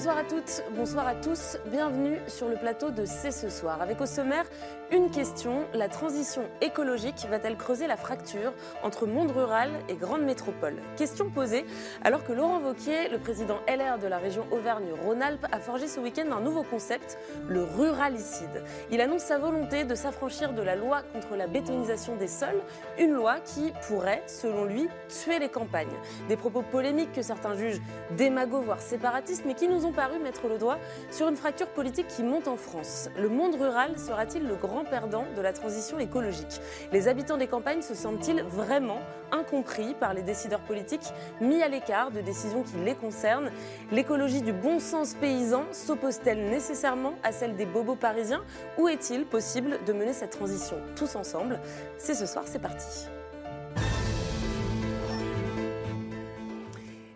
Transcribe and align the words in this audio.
Bonsoir 0.00 0.16
à 0.16 0.24
toutes, 0.24 0.62
bonsoir 0.74 1.06
à 1.06 1.14
tous, 1.14 1.58
bienvenue 1.66 2.20
sur 2.26 2.48
le 2.48 2.56
plateau 2.56 2.90
de 2.90 3.04
C'est 3.04 3.30
ce 3.30 3.50
soir. 3.50 3.82
Avec 3.82 4.00
au 4.00 4.06
sommaire 4.06 4.46
une 4.90 5.10
question, 5.10 5.66
la 5.74 5.88
transition 5.88 6.42
écologique 6.62 7.26
va-t-elle 7.30 7.58
creuser 7.58 7.86
la 7.86 7.98
fracture 7.98 8.54
entre 8.82 9.06
monde 9.06 9.30
rural 9.30 9.70
et 9.90 9.96
grande 9.96 10.22
métropole? 10.22 10.76
Question 10.96 11.28
posée 11.28 11.66
alors 12.02 12.24
que 12.24 12.32
Laurent 12.32 12.60
Vauquier, 12.60 13.10
le 13.10 13.18
président 13.18 13.58
LR 13.68 13.98
de 13.98 14.06
la 14.06 14.16
région 14.16 14.46
Auvergne-Rhône-Alpes, 14.50 15.46
a 15.52 15.60
forgé 15.60 15.86
ce 15.86 16.00
week-end 16.00 16.32
un 16.32 16.40
nouveau 16.40 16.62
concept, 16.62 17.18
le 17.46 17.62
ruralicide. 17.62 18.64
Il 18.90 19.02
annonce 19.02 19.22
sa 19.22 19.38
volonté 19.38 19.84
de 19.84 19.94
s'affranchir 19.94 20.54
de 20.54 20.62
la 20.62 20.76
loi 20.76 21.02
contre 21.12 21.36
la 21.36 21.46
bétonisation 21.46 22.16
des 22.16 22.26
sols, 22.26 22.62
une 22.98 23.12
loi 23.12 23.36
qui 23.40 23.74
pourrait, 23.86 24.22
selon 24.26 24.64
lui, 24.64 24.88
tuer 25.08 25.38
les 25.38 25.50
campagnes. 25.50 25.88
Des 26.28 26.38
propos 26.38 26.62
polémiques 26.62 27.12
que 27.12 27.22
certains 27.22 27.54
jugent 27.54 27.82
démagogues 28.16 28.64
voire 28.64 28.80
séparatistes, 28.80 29.44
mais 29.46 29.54
qui 29.54 29.68
nous 29.68 29.84
ont 29.84 29.89
paru 29.92 30.18
mettre 30.18 30.48
le 30.48 30.58
doigt 30.58 30.78
sur 31.10 31.28
une 31.28 31.36
fracture 31.36 31.68
politique 31.68 32.08
qui 32.08 32.22
monte 32.22 32.48
en 32.48 32.56
France. 32.56 33.08
Le 33.18 33.28
monde 33.28 33.54
rural 33.54 33.98
sera-t-il 33.98 34.46
le 34.46 34.54
grand 34.54 34.84
perdant 34.84 35.24
de 35.36 35.40
la 35.40 35.52
transition 35.52 35.98
écologique? 35.98 36.60
Les 36.92 37.08
habitants 37.08 37.36
des 37.36 37.46
campagnes 37.46 37.82
se 37.82 37.94
sentent-ils 37.94 38.42
vraiment 38.42 38.98
incompris 39.32 39.94
par 39.94 40.14
les 40.14 40.22
décideurs 40.22 40.60
politiques, 40.60 41.12
mis 41.40 41.62
à 41.62 41.68
l'écart 41.68 42.10
de 42.10 42.20
décisions 42.20 42.62
qui 42.62 42.76
les 42.84 42.94
concernent? 42.94 43.50
L'écologie 43.92 44.42
du 44.42 44.52
bon 44.52 44.80
sens 44.80 45.14
paysan 45.14 45.64
s'oppose-t-elle 45.72 46.50
nécessairement 46.50 47.14
à 47.22 47.32
celle 47.32 47.56
des 47.56 47.66
bobos 47.66 47.96
parisiens? 47.96 48.42
Ou 48.78 48.88
est-il 48.88 49.26
possible 49.26 49.78
de 49.86 49.92
mener 49.92 50.12
cette 50.12 50.30
transition 50.30 50.76
tous 50.96 51.16
ensemble? 51.16 51.60
C'est 51.98 52.14
ce 52.14 52.26
soir, 52.26 52.44
c'est 52.46 52.60
parti. 52.60 53.06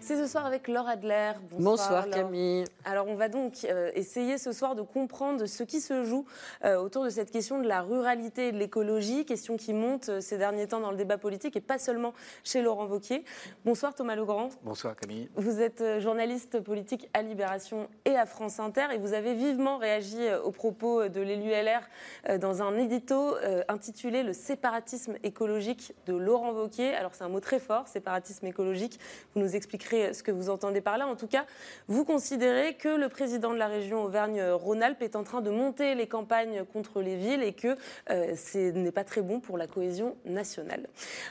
C'est 0.04 0.18
ce 0.18 0.26
soir 0.26 0.44
avec 0.44 0.68
Laure 0.68 0.86
Adler. 0.86 1.32
Bonsoir, 1.52 2.10
Camille. 2.10 2.64
Alors 2.84 3.06
on 3.08 3.14
va 3.14 3.30
donc 3.30 3.64
euh, 3.64 3.90
essayer 3.94 4.36
ce 4.36 4.52
soir 4.52 4.74
de 4.74 4.82
comprendre 4.82 5.46
ce 5.46 5.62
qui 5.62 5.80
se 5.80 6.04
joue 6.04 6.26
euh, 6.62 6.76
autour 6.76 7.04
de 7.04 7.08
cette 7.08 7.30
question 7.30 7.58
de 7.58 7.66
la 7.66 7.80
ruralité 7.80 8.48
et 8.48 8.52
de 8.52 8.58
l'écologie, 8.58 9.24
question 9.24 9.56
qui 9.56 9.72
monte 9.72 10.10
euh, 10.10 10.20
ces 10.20 10.36
derniers 10.36 10.66
temps 10.66 10.80
dans 10.80 10.90
le 10.90 10.98
débat 10.98 11.16
politique 11.16 11.56
et 11.56 11.62
pas 11.62 11.78
seulement 11.78 12.12
chez 12.42 12.60
Laurent 12.60 12.84
Vauquier. 12.84 13.24
Bonsoir 13.64 13.94
Thomas 13.94 14.14
Legrand. 14.14 14.50
Bonsoir 14.62 14.94
Camille. 14.94 15.30
Vous 15.36 15.62
êtes 15.62 15.82
journaliste 16.00 16.60
politique 16.60 17.08
à 17.14 17.22
Libération 17.22 17.88
et 18.04 18.14
à 18.14 18.26
France 18.26 18.60
Inter 18.60 18.88
et 18.92 18.98
vous 18.98 19.14
avez 19.14 19.32
vivement 19.32 19.78
réagi 19.78 20.18
aux 20.44 20.50
propos 20.50 21.08
de 21.08 21.22
l'élu 21.22 21.48
LR 21.48 22.38
dans 22.38 22.60
un 22.60 22.76
édito 22.76 23.36
intitulé 23.68 24.22
Le 24.22 24.34
séparatisme 24.34 25.14
écologique 25.22 25.94
de 26.04 26.14
Laurent 26.14 26.52
Vauquier. 26.52 26.94
Alors 26.94 27.14
c'est 27.14 27.24
un 27.24 27.30
mot 27.30 27.40
très 27.40 27.58
fort, 27.58 27.88
séparatisme 27.88 28.44
écologique. 28.44 29.00
Vous 29.34 29.40
nous 29.40 29.56
expliquerez 29.56 29.93
ce 30.12 30.22
que 30.22 30.32
vous 30.32 30.50
entendez 30.50 30.80
par 30.80 30.98
là. 30.98 31.06
En 31.06 31.16
tout 31.16 31.26
cas, 31.26 31.44
vous 31.88 32.04
considérez 32.04 32.74
que 32.74 32.88
le 32.88 33.08
président 33.08 33.52
de 33.52 33.58
la 33.58 33.68
région 33.68 34.04
Auvergne-Rhône-Alpes 34.04 35.02
est 35.02 35.16
en 35.16 35.24
train 35.24 35.40
de 35.40 35.50
monter 35.50 35.94
les 35.94 36.06
campagnes 36.06 36.64
contre 36.64 37.00
les 37.00 37.16
villes 37.16 37.42
et 37.42 37.52
que 37.52 37.76
euh, 38.10 38.34
ce 38.36 38.70
n'est 38.72 38.92
pas 38.92 39.04
très 39.04 39.22
bon 39.22 39.40
pour 39.40 39.58
la 39.58 39.66
cohésion 39.66 40.16
nationale. 40.24 40.86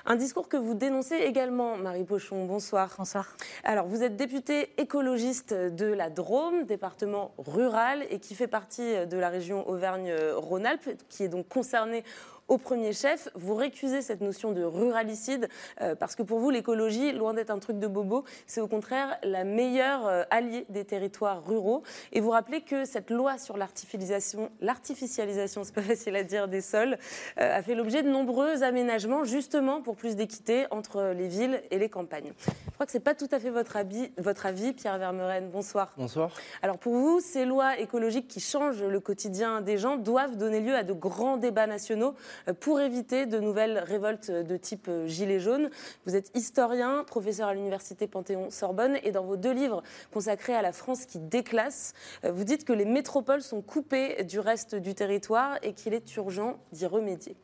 Un 0.06 0.16
discours 0.16 0.48
que 0.48 0.58
vous 0.58 0.74
dénoncez 0.74 1.16
également, 1.16 1.78
Marie 1.78 2.04
Pochon. 2.04 2.46
Bonsoir. 2.46 2.96
Bonsoir. 2.98 3.36
Alors, 3.64 3.88
vous 3.88 4.04
êtes 4.04 4.16
députée 4.16 4.70
écologiste 4.78 5.54
de 5.54 5.86
la 5.86 6.10
Drôme, 6.10 6.66
département 6.66 7.32
rural, 7.38 8.06
et 8.10 8.20
qui 8.20 8.36
fait 8.36 8.48
partie 8.48 9.06
de 9.06 9.18
la 9.18 9.30
région 9.30 9.68
Auvergne-Rhône-Alpes, 9.68 10.90
qui 11.10 11.24
est 11.24 11.30
donc 11.30 11.48
concernée 11.48 12.04
au 12.48 12.58
premier 12.58 12.94
chef. 12.94 13.30
Vous 13.36 13.56
récusez 13.56 14.02
cette 14.02 14.22
notion 14.22 14.52
de 14.52 14.64
ruralicide 14.64 15.48
euh, 15.82 15.96
parce 15.96 16.16
que 16.16 16.24
pour 16.24 16.40
vous, 16.40 16.50
l'écologie, 16.50 17.12
loin 17.12 17.34
d'être 17.34 17.50
un 17.50 17.60
truc 17.60 17.80
de 17.80 17.88
bobo, 17.88 18.24
c'est 18.48 18.62
au 18.62 18.68
contraire 18.68 19.18
la 19.24 19.44
meilleure 19.44 20.08
euh, 20.08 20.24
alliée 20.30 20.66
des 20.70 20.86
territoires 20.86 21.46
ruraux. 21.46 21.84
Et 22.12 22.22
vous 22.22 22.32
rappelez 22.32 22.62
que 22.62 22.86
cette 22.86 23.10
loi 23.10 23.38
sur 23.38 23.58
l'artificialisation, 23.58 24.52
l'artificialisation, 24.62 25.64
c'est 25.64 25.76
pas 25.76 25.82
facile 25.94 26.16
à 26.16 26.24
dire, 26.24 26.48
des 26.48 26.62
sols, 26.62 26.98
euh, 27.40 27.58
a 27.58 27.62
fait 27.62 27.76
l'objet 27.76 28.04
de 28.04 28.10
nombreux 28.10 28.64
aménagements 28.64 29.24
justement 29.24 29.82
pour 29.82 29.96
plus 29.96 30.16
d'équité 30.16 30.66
entre 30.72 31.14
les 31.16 31.28
villes 31.28 31.62
et 31.72 31.80
les 31.80 31.90
campagnes. 31.90 32.34
Je 32.46 32.72
crois 32.74 32.86
que 32.86 32.92
c'est 32.92 33.00
pas 33.00 33.16
tout 33.16 33.30
à 33.32 33.40
fait 33.40 33.50
votre, 33.50 33.78
avis, 33.78 34.12
votre 34.18 34.46
avis, 34.46 34.74
Pierre 34.74 34.98
Vermeuren. 34.98 35.50
Bonsoir. 35.50 35.94
Bonsoir. 35.98 36.32
Alors 36.62 36.78
pour 36.78 36.94
vous, 36.94 37.20
ces 37.20 37.46
lois 37.46 37.80
écologiques 37.80 38.28
qui 38.28 38.40
changent 38.40 38.84
le 38.84 39.00
quotidien 39.00 39.62
des 39.62 39.78
gens 39.78 39.98
doivent 39.98 40.38
donner 40.38 40.60
lieu 40.60 40.76
à 40.76 40.84
de 40.84 40.94
grands 40.94 41.38
débats 41.38 41.68
nationaux 41.68 42.16
pour 42.60 42.80
éviter 42.80 43.26
de 43.26 43.40
nouvelles 43.40 43.80
révoltes 43.80 44.32
de 44.32 44.58
type 44.58 44.88
euh, 44.90 45.08
gilet 45.08 45.40
jaune. 45.40 45.70
Vous 46.06 46.16
êtes 46.16 46.32
historien, 46.36 47.04
professeur 47.06 47.48
à 47.48 47.54
l'université 47.54 48.08
Panthéon-Sorbonne 48.08 48.98
et 49.04 49.12
dans 49.12 49.24
vos 49.24 49.38
deux 49.38 49.54
livres 49.54 49.84
consacrés 50.12 50.56
à 50.56 50.62
la 50.62 50.72
France 50.72 51.06
qui 51.06 51.20
déclasse, 51.20 51.94
euh, 52.26 52.32
vous 52.32 52.44
dites 52.44 52.66
que 52.66 52.74
les 52.74 52.86
métropoles 52.86 53.42
sont 53.42 53.62
coupées 53.62 54.24
du 54.24 54.40
reste 54.40 54.76
du 54.76 54.96
territoire 54.96 55.58
et 55.62 55.74
qu'il 55.74 55.94
est 55.94 56.16
urgent 56.16 56.60
d'y 56.72 56.86
remédier. 56.86 57.36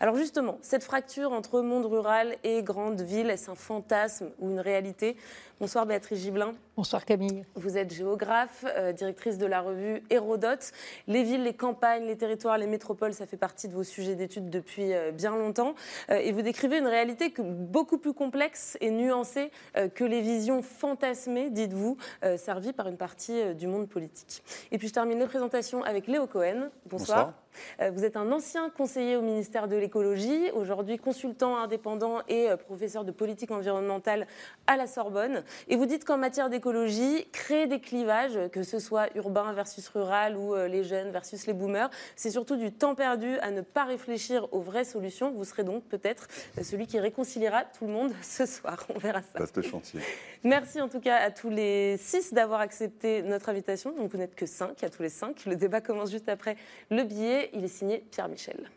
Alors 0.00 0.14
justement, 0.14 0.58
cette 0.62 0.84
fracture 0.84 1.32
entre 1.32 1.60
monde 1.60 1.86
rural 1.86 2.36
et 2.44 2.62
grande 2.62 3.00
ville, 3.00 3.30
est-ce 3.30 3.50
un 3.50 3.56
fantasme 3.56 4.30
ou 4.38 4.48
une 4.50 4.60
réalité? 4.60 5.16
Bonsoir 5.60 5.86
Béatrice 5.86 6.20
Gibelin. 6.20 6.54
Bonsoir 6.76 7.04
Camille. 7.04 7.44
Vous 7.56 7.76
êtes 7.76 7.92
géographe, 7.92 8.64
euh, 8.76 8.92
directrice 8.92 9.38
de 9.38 9.46
la 9.46 9.60
revue 9.60 10.04
Hérodote. 10.08 10.70
Les 11.08 11.24
villes, 11.24 11.42
les 11.42 11.52
campagnes, 11.52 12.04
les 12.04 12.16
territoires, 12.16 12.56
les 12.58 12.68
métropoles, 12.68 13.12
ça 13.12 13.26
fait 13.26 13.36
partie 13.36 13.66
de 13.66 13.74
vos 13.74 13.82
sujets 13.82 14.14
d'études 14.14 14.50
depuis 14.50 14.94
euh, 14.94 15.10
bien 15.10 15.34
longtemps. 15.34 15.74
Euh, 16.10 16.18
et 16.18 16.30
vous 16.30 16.42
décrivez 16.42 16.78
une 16.78 16.86
réalité 16.86 17.34
beaucoup 17.36 17.98
plus 17.98 18.12
complexe 18.12 18.78
et 18.80 18.92
nuancée 18.92 19.50
que 19.96 20.04
les 20.04 20.20
visions 20.20 20.62
fantasmées, 20.62 21.50
dites-vous, 21.50 21.96
servies 22.36 22.72
par 22.72 22.86
une 22.86 22.96
partie 22.96 23.54
du 23.54 23.66
monde 23.66 23.88
politique. 23.88 24.42
Et 24.70 24.78
puis 24.78 24.88
je 24.88 24.92
termine 24.92 25.18
la 25.18 25.26
présentation 25.26 25.82
avec 25.82 26.06
Léo 26.06 26.26
Cohen. 26.26 26.70
Bonsoir. 26.86 27.32
Vous 27.80 28.04
êtes 28.04 28.16
un 28.16 28.30
ancien 28.30 28.70
conseiller 28.70 29.16
au 29.16 29.22
ministère 29.22 29.66
de 29.66 29.74
l'écologie, 29.74 30.50
aujourd'hui 30.52 30.96
consultant 30.96 31.56
indépendant 31.56 32.20
et 32.28 32.48
professeur 32.66 33.04
de 33.04 33.10
politique 33.10 33.50
environnementale 33.50 34.26
à 34.66 34.76
la 34.76 34.86
Sorbonne. 34.86 35.42
Et 35.68 35.76
vous 35.76 35.86
dites 35.86 36.04
qu'en 36.04 36.18
matière 36.18 36.50
d'écologie, 36.50 37.26
créer 37.32 37.66
des 37.66 37.80
clivages, 37.80 38.38
que 38.52 38.62
ce 38.62 38.78
soit 38.78 39.08
urbain 39.14 39.52
versus 39.52 39.88
rural 39.88 40.36
ou 40.36 40.54
euh, 40.54 40.68
les 40.68 40.84
jeunes 40.84 41.10
versus 41.10 41.46
les 41.46 41.52
boomers, 41.52 41.90
c'est 42.16 42.30
surtout 42.30 42.56
du 42.56 42.72
temps 42.72 42.94
perdu 42.94 43.38
à 43.38 43.50
ne 43.50 43.60
pas 43.60 43.84
réfléchir 43.84 44.46
aux 44.52 44.60
vraies 44.60 44.84
solutions. 44.84 45.32
Vous 45.32 45.44
serez 45.44 45.64
donc 45.64 45.84
peut-être 45.84 46.28
celui 46.62 46.86
qui 46.86 46.98
réconciliera 46.98 47.64
tout 47.64 47.86
le 47.86 47.92
monde 47.92 48.12
ce 48.22 48.46
soir. 48.46 48.86
On 48.94 48.98
verra 48.98 49.22
ça. 49.22 49.38
Vaste 49.38 49.62
chantier. 49.62 50.00
Merci 50.44 50.80
en 50.80 50.88
tout 50.88 51.00
cas 51.00 51.16
à 51.16 51.30
tous 51.30 51.50
les 51.50 51.96
six 51.98 52.32
d'avoir 52.32 52.60
accepté 52.60 53.22
notre 53.22 53.48
invitation. 53.48 53.92
Donc 53.92 54.10
vous 54.12 54.18
n'êtes 54.18 54.34
que 54.34 54.46
cinq, 54.46 54.82
à 54.84 54.88
tous 54.88 55.02
les 55.02 55.08
cinq. 55.08 55.44
Le 55.46 55.56
débat 55.56 55.80
commence 55.80 56.10
juste 56.10 56.28
après 56.28 56.56
le 56.90 57.02
billet. 57.04 57.50
Il 57.52 57.64
est 57.64 57.68
signé 57.68 58.04
Pierre 58.10 58.28
Michel. 58.28 58.70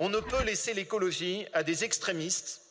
On 0.00 0.08
ne 0.08 0.20
peut 0.20 0.44
laisser 0.44 0.74
l'écologie 0.74 1.46
à 1.52 1.62
des 1.62 1.84
extrémistes 1.84 2.62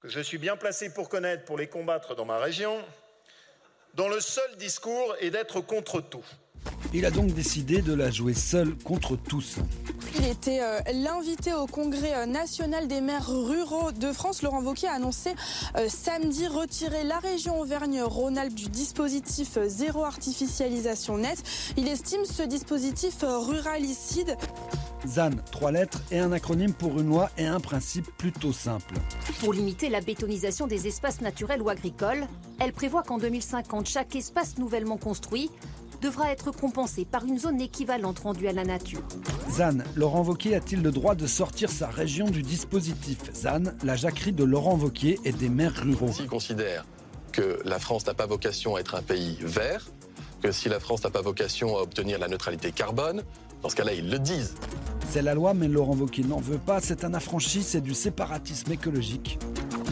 que 0.00 0.08
je 0.08 0.20
suis 0.20 0.38
bien 0.38 0.56
placé 0.56 0.92
pour 0.92 1.08
connaître, 1.08 1.44
pour 1.44 1.58
les 1.58 1.68
combattre 1.68 2.14
dans 2.14 2.24
ma 2.24 2.38
région, 2.38 2.82
dont 3.94 4.08
le 4.08 4.20
seul 4.20 4.56
discours 4.56 5.14
est 5.20 5.30
d'être 5.30 5.60
contre 5.60 6.00
tout. 6.00 6.24
Il 6.94 7.04
a 7.04 7.10
donc 7.10 7.32
décidé 7.34 7.82
de 7.82 7.92
la 7.92 8.10
jouer 8.10 8.34
seul 8.34 8.74
contre 8.76 9.16
tous. 9.16 9.56
Il 10.18 10.24
était 10.26 10.60
euh, 10.62 10.80
l'invité 10.94 11.52
au 11.52 11.66
congrès 11.66 12.14
euh, 12.14 12.26
national 12.26 12.88
des 12.88 13.00
maires 13.00 13.28
ruraux 13.28 13.92
de 13.92 14.12
France. 14.12 14.42
Laurent 14.42 14.62
Wauquiez 14.62 14.88
a 14.88 14.92
annoncé 14.92 15.34
euh, 15.76 15.88
samedi 15.88 16.46
retirer 16.46 17.04
la 17.04 17.18
région 17.18 17.60
Auvergne-Rhône-Alpes 17.60 18.54
du 18.54 18.68
dispositif 18.68 19.58
zéro 19.66 20.04
artificialisation 20.04 21.18
nette. 21.18 21.42
Il 21.76 21.88
estime 21.88 22.24
ce 22.24 22.42
dispositif 22.42 23.16
ruralicide. 23.22 24.36
ZAN, 25.06 25.30
trois 25.52 25.70
lettres 25.70 26.02
et 26.10 26.18
un 26.18 26.32
acronyme 26.32 26.72
pour 26.72 26.98
une 26.98 27.08
loi 27.08 27.30
et 27.38 27.46
un 27.46 27.60
principe 27.60 28.06
plutôt 28.16 28.52
simple. 28.52 28.94
Pour 29.40 29.52
limiter 29.52 29.88
la 29.88 30.00
bétonisation 30.00 30.66
des 30.66 30.86
espaces 30.86 31.20
naturels 31.20 31.62
ou 31.62 31.68
agricoles, 31.68 32.26
elle 32.58 32.72
prévoit 32.72 33.02
qu'en 33.02 33.18
2050, 33.18 33.86
chaque 33.86 34.16
espace 34.16 34.58
nouvellement 34.58 34.96
construit 34.96 35.50
devra 36.00 36.30
être 36.30 36.50
compensé 36.50 37.04
par 37.04 37.24
une 37.24 37.38
zone 37.38 37.60
équivalente 37.60 38.20
rendue 38.20 38.48
à 38.48 38.52
la 38.52 38.64
nature. 38.64 39.02
ZAN, 39.50 39.78
Laurent 39.94 40.22
Vauquier 40.22 40.54
a-t-il 40.54 40.82
le 40.82 40.90
droit 40.90 41.14
de 41.14 41.26
sortir 41.26 41.70
sa 41.70 41.88
région 41.88 42.26
du 42.26 42.42
dispositif? 42.42 43.18
ZAN, 43.34 43.64
la 43.82 43.96
jacquerie 43.96 44.32
de 44.32 44.44
Laurent 44.44 44.76
Vauquier 44.76 45.18
et 45.24 45.32
des 45.32 45.48
maires 45.48 45.74
ruraux 45.74 46.12
S'il 46.12 46.26
considère 46.26 46.84
que 47.32 47.60
la 47.64 47.78
France 47.78 48.06
n'a 48.06 48.14
pas 48.14 48.26
vocation 48.26 48.76
à 48.76 48.80
être 48.80 48.94
un 48.94 49.02
pays 49.02 49.38
vert, 49.40 49.86
que 50.42 50.52
si 50.52 50.68
la 50.68 50.80
France 50.80 51.04
n'a 51.04 51.10
pas 51.10 51.22
vocation 51.22 51.76
à 51.76 51.82
obtenir 51.82 52.18
la 52.18 52.28
neutralité 52.28 52.72
carbone, 52.72 53.22
dans 53.62 53.68
ce 53.68 53.76
cas-là, 53.76 53.94
ils 53.94 54.10
le 54.10 54.18
disent. 54.18 54.54
C'est 55.10 55.22
la 55.22 55.34
loi, 55.34 55.54
mais 55.54 55.68
Laurent 55.68 55.96
Wauquiez 55.96 56.24
n'en 56.24 56.40
veut 56.40 56.58
pas. 56.58 56.80
C'est 56.80 57.04
un 57.04 57.14
affranchi, 57.14 57.62
c'est 57.62 57.80
du 57.80 57.94
séparatisme 57.94 58.70
écologique. 58.72 59.38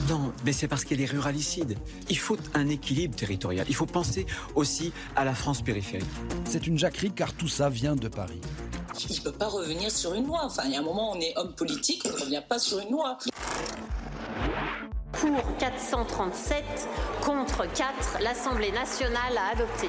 Non, 0.09 0.33
mais 0.45 0.53
c'est 0.53 0.69
parce 0.69 0.85
qu'elle 0.85 1.01
est 1.01 1.11
ruralicide. 1.11 1.79
Il 2.11 2.19
faut 2.19 2.37
un 2.53 2.69
équilibre 2.69 3.17
territorial. 3.17 3.65
Il 3.69 3.75
faut 3.75 3.87
penser 3.87 4.27
aussi 4.55 4.93
à 5.17 5.25
la 5.25 5.35
France 5.35 5.63
périphérique. 5.63 6.05
C'est 6.45 6.67
une 6.67 6.79
jacquerie 6.79 7.13
car 7.13 7.33
tout 7.33 7.49
ça 7.49 7.71
vient 7.71 7.97
de 7.97 8.09
Paris. 8.09 8.41
Il 9.09 9.17
ne 9.17 9.23
peut 9.23 9.33
pas 9.33 9.49
revenir 9.49 9.91
sur 9.91 10.15
une 10.15 10.27
loi. 10.27 10.41
Enfin, 10.45 10.65
il 10.67 10.73
y 10.73 10.77
a 10.77 10.81
un 10.81 10.83
moment, 10.83 11.13
on 11.13 11.21
est 11.21 11.33
homme 11.37 11.55
politique, 11.55 12.03
on 12.05 12.17
ne 12.17 12.21
revient 12.21 12.43
pas 12.47 12.59
sur 12.59 12.79
une 12.81 12.91
loi. 12.91 13.19
Pour 15.13 15.57
437, 15.59 16.65
contre 17.23 17.65
4, 17.73 18.19
l'Assemblée 18.21 18.73
nationale 18.73 19.39
a 19.39 19.53
adopté. 19.55 19.89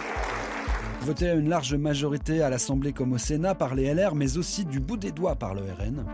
Voté 1.01 1.29
à 1.29 1.33
une 1.35 1.49
large 1.49 1.75
majorité 1.75 2.41
à 2.41 2.49
l'Assemblée 2.49 2.93
comme 2.93 3.13
au 3.13 3.17
Sénat 3.17 3.55
par 3.55 3.75
les 3.75 3.93
LR, 3.93 4.15
mais 4.15 4.37
aussi 4.37 4.65
du 4.65 4.79
bout 4.79 4.97
des 4.97 5.11
doigts 5.11 5.35
par 5.35 5.53
le 5.53 5.61
RN. 5.61 6.05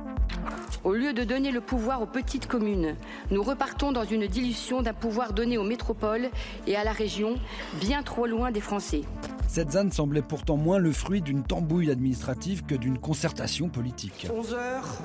Au 0.83 0.93
lieu 0.93 1.13
de 1.13 1.23
donner 1.23 1.51
le 1.51 1.61
pouvoir 1.61 2.01
aux 2.01 2.07
petites 2.07 2.47
communes, 2.47 2.95
nous 3.29 3.43
repartons 3.43 3.91
dans 3.91 4.03
une 4.03 4.27
dilution 4.27 4.81
d'un 4.81 4.93
pouvoir 4.93 5.33
donné 5.33 5.57
aux 5.57 5.63
métropoles 5.63 6.29
et 6.67 6.75
à 6.75 6.83
la 6.83 6.91
région, 6.91 7.35
bien 7.79 8.03
trop 8.03 8.25
loin 8.25 8.51
des 8.51 8.61
Français. 8.61 9.01
Cette 9.47 9.71
ZAN 9.71 9.91
semblait 9.91 10.21
pourtant 10.21 10.57
moins 10.57 10.79
le 10.79 10.91
fruit 10.91 11.21
d'une 11.21 11.43
tambouille 11.43 11.91
administrative 11.91 12.63
que 12.65 12.75
d'une 12.75 12.97
concertation 12.97 13.69
politique. 13.69 14.27
11 14.33 14.53
heures 14.53 14.97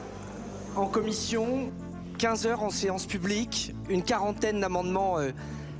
en 0.76 0.86
commission, 0.86 1.70
15 2.18 2.46
heures 2.46 2.62
en 2.62 2.70
séance 2.70 3.06
publique, 3.06 3.74
une 3.90 4.02
quarantaine 4.02 4.60
d'amendements 4.60 5.18
euh, 5.18 5.30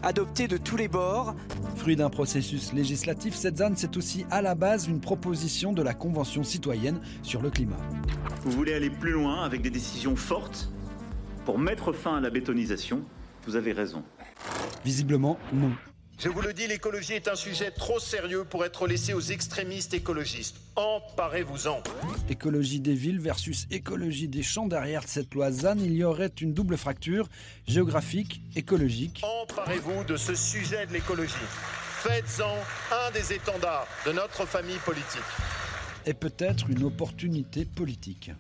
adoptés 0.07 0.47
de 0.47 0.57
tous 0.57 0.77
les 0.77 0.89
bords. 0.89 1.35
Fruit 1.77 1.97
d'un 1.97 2.11
processus 2.11 2.73
législatif, 2.73 3.35
cette 3.35 3.59
ZAN, 3.59 3.73
c'est 3.75 3.97
aussi 3.97 4.25
à 4.31 4.41
la 4.41 4.55
base 4.55 4.87
une 4.87 5.01
proposition 5.01 5.73
de 5.73 5.83
la 5.83 5.95
Convention 5.95 6.45
citoyenne 6.45 7.01
sur 7.23 7.43
le 7.43 7.51
climat. 7.51 7.77
Vous 8.43 8.53
voulez 8.53 8.73
aller 8.73 8.91
plus 8.91 9.13
loin 9.13 9.43
avec 9.43 9.63
des 9.63 9.71
décisions 9.71 10.15
fortes 10.15 10.71
pour 11.45 11.59
mettre 11.59 11.93
fin 11.93 12.17
à 12.17 12.21
la 12.21 12.31
bétonisation 12.31 13.03
Vous 13.47 13.57
avez 13.57 13.73
raison. 13.73 14.05
Visiblement, 14.85 15.39
non. 15.53 15.73
Je 16.19 16.31
vous 16.31 16.41
le 16.41 16.55
dis, 16.55 16.67
l'écologie 16.67 17.13
est 17.13 17.29
un 17.29 17.35
sujet 17.35 17.71
trop 17.71 18.01
sérieux 18.01 18.45
pour 18.45 18.65
être 18.65 18.87
laissé 18.87 19.13
aux 19.13 19.21
extrémistes 19.21 19.93
écologistes. 19.93 20.57
Emparez-vous-en. 20.75 21.83
Écologie 22.31 22.81
des 22.81 22.95
villes 22.95 23.21
versus 23.21 23.67
écologie 23.71 24.27
des 24.27 24.43
champs. 24.43 24.67
Derrière 24.67 25.03
cette 25.07 25.35
loi 25.35 25.51
ZAN, 25.51 25.77
il 25.79 25.93
y 25.93 26.05
aurait 26.05 26.33
une 26.41 26.55
double 26.55 26.79
fracture 26.79 27.29
géographique, 27.69 28.41
écologique. 28.55 29.23
Emparez-vous 29.43 30.05
de 30.05 30.17
ce 30.17 30.35
sujet 30.35 30.87
de 30.87 30.95
l'écologie. 30.95 31.35
Faites-en 32.01 32.55
un 32.93 33.11
des 33.11 33.35
étendards 33.35 33.87
de 34.07 34.13
notre 34.13 34.47
famille 34.47 34.79
politique. 34.87 35.21
Et 36.07 36.15
peut-être 36.15 36.71
une 36.71 36.85
opportunité 36.85 37.67
politique. 37.67 38.31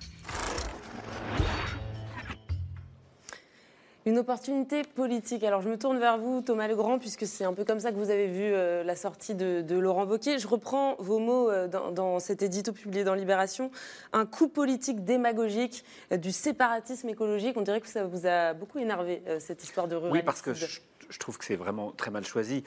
Une 4.06 4.18
opportunité 4.18 4.82
politique. 4.84 5.42
Alors 5.42 5.62
je 5.62 5.68
me 5.68 5.76
tourne 5.76 5.98
vers 5.98 6.16
vous, 6.16 6.40
Thomas 6.40 6.68
Legrand, 6.68 7.00
puisque 7.00 7.26
c'est 7.26 7.44
un 7.44 7.52
peu 7.52 7.64
comme 7.64 7.80
ça 7.80 7.90
que 7.90 7.96
vous 7.96 8.10
avez 8.10 8.28
vu 8.28 8.44
euh, 8.44 8.84
la 8.84 8.94
sortie 8.94 9.34
de, 9.34 9.62
de, 9.62 9.76
Laurent 9.76 10.06
Wauquiez. 10.06 10.38
Je 10.38 10.46
reprends 10.46 10.94
vos 11.00 11.18
mots 11.18 11.50
euh, 11.50 11.66
dans, 11.66 11.90
dans, 11.90 12.20
cet 12.20 12.40
édito 12.40 12.72
publié 12.72 13.02
dans 13.02 13.14
Libération. 13.14 13.72
Un 14.12 14.24
coup 14.24 14.46
politique 14.46 15.04
démagogique, 15.04 15.84
euh, 16.12 16.18
du 16.18 16.30
séparatisme 16.30 17.08
écologique. 17.08 17.56
On 17.56 17.62
dirait 17.62 17.80
que 17.80 17.88
ça 17.88 18.04
vous 18.04 18.28
a 18.28 18.54
beaucoup 18.54 18.78
énervé, 18.78 19.24
cette 19.40 19.64
histoire 19.64 19.88
de 19.88 19.96
ruralité. 19.96 20.20
Oui, 20.20 20.24
parce 20.24 20.40
que 20.40 20.54
je, 20.54 20.78
je 21.08 21.18
trouve 21.18 21.36
que 21.36 21.44
c'est 21.44 21.56
vraiment 21.56 21.90
très 21.90 22.12
mal 22.12 22.24
choisi 22.24 22.62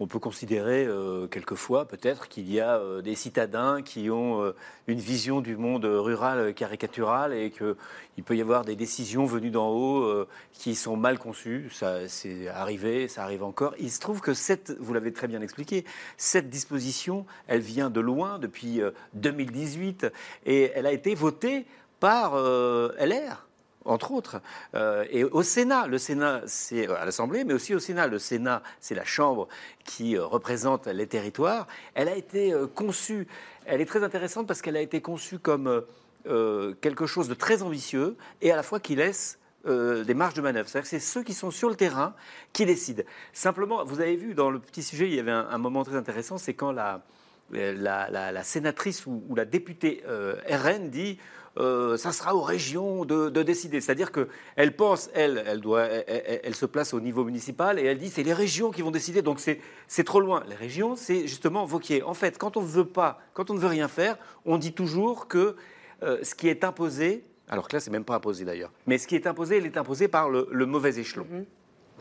on 0.00 0.06
peut 0.06 0.18
considérer 0.18 0.84
euh, 0.86 1.26
quelquefois 1.26 1.86
peut-être 1.86 2.28
qu'il 2.28 2.50
y 2.52 2.60
a 2.60 2.76
euh, 2.76 3.02
des 3.02 3.14
citadins 3.14 3.82
qui 3.82 4.10
ont 4.10 4.42
euh, 4.42 4.54
une 4.86 5.00
vision 5.00 5.40
du 5.40 5.56
monde 5.56 5.84
rural 5.84 6.54
caricatural 6.54 7.32
et 7.32 7.50
qu'il 7.50 8.24
peut 8.24 8.36
y 8.36 8.40
avoir 8.40 8.64
des 8.64 8.76
décisions 8.76 9.26
venues 9.26 9.50
d'en 9.50 9.70
haut 9.70 10.26
qui 10.52 10.74
sont 10.74 10.96
mal 10.96 11.18
conçues. 11.18 11.68
Ça, 11.72 12.08
c'est 12.08 12.48
arrivé, 12.48 13.08
ça 13.08 13.22
arrive 13.22 13.42
encore. 13.42 13.74
Il 13.78 13.90
se 13.90 14.00
trouve 14.00 14.20
que 14.20 14.34
cette, 14.34 14.74
vous 14.78 14.94
l'avez 14.94 15.12
très 15.12 15.28
bien 15.28 15.42
expliqué, 15.42 15.84
cette 16.16 16.48
disposition, 16.48 17.26
elle 17.48 17.60
vient 17.60 17.90
de 17.90 18.00
loin 18.00 18.38
depuis 18.38 18.80
2018 19.14 20.06
et 20.46 20.72
elle 20.74 20.86
a 20.86 20.92
été 20.92 21.14
votée 21.14 21.66
par 22.00 22.34
LR 22.34 23.47
entre 23.88 24.12
autres. 24.12 24.40
Euh, 24.74 25.04
et 25.10 25.24
au 25.24 25.42
Sénat, 25.42 25.86
le 25.86 25.98
Sénat, 25.98 26.42
c'est 26.46 26.86
à 26.88 27.04
l'Assemblée, 27.04 27.44
mais 27.44 27.54
aussi 27.54 27.74
au 27.74 27.78
Sénat. 27.78 28.06
Le 28.06 28.18
Sénat, 28.18 28.62
c'est 28.80 28.94
la 28.94 29.04
Chambre 29.04 29.48
qui 29.84 30.16
euh, 30.16 30.24
représente 30.24 30.86
les 30.86 31.06
territoires. 31.06 31.66
Elle 31.94 32.08
a 32.08 32.16
été 32.16 32.52
euh, 32.52 32.66
conçue, 32.66 33.26
elle 33.66 33.80
est 33.80 33.86
très 33.86 34.04
intéressante 34.04 34.46
parce 34.46 34.62
qu'elle 34.62 34.76
a 34.76 34.82
été 34.82 35.00
conçue 35.00 35.38
comme 35.38 35.82
euh, 36.26 36.74
quelque 36.80 37.06
chose 37.06 37.28
de 37.28 37.34
très 37.34 37.62
ambitieux 37.62 38.16
et 38.42 38.52
à 38.52 38.56
la 38.56 38.62
fois 38.62 38.80
qui 38.80 38.96
laisse 38.96 39.38
euh, 39.66 40.04
des 40.04 40.14
marges 40.14 40.34
de 40.34 40.42
manœuvre. 40.42 40.68
C'est-à-dire 40.68 40.90
que 40.90 40.96
c'est 40.96 41.04
ceux 41.04 41.22
qui 41.22 41.34
sont 41.34 41.50
sur 41.50 41.68
le 41.68 41.74
terrain 41.74 42.14
qui 42.52 42.66
décident. 42.66 43.02
Simplement, 43.32 43.84
vous 43.84 44.00
avez 44.00 44.16
vu 44.16 44.34
dans 44.34 44.50
le 44.50 44.58
petit 44.58 44.82
sujet, 44.82 45.06
il 45.08 45.14
y 45.14 45.20
avait 45.20 45.32
un, 45.32 45.48
un 45.50 45.58
moment 45.58 45.84
très 45.84 45.96
intéressant, 45.96 46.36
c'est 46.38 46.54
quand 46.54 46.72
la, 46.72 47.02
la, 47.50 48.10
la, 48.10 48.32
la, 48.32 48.42
sénatrice 48.42 49.06
ou, 49.06 49.22
ou 49.28 49.34
la 49.34 49.44
députée 49.44 50.02
euh, 50.06 50.36
RN 50.48 50.90
dit 50.90 51.18
euh, 51.58 51.96
ça 51.96 52.12
sera 52.12 52.36
aux 52.36 52.42
régions 52.42 53.04
de, 53.04 53.30
de 53.30 53.42
décider. 53.42 53.80
C'est-à-dire 53.80 54.12
qu'elle 54.12 54.76
pense, 54.76 55.10
elle, 55.14 55.42
elle, 55.46 55.60
doit, 55.60 55.84
elle, 55.84 56.40
elle, 56.44 56.54
se 56.54 56.66
place 56.66 56.94
au 56.94 57.00
niveau 57.00 57.24
municipal 57.24 57.78
et 57.78 57.84
elle 57.84 57.98
dit 57.98 58.10
c'est 58.10 58.22
les 58.22 58.32
régions 58.34 58.70
qui 58.70 58.82
vont 58.82 58.92
décider, 58.92 59.22
donc 59.22 59.40
c'est 59.40 60.04
trop 60.04 60.20
loin. 60.20 60.44
Les 60.48 60.54
régions, 60.54 60.94
c'est 60.94 61.26
justement 61.26 61.64
Vauquier. 61.64 62.02
En 62.02 62.14
fait, 62.14 62.38
quand 62.38 62.56
on 62.56 62.62
ne 62.62 62.66
veut 62.66 62.86
pas, 62.86 63.20
quand 63.34 63.50
on 63.50 63.54
ne 63.54 63.58
veut 63.58 63.68
rien 63.68 63.88
faire, 63.88 64.18
on 64.44 64.56
dit 64.58 64.72
toujours 64.72 65.26
que 65.26 65.56
euh, 66.04 66.18
ce 66.22 66.34
qui 66.34 66.48
est 66.48 66.62
imposé, 66.62 67.24
alors 67.48 67.66
que 67.66 67.74
là, 67.74 67.80
c'est 67.80 67.90
même 67.90 68.04
pas 68.04 68.14
imposé 68.14 68.44
d'ailleurs, 68.44 68.70
mais 68.86 68.98
ce 68.98 69.08
qui 69.08 69.16
est 69.16 69.26
imposé, 69.26 69.58
il 69.58 69.66
est 69.66 69.76
imposé 69.76 70.06
par 70.06 70.28
le, 70.28 70.48
le 70.52 70.66
mauvais 70.66 70.96
échelon. 70.98 71.26
Mm 71.30 71.38
-hmm. 71.40 71.44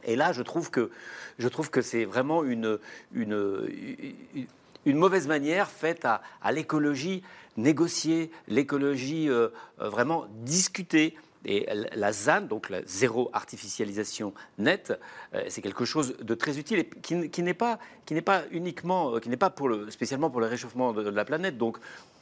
Et 0.03 0.15
là, 0.15 0.31
je 0.33 0.43
trouve 0.43 0.69
que, 0.69 0.91
je 1.39 1.47
trouve 1.47 1.69
que 1.69 1.81
c'est 1.81 2.05
vraiment 2.05 2.43
une, 2.43 2.79
une, 3.13 3.67
une, 4.35 4.47
une 4.87 4.97
mauvaise 4.97 5.27
manière 5.27 5.69
faite 5.69 6.05
à, 6.05 6.21
l'écologie 6.51 7.21
négocier, 7.57 8.31
l'écologie 8.47 9.29
euh, 9.29 9.49
vraiment 9.77 10.25
discutée. 10.43 11.15
Et 11.45 11.65
la 11.95 12.11
ZAN, 12.11 12.41
donc 12.41 12.69
la 12.69 12.81
zéro 12.85 13.29
artificialisation 13.31 14.33
nette, 14.57 14.99
euh, 15.33 15.43
c'est 15.47 15.61
quelque 15.61 15.85
chose 15.85 16.17
de 16.17 16.35
très 16.35 16.57
utile 16.57 16.79
et 16.79 16.89
qui, 17.29 17.41
n'est 17.41 17.53
pas, 17.53 17.79
pas 18.25 18.43
uniquement, 18.51 19.15
euh, 19.15 19.19
qui 19.19 19.29
n'est 19.29 19.37
pas 19.37 19.49
pour 19.49 19.69
le, 19.69 19.89
spécialement 19.89 20.29
pour 20.29 20.41
le 20.41 20.47
réchauffement 20.47 20.91
de, 20.93 21.03
de, 21.03 21.09
la 21.09 21.23
planète. 21.23 21.57
Donc 21.57 21.77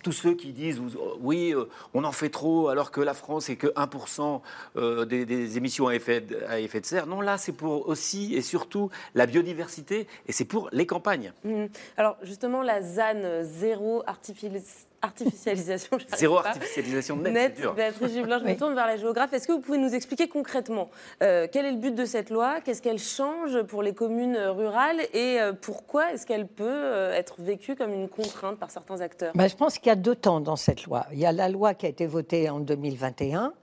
tous 0.05 0.12
ceux 0.12 0.35
qui 0.35 0.51
disent 0.51 0.79
oui, 1.19 1.51
euh, 1.55 1.65
on 1.95 2.03
en 2.03 2.12
fait 2.12 2.29
trop 2.29 2.67
alors 2.67 2.91
que 2.91 3.01
la 3.01 3.15
France 3.15 3.50
est 3.50 3.55
que 3.55 3.74
1% 3.74 4.39
euh, 4.77 5.03
des, 5.03 5.57
émissions 5.57 5.88
à 5.88 5.95
effet, 5.95 6.21
de, 6.21 6.38
effet 6.59 6.79
de 6.79 6.85
serre. 6.85 7.07
Non, 7.07 7.21
là 7.21 7.39
c'est 7.39 7.53
pour 7.53 7.89
aussi 7.89 8.35
et 8.35 8.43
surtout 8.43 8.91
la 9.15 9.25
biodiversité 9.25 10.07
et 10.27 10.31
c'est 10.31 10.45
pour 10.45 10.69
les 10.71 10.85
campagnes. 10.85 11.33
Mmh. 11.43 11.65
Alors 11.97 12.17
justement 12.21 12.62
la 12.62 12.83
ZAN 12.83 13.43
zéro 13.45 14.03
artificialisation 14.05 14.85
artificialisation. 15.05 15.97
Zéro 16.17 16.35
pas. 16.41 16.50
artificialisation 16.50 17.15
nette. 17.17 17.33
net 17.33 17.57
dur. 17.57 17.74
Béatrice 17.74 18.12
je 18.13 18.21
oui. 18.21 18.27
me 18.27 18.57
tourne 18.57 18.75
vers 18.75 18.88
la 18.88 18.97
géographe. 18.97 19.33
Est-ce 19.33 19.47
que 19.47 19.53
vous 19.53 19.59
pouvez 19.62 19.77
nous 19.77 19.93
expliquer 19.93 20.27
concrètement 20.27 20.89
euh, 21.24 21.47
quel 21.51 21.65
est 21.65 21.71
le 21.71 21.77
but 21.77 21.95
de 21.95 22.05
cette 22.05 22.29
loi? 22.29 22.62
Qu'est-ce 22.63 22.81
qu'elle 22.81 23.00
change 23.00 23.62
pour 23.63 23.83
les 23.83 23.93
communes 23.93 24.38
rurales? 24.38 25.01
Et 25.13 25.39
euh, 25.39 25.53
pourquoi 25.53 26.13
est-ce 26.13 26.25
qu'elle 26.25 26.47
peut 26.47 26.65
euh, 26.67 27.13
être 27.13 27.35
vécue 27.41 27.75
comme 27.75 27.93
une 27.93 28.09
contrainte 28.09 28.57
par 28.57 28.71
certains 28.71 29.01
acteurs? 29.01 29.33
Ben, 29.35 29.47
Je 29.47 29.55
pense 29.55 29.77
qu'il 29.77 29.88
y 29.88 29.91
a 29.91 29.95
deux 29.95 30.15
temps 30.15 30.41
dans 30.41 30.55
cette 30.55 30.83
loi. 30.85 31.05
Il 31.12 31.19
y 31.19 31.25
a 31.25 31.31
la 31.31 31.50
loi 31.50 31.74
qui 31.74 31.85
a 31.85 31.89
été 31.89 32.05
votée 32.05 32.50
en 32.50 32.59
2021. 32.59 33.53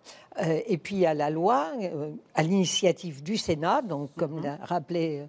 Euh, 0.40 0.60
et 0.66 0.78
puis 0.78 1.04
a 1.04 1.14
la 1.14 1.30
loi, 1.30 1.72
euh, 1.82 2.10
à 2.34 2.42
l'initiative 2.42 3.22
du 3.22 3.36
Sénat, 3.36 3.82
donc 3.82 4.10
comme 4.16 4.36
mm 4.36 4.40
-hmm. 4.40 4.44
l'a 4.44 4.58
rappelé 4.62 5.20
euh, 5.20 5.26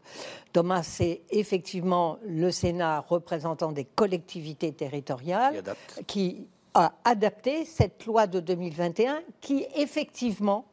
Thomas, 0.54 0.84
c'est 0.84 1.22
effectivement 1.30 2.18
le 2.26 2.52
Sénat 2.52 3.02
représentant 3.10 3.72
des 3.74 3.86
collectivités 3.86 4.72
territoriales 4.72 5.62
qui, 6.08 6.36
qui 6.36 6.48
a 6.74 6.94
adapté 7.04 7.66
cette 7.66 8.06
loi 8.06 8.28
de 8.28 8.40
2021 8.40 9.22
qui 9.42 9.66
effectivement 9.76 10.66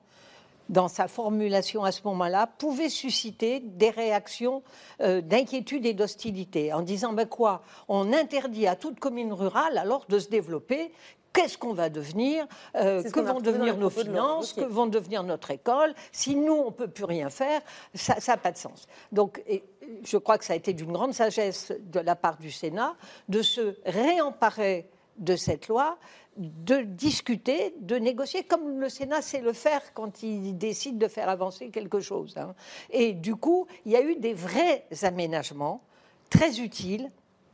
dans 0.71 0.89
sa 0.89 1.09
formulation 1.09 1.85
à 1.85 1.91
ce 1.91 2.01
moment-là, 2.05 2.47
pouvait 2.47 2.89
susciter 2.89 3.61
des 3.61 3.91
réactions 3.91 4.63
euh, 5.01 5.21
d'inquiétude 5.21 5.85
et 5.85 5.95
d'hostilité, 5.95 6.73
en 6.73 6.83
disant 6.83 7.13
ben 7.13 7.27
quoi, 7.27 7.63
on 7.89 8.13
interdit 8.13 8.69
à 8.69 8.77
toute 8.77 9.01
commune 9.01 9.33
rurale 9.33 9.77
alors 9.77 10.07
de 10.09 10.19
se 10.19 10.29
développer, 10.29 10.93
qu'est-ce 11.33 11.59
qu'on 11.59 11.73
va 11.73 11.89
devenir, 11.89 12.47
euh, 12.75 13.03
que 13.03 13.21
vont 13.21 13.41
devenir 13.41 13.77
nos 13.77 13.91
finances, 13.91 14.53
que 14.53 14.65
vont 14.65 14.87
devenir 14.87 15.23
notre 15.23 15.51
école. 15.51 15.95
Si 16.13 16.35
nous, 16.37 16.55
on 16.55 16.67
ne 16.67 16.71
peut 16.71 16.89
plus 16.89 17.05
rien 17.05 17.31
faire, 17.31 17.61
ça 17.95 18.17
n'a 18.27 18.37
pas 18.37 18.53
de 18.53 18.59
sens. 18.59 18.87
Donc, 19.13 19.43
et, 19.47 19.65
je 20.05 20.17
crois 20.17 20.39
que 20.39 20.45
ça 20.45 20.53
a 20.53 20.57
été 20.57 20.73
d'une 20.73 20.93
grande 20.93 21.15
sagesse 21.15 21.73
de 21.81 22.01
la 22.01 22.17
part 22.17 22.37
du 22.39 22.51
Sénat 22.51 22.95
de 23.29 23.43
se 23.43 23.77
réemparer 23.85 24.89
de 25.19 25.37
cette 25.37 25.69
loi 25.69 25.99
de 26.37 26.83
discuter, 26.83 27.75
de 27.81 27.97
négocier, 27.97 28.45
comme 28.45 28.81
le 28.81 28.89
Sénat 28.89 29.21
sait 29.21 29.41
le 29.41 29.53
faire 29.53 29.93
quand 29.93 30.23
il 30.23 30.57
décide 30.57 30.97
de 30.97 31.09
faire 31.09 31.29
avancer 31.29 31.69
quelque 31.71 32.01
chose. 32.01 32.35
hein. 32.37 32.55
Et 32.91 33.13
du 33.13 33.37
coup, 33.37 33.67
il 33.85 33.93
y 33.93 33.97
a 33.97 34.03
eu 34.03 34.17
des 34.17 34.33
vrais 34.33 34.87
aménagements 35.03 35.83
très 36.31 36.61
utiles, 36.61 37.11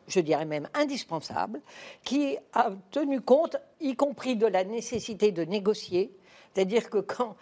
je 0.08 0.20
dirais 0.20 0.44
même 0.44 0.68
indispensables, 0.74 1.60
qui 2.04 2.36
a 2.52 2.70
tenu 2.90 3.20
compte, 3.20 3.56
y 3.80 3.96
compris 3.96 4.36
de 4.36 4.46
la 4.46 4.64
nécessité 4.64 5.32
de 5.32 5.42
négocier. 5.44 6.10
C'est-à-dire 6.54 6.88
que 6.90 6.98
quand, 6.98 7.36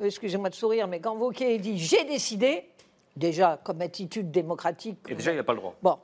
excusez-moi 0.00 0.50
de 0.50 0.54
sourire, 0.54 0.88
mais 0.88 1.00
quand 1.00 1.16
Wauquiez 1.16 1.58
dit 1.58 1.78
j'ai 1.78 2.04
décidé, 2.04 2.68
déjà 3.16 3.60
comme 3.62 3.80
attitude 3.80 4.30
démocratique, 4.30 4.98
Et 5.08 5.14
déjà, 5.14 5.32
il 5.32 5.36
n'a 5.36 5.44
pas 5.44 5.52
le 5.52 5.60
droit. 5.60 5.74
Bon, 5.82 5.98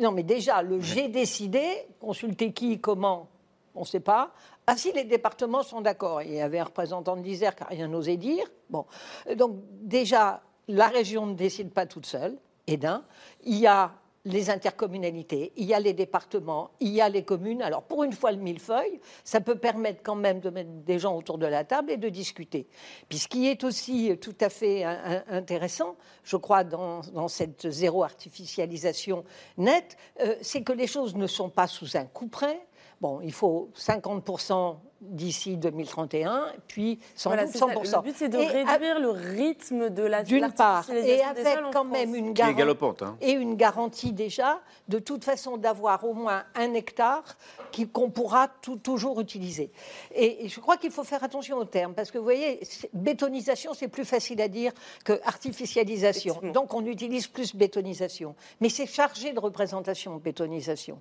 non, 0.00 0.12
mais 0.12 0.22
déjà, 0.22 0.62
le 0.62 0.80
j'ai 0.80 1.08
décidé, 1.08 1.64
consulter 2.00 2.52
qui, 2.52 2.80
comment, 2.80 3.28
on 3.74 3.80
ne 3.80 3.86
sait 3.86 4.00
pas. 4.00 4.32
Ah 4.66 4.76
si, 4.76 4.92
les 4.92 5.04
départements 5.04 5.62
sont 5.62 5.80
d'accord. 5.80 6.22
Il 6.22 6.34
y 6.34 6.40
avait 6.40 6.58
un 6.58 6.64
représentant 6.64 7.16
de 7.16 7.22
l'Isère 7.22 7.56
qui 7.56 7.62
n'a 7.62 7.68
rien 7.68 7.92
osé 7.92 8.16
dire. 8.16 8.46
Bon, 8.68 8.86
Euh, 9.28 9.34
donc 9.34 9.56
déjà, 9.80 10.42
la 10.68 10.88
région 10.88 11.26
ne 11.26 11.34
décide 11.34 11.70
pas 11.72 11.86
toute 11.86 12.06
seule, 12.06 12.36
et 12.66 12.76
d'un. 12.76 13.04
Il 13.44 13.58
y 13.58 13.66
a 13.66 13.92
les 14.24 14.50
intercommunalités, 14.50 15.52
il 15.56 15.64
y 15.64 15.74
a 15.74 15.80
les 15.80 15.94
départements, 15.94 16.70
il 16.78 16.90
y 16.90 17.00
a 17.00 17.08
les 17.08 17.24
communes. 17.24 17.60
Alors 17.60 17.82
pour 17.82 18.04
une 18.04 18.12
fois, 18.12 18.30
le 18.30 18.38
millefeuille, 18.38 19.00
ça 19.24 19.40
peut 19.40 19.56
permettre 19.56 20.00
quand 20.02 20.14
même 20.14 20.40
de 20.40 20.50
mettre 20.50 20.70
des 20.70 20.98
gens 20.98 21.16
autour 21.16 21.38
de 21.38 21.46
la 21.46 21.64
table 21.64 21.90
et 21.90 21.96
de 21.96 22.08
discuter. 22.08 22.68
Puis 23.08 23.18
ce 23.18 23.28
qui 23.28 23.48
est 23.48 23.64
aussi 23.64 24.16
tout 24.20 24.36
à 24.40 24.48
fait 24.48 24.84
intéressant, 25.28 25.96
je 26.22 26.36
crois, 26.36 26.62
dans, 26.62 27.00
dans 27.12 27.28
cette 27.28 27.68
zéro 27.68 28.04
artificialisation 28.04 29.24
nette, 29.56 29.96
euh, 30.20 30.36
c'est 30.40 30.62
que 30.62 30.72
les 30.72 30.86
choses 30.86 31.16
ne 31.16 31.26
sont 31.26 31.48
pas 31.48 31.66
sous 31.66 31.96
un 31.96 32.04
coup 32.04 32.28
près. 32.28 32.64
Bon, 33.00 33.20
il 33.20 33.32
faut 33.32 33.70
50% 33.76 34.76
d'ici 35.02 35.56
2031, 35.56 36.46
puis 36.68 36.98
sans 37.14 37.30
Voilà, 37.30 37.44
doute 37.44 37.52
c'est 37.52 37.58
ça. 37.58 37.66
100%. 37.66 37.96
Le 37.98 38.02
but, 38.02 38.14
c'est 38.16 38.28
de 38.28 38.38
Et 38.38 38.46
à- 38.46 38.72
réduire 38.72 39.00
le 39.00 39.10
rythme 39.10 39.90
de 39.90 40.02
la 40.04 40.22
d'une 40.22 40.50
part, 40.52 40.88
et 40.90 41.02
des 41.02 41.20
avec 41.20 41.44
quand 41.72 41.84
France. 41.84 41.86
même 41.92 42.14
une 42.14 42.32
garantie, 42.32 42.56
galopante. 42.56 43.02
hein. 43.02 43.16
et 43.20 43.32
une 43.32 43.56
garantie 43.56 44.12
déjà, 44.12 44.60
de 44.88 44.98
toute 44.98 45.24
façon, 45.24 45.56
d'avoir 45.56 46.04
au 46.04 46.14
moins 46.14 46.44
un 46.54 46.72
hectare 46.74 47.36
qui- 47.72 47.88
qu'on 47.88 48.10
pourra 48.10 48.48
tout- 48.62 48.76
toujours 48.76 49.20
utiliser. 49.20 49.70
Et, 50.14 50.44
et 50.44 50.48
je 50.48 50.60
crois 50.60 50.76
qu'il 50.76 50.90
faut 50.92 51.04
faire 51.04 51.24
attention 51.24 51.56
aux 51.58 51.64
termes, 51.64 51.94
parce 51.94 52.10
que 52.10 52.18
vous 52.18 52.24
voyez, 52.24 52.60
bétonisation, 52.92 53.74
c'est 53.74 53.88
plus 53.88 54.04
facile 54.04 54.40
à 54.40 54.48
dire 54.48 54.72
que 55.04 55.20
artificialisation. 55.24 56.40
Donc 56.54 56.74
on 56.74 56.84
utilise 56.86 57.26
plus 57.26 57.54
bétonisation. 57.54 58.34
Mais 58.60 58.68
c'est 58.68 58.86
chargé 58.86 59.32
de 59.32 59.40
représentation, 59.40 60.16
bétonisation. 60.16 61.00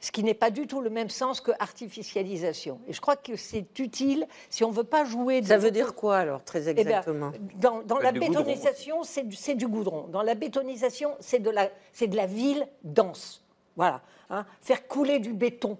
Ce 0.00 0.10
qui 0.10 0.22
n'est 0.24 0.34
pas 0.34 0.50
du 0.50 0.66
tout 0.66 0.80
le 0.80 0.90
même 0.90 1.10
sens 1.10 1.40
que 1.40 1.50
artificialisation. 1.58 2.80
Et 2.88 2.92
je 2.92 3.00
crois 3.00 3.16
que 3.16 3.36
c'est 3.42 3.78
utile 3.78 4.26
si 4.50 4.64
on 4.64 4.70
ne 4.70 4.74
veut 4.74 4.84
pas 4.84 5.04
jouer... 5.04 5.40
de- 5.40 5.46
Ça 5.46 5.58
veut 5.58 5.70
dire 5.70 5.94
quoi 5.94 6.16
alors, 6.18 6.42
très 6.44 6.68
eh 6.68 6.74
bien, 6.74 6.82
exactement? 6.84 7.32
dans, 7.56 7.82
dans 7.82 7.96
Bah, 7.96 8.02
la 8.04 8.12
bétonisation, 8.12 9.02
c'est 9.04 9.24
du, 9.28 9.36
c'est 9.36 9.54
du 9.54 9.66
goudron. 9.68 10.06
Dans 10.08 10.22
la 10.22 10.34
bétonisation, 10.34 11.14
c'est 11.20 11.38
de 11.40 11.50
la, 11.50 11.70
c'est 11.92 12.06
de 12.06 12.16
la 12.16 12.26
ville 12.26 12.66
dense. 12.84 13.44
Voilà. 13.76 14.02
hein. 14.30 14.46
Faire 14.60 14.86
couler 14.88 15.18
du 15.18 15.32
béton. 15.32 15.78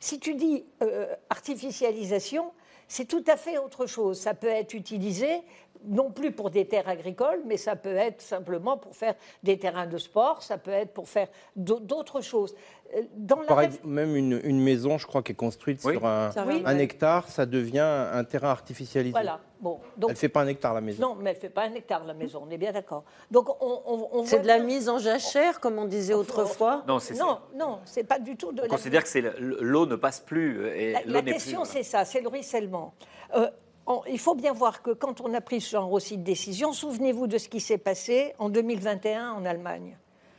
Si 0.00 0.18
tu 0.18 0.34
dis 0.34 0.64
euh, 0.82 1.06
artificialisation, 1.30 2.52
c'est 2.88 3.04
tout 3.06 3.24
à 3.26 3.36
fait 3.36 3.58
autre 3.58 3.86
chose. 3.86 4.20
Ça 4.20 4.34
peut 4.34 4.48
être 4.48 4.74
utilisé 4.74 5.42
non 5.86 6.10
plus 6.10 6.32
pour 6.32 6.50
des 6.50 6.66
terres 6.66 6.88
agricoles, 6.88 7.40
mais 7.46 7.56
ça 7.56 7.76
peut 7.76 7.96
être 7.96 8.20
simplement 8.20 8.76
pour 8.76 8.94
faire 8.96 9.14
des 9.42 9.58
terrains 9.58 9.86
de 9.86 9.98
sport, 9.98 10.42
ça 10.42 10.58
peut 10.58 10.70
être 10.70 10.92
pour 10.92 11.08
faire 11.08 11.28
d'au- 11.56 11.80
d'autres 11.80 12.20
choses. 12.20 12.54
Euh, 12.94 13.02
Dans 13.16 13.40
la 13.40 13.68
même 13.84 14.14
une, 14.16 14.40
une 14.44 14.60
maison, 14.60 14.98
je 14.98 15.06
crois, 15.06 15.22
qui 15.22 15.32
est 15.32 15.34
construite 15.36 15.80
Oui. 15.84 15.94
sur 15.94 16.04
un, 16.06 16.78
hectare, 16.78 17.28
ça 17.28 17.46
devient 17.46 17.80
un 17.80 18.22
terrain 18.24 18.50
artificialisé. 18.50 19.12
Voilà. 19.12 19.40
Bon, 19.60 19.78
donc, 19.96 20.10
Elle 20.10 20.14
ne 20.16 20.18
fait 20.18 20.28
pas 20.28 20.40
un 20.42 20.46
hectare, 20.48 20.74
la 20.74 20.80
maison. 20.80 21.00
non, 21.00 21.14
mais 21.14 21.30
elle 21.30 21.36
ne 21.36 21.40
fait 21.40 21.48
pas 21.48 21.62
un 21.62 21.72
hectare, 21.74 22.04
la 22.04 22.14
maison, 22.14 22.42
on 22.46 22.50
est 22.50 22.58
bien 22.58 22.72
d'accord. 22.72 23.04
Donc, 23.30 23.48
on, 23.62 23.80
on- 23.86 24.08
on 24.12 24.24
C'est 24.24 24.40
de 24.40 24.46
la 24.46 24.58
mise 24.58 24.88
en 24.88 24.98
jachère, 24.98 25.60
comme 25.60 25.78
on 25.78 25.84
disait 25.86 26.14
autrefois? 26.14 26.82
Non, 26.88 26.98
c'est 26.98 27.14
Non, 27.14 27.38
non, 27.56 27.78
c'est 27.84 28.04
pas 28.04 28.18
du 28.18 28.36
tout 28.36 28.52
de 28.52 28.60
On 28.60 28.64
la. 28.64 28.68
considère 28.68 29.04
que 29.04 29.18
l'eau 29.38 29.86
ne 29.86 29.96
passe 29.96 30.20
plus. 30.20 30.66
Et 30.68 30.92
La, 30.92 31.00
la 31.06 31.22
question, 31.22 31.64
c'est 31.64 31.84
ça, 31.84 32.04
c'est 32.04 32.20
le 32.20 32.28
ruissellement. 32.28 32.92
Euh, 33.36 33.48
on- 33.86 34.02
il 34.08 34.18
faut 34.18 34.34
bien 34.34 34.52
voir 34.52 34.82
que 34.82 34.90
quand 34.90 35.20
on 35.20 35.32
a 35.34 35.40
pris 35.40 35.60
ce 35.60 35.70
genre 35.70 35.90
aussi 35.92 36.16
de 36.18 36.22
décision, 36.22 36.72
souvenez-vous 36.72 37.26
de 37.26 37.38
ce 37.38 37.48
qui 37.48 37.60
s'est 37.60 37.78
passé 37.78 38.34
en 38.38 38.48
2021 38.48 39.32
en 39.32 39.44
Allemagne. 39.44 39.96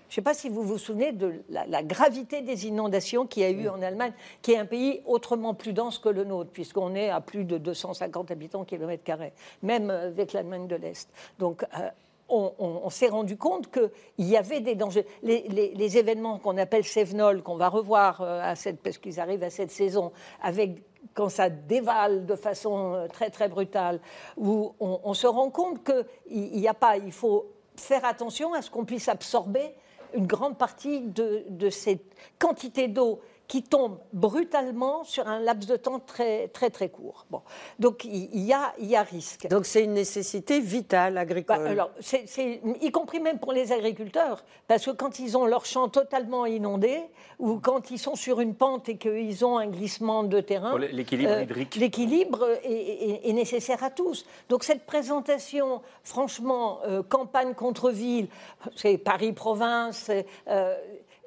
Je 0.09 0.19
ne 0.19 0.21
sais 0.21 0.29
pas 0.29 0.35
si 0.35 0.47
vous 0.47 0.62
vous 0.62 0.77
souvenez 0.77 1.12
de 1.12 1.43
la, 1.50 1.65
la 1.65 1.81
gravité 1.81 2.41
des 2.41 2.67
inondations 2.67 3.25
qu'il 3.25 3.41
y 3.41 3.45
a 3.47 3.50
eu 3.50 3.67
en 3.67 3.81
Allemagne, 3.81 4.13
qui 4.43 4.51
est 4.51 4.57
un 4.57 4.65
pays 4.67 5.01
autrement 5.07 5.55
plus 5.55 5.73
dense 5.73 5.97
que 5.97 6.07
le 6.09 6.23
nôtre, 6.23 6.51
puisqu'on 6.51 6.93
est 6.93 7.09
à 7.09 7.19
plus 7.19 7.45
de 7.45 7.57
250 7.57 8.29
habitants 8.29 8.63
kilomètre 8.63 9.03
carré, 9.03 9.33
même 9.63 9.89
avec 9.89 10.33
l'Allemagne 10.33 10.67
de 10.67 10.75
l'Est. 10.75 11.09
Donc, 11.39 11.63
euh, 11.63 11.89
on, 12.29 12.53
on- 12.59 12.81
on 12.83 12.89
s'est 12.91 13.07
rendu 13.09 13.38
compte 13.38 13.71
qu'il 13.71 13.89
y 14.29 14.38
avait 14.38 14.62
des 14.62 14.75
dangers. 14.75 15.05
Les, 15.23 15.47
les- 15.50 15.73
les 15.73 15.97
événements 15.97 16.38
qu'on 16.38 16.57
appelle 16.59 16.83
Sévenol, 16.83 17.41
qu'on 17.41 17.57
va 17.57 17.69
revoir 17.69 18.21
euh, 18.21 18.39
à 18.43 18.55
cette, 18.55 18.81
parce 18.81 19.00
qu'ils 19.00 19.19
arrivent 19.19 19.43
à 19.43 19.50
cette 19.50 19.71
saison, 19.71 20.12
avec 20.43 20.83
quand 21.13 21.29
ça 21.29 21.50
dévale 21.50 22.25
de 22.25 22.36
façon 22.36 22.93
euh, 22.93 23.07
très 23.07 23.29
très 23.29 23.48
brutale, 23.48 24.00
où 24.38 24.74
on, 24.79 25.13
se 25.13 25.27
rend 25.27 25.50
compte 25.50 25.83
qu'il 25.83 26.60
n'y 26.60 26.67
a 26.67 26.74
pas, 26.74 26.98
il 26.98 27.12
faut 27.12 27.51
faire 27.75 28.05
attention 28.05 28.53
à 28.53 28.62
ce 28.62 28.69
qu'on 28.69 28.86
puisse 28.86 29.10
absorber 29.10 29.74
une 30.13 30.27
grande 30.27 30.57
partie 30.57 31.01
de 31.01 31.69
cette 31.72 32.15
quantité 32.38 32.88
d'eau 32.88 33.19
qui 33.53 33.62
tombe 33.62 34.00
brutalement 34.13 35.03
sur 35.03 35.27
un 35.27 35.39
laps 35.39 35.67
de 35.69 35.75
temps 35.75 36.00
très 36.00 36.48
très 36.48 36.72
très 36.72 36.89
court. 36.89 37.27
Bon. 37.29 37.41
Donc 37.77 38.03
il 38.03 38.39
y 38.39 38.51
a, 38.51 38.74
il 38.79 38.88
y 38.88 38.95
a 38.95 39.03
risque. 39.03 39.48
Donc 39.48 39.67
c'est 39.67 39.83
une 39.83 39.93
nécessité 39.93 40.60
vitale 40.60 41.19
agricole. 41.19 41.60
Bah, 41.63 41.69
alors, 41.69 41.91
c'est- 42.00 42.24
c'est- 42.25 42.62
y 42.81 42.89
compris 42.91 43.19
même 43.19 43.38
pour 43.38 43.53
les 43.53 43.72
agriculteurs, 43.72 44.43
parce 44.67 44.83
que 44.88 44.89
quand 44.89 45.19
ils 45.19 45.38
ont 45.38 45.45
leur 45.45 45.65
champ 45.65 45.88
totalement 45.88 46.48
inondé, 46.48 47.00
ou 47.38 47.60
quand 47.60 47.91
ils 47.91 48.00
sont 48.00 48.15
sur 48.15 48.39
une 48.39 48.55
pente 48.55 48.89
et 48.89 48.98
qu'ils 48.98 49.45
ont 49.45 49.60
un 49.60 49.67
glissement 49.67 50.24
de 50.24 50.39
terrain, 50.41 50.75
l'équilibre 50.79 51.31
euh, 51.33 51.43
hydrique. 51.43 51.75
L'équilibre 51.75 52.43
est, 52.63 52.72
est- 52.72 53.29
est 53.29 53.33
nécessaire 53.33 53.83
à 53.83 53.91
tous. 53.91 54.25
Donc 54.50 54.63
cette 54.63 54.88
présentation, 54.88 55.81
franchement, 56.03 56.79
euh, 56.88 57.03
campagne 57.03 57.53
contre 57.53 57.91
ville, 57.91 58.29
c'est 58.75 58.98
Paris-Province, 58.98 60.10
euh, 60.48 60.75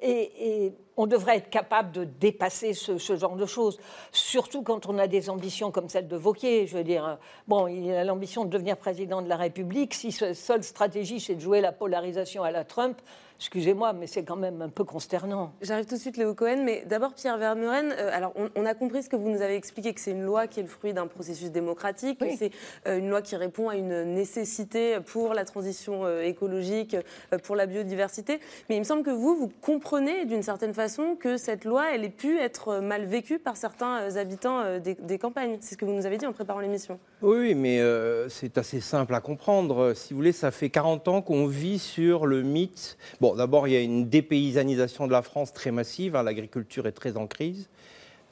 et, 0.02 0.64
et 0.66 0.72
on 0.96 1.06
devrait 1.06 1.36
être 1.36 1.50
capable 1.50 1.92
de 1.92 2.04
dépasser 2.04 2.72
ce, 2.72 3.16
genre 3.16 3.36
de 3.36 3.46
choses, 3.46 3.78
surtout 4.12 4.62
quand 4.62 4.86
on 4.86 4.98
a 4.98 5.06
des 5.06 5.28
ambitions 5.30 5.70
comme 5.70 5.88
celle 5.88 6.08
de 6.08 6.16
Vauquier. 6.16 6.66
Je 6.66 6.78
veux 6.78 6.84
dire, 6.84 7.06
euh, 7.06 7.14
bon, 7.46 7.66
il 7.66 7.92
a 7.92 8.04
l'ambition 8.04 8.44
de 8.44 8.50
devenir 8.50 8.76
président 8.76 9.22
de 9.22 9.28
la 9.28 9.36
République. 9.36 9.94
Si 9.94 10.12
sa 10.12 10.34
seule 10.34 10.62
stratégie, 10.62 11.20
c'est 11.20 11.34
de 11.34 11.40
jouer 11.40 11.60
la 11.60 11.72
polarisation 11.72 12.42
à 12.42 12.50
la 12.50 12.64
Trump, 12.64 13.00
excusez-moi, 13.38 13.92
mais 13.92 14.06
c'est 14.06 14.24
quand 14.24 14.36
même 14.36 14.62
un 14.62 14.68
peu 14.68 14.84
consternant. 14.84 15.52
J'arrive 15.62 15.86
tout 15.86 15.94
de 15.94 16.00
suite, 16.00 16.16
Léo 16.16 16.34
Cohen, 16.34 16.62
mais 16.64 16.84
d'abord, 16.86 17.14
Pierre 17.14 17.38
Vermeuren, 17.38 17.92
euh, 17.92 18.10
alors 18.12 18.32
on, 18.36 18.48
on 18.56 18.66
a 18.66 18.74
compris 18.74 19.02
ce 19.02 19.08
que 19.08 19.16
vous 19.16 19.28
nous 19.28 19.42
avez 19.42 19.56
expliqué, 19.56 19.92
que 19.94 20.00
c'est 20.00 20.12
une 20.12 20.24
loi 20.24 20.46
qui 20.46 20.60
est 20.60 20.62
le 20.62 20.68
fruit 20.68 20.92
d'un 20.92 21.06
processus 21.06 21.50
démocratique, 21.50 22.18
que 22.18 22.36
c'est 22.36 22.50
euh, 22.86 22.98
une 22.98 23.08
loi 23.10 23.22
qui 23.22 23.36
répond 23.36 23.68
à 23.68 23.76
une 23.76 24.04
nécessité 24.04 24.98
pour 25.04 25.34
la 25.34 25.44
transition 25.44 26.04
euh, 26.04 26.22
écologique, 26.22 26.96
euh, 27.32 27.38
pour 27.38 27.56
la 27.56 27.66
biodiversité. 27.66 28.40
Mais 28.68 28.76
il 28.76 28.80
me 28.80 28.84
semble 28.84 29.02
que 29.02 29.10
vous, 29.10 29.36
vous 29.36 29.50
comprenez 29.60 30.24
d'une 30.24 30.42
certaine 30.42 30.74
façon 30.74 31.16
que 31.18 31.36
cette 31.36 31.64
loi, 31.64 31.94
elle 31.94 32.04
ait 32.04 32.08
pu 32.08 32.38
être 32.38 32.78
mal 32.78 33.04
vécue 33.04 33.38
par 33.38 33.56
certains 33.56 34.00
euh, 34.02 34.16
habitants 34.16 34.60
euh, 34.60 34.78
des, 34.78 34.94
des 34.94 35.18
campagnes. 35.18 35.58
C'est 35.60 35.74
ce 35.74 35.78
que 35.78 35.84
vous 35.84 35.92
nous 35.92 36.06
avez 36.06 36.18
dit 36.18 36.26
en 36.26 36.32
préparant 36.32 36.60
l'émission. 36.60 36.98
Oui, 37.22 37.38
oui, 37.38 37.54
mais 37.54 37.80
euh, 37.80 38.28
c'est 38.28 38.58
assez 38.58 38.80
simple 38.80 39.14
à 39.14 39.20
comprendre. 39.20 39.94
Si 39.94 40.12
vous 40.12 40.18
voulez, 40.18 40.32
ça 40.32 40.50
fait 40.50 40.70
40 40.70 41.08
ans 41.08 41.22
qu'on 41.22 41.46
vit 41.46 41.78
sur 41.78 42.26
le 42.26 42.42
mythe. 42.42 42.96
Bon, 43.20 43.25
d'abord, 43.34 43.66
il 43.66 43.74
y 43.74 43.76
a 43.76 43.80
une 43.80 44.08
dépaysanisation 44.08 45.06
de 45.06 45.12
la 45.12 45.22
France 45.22 45.52
très 45.52 45.70
massive. 45.70 46.14
hein, 46.14 46.22
L'agriculture 46.22 46.86
est 46.86 46.92
très 46.92 47.16
en 47.16 47.26
crise. 47.26 47.68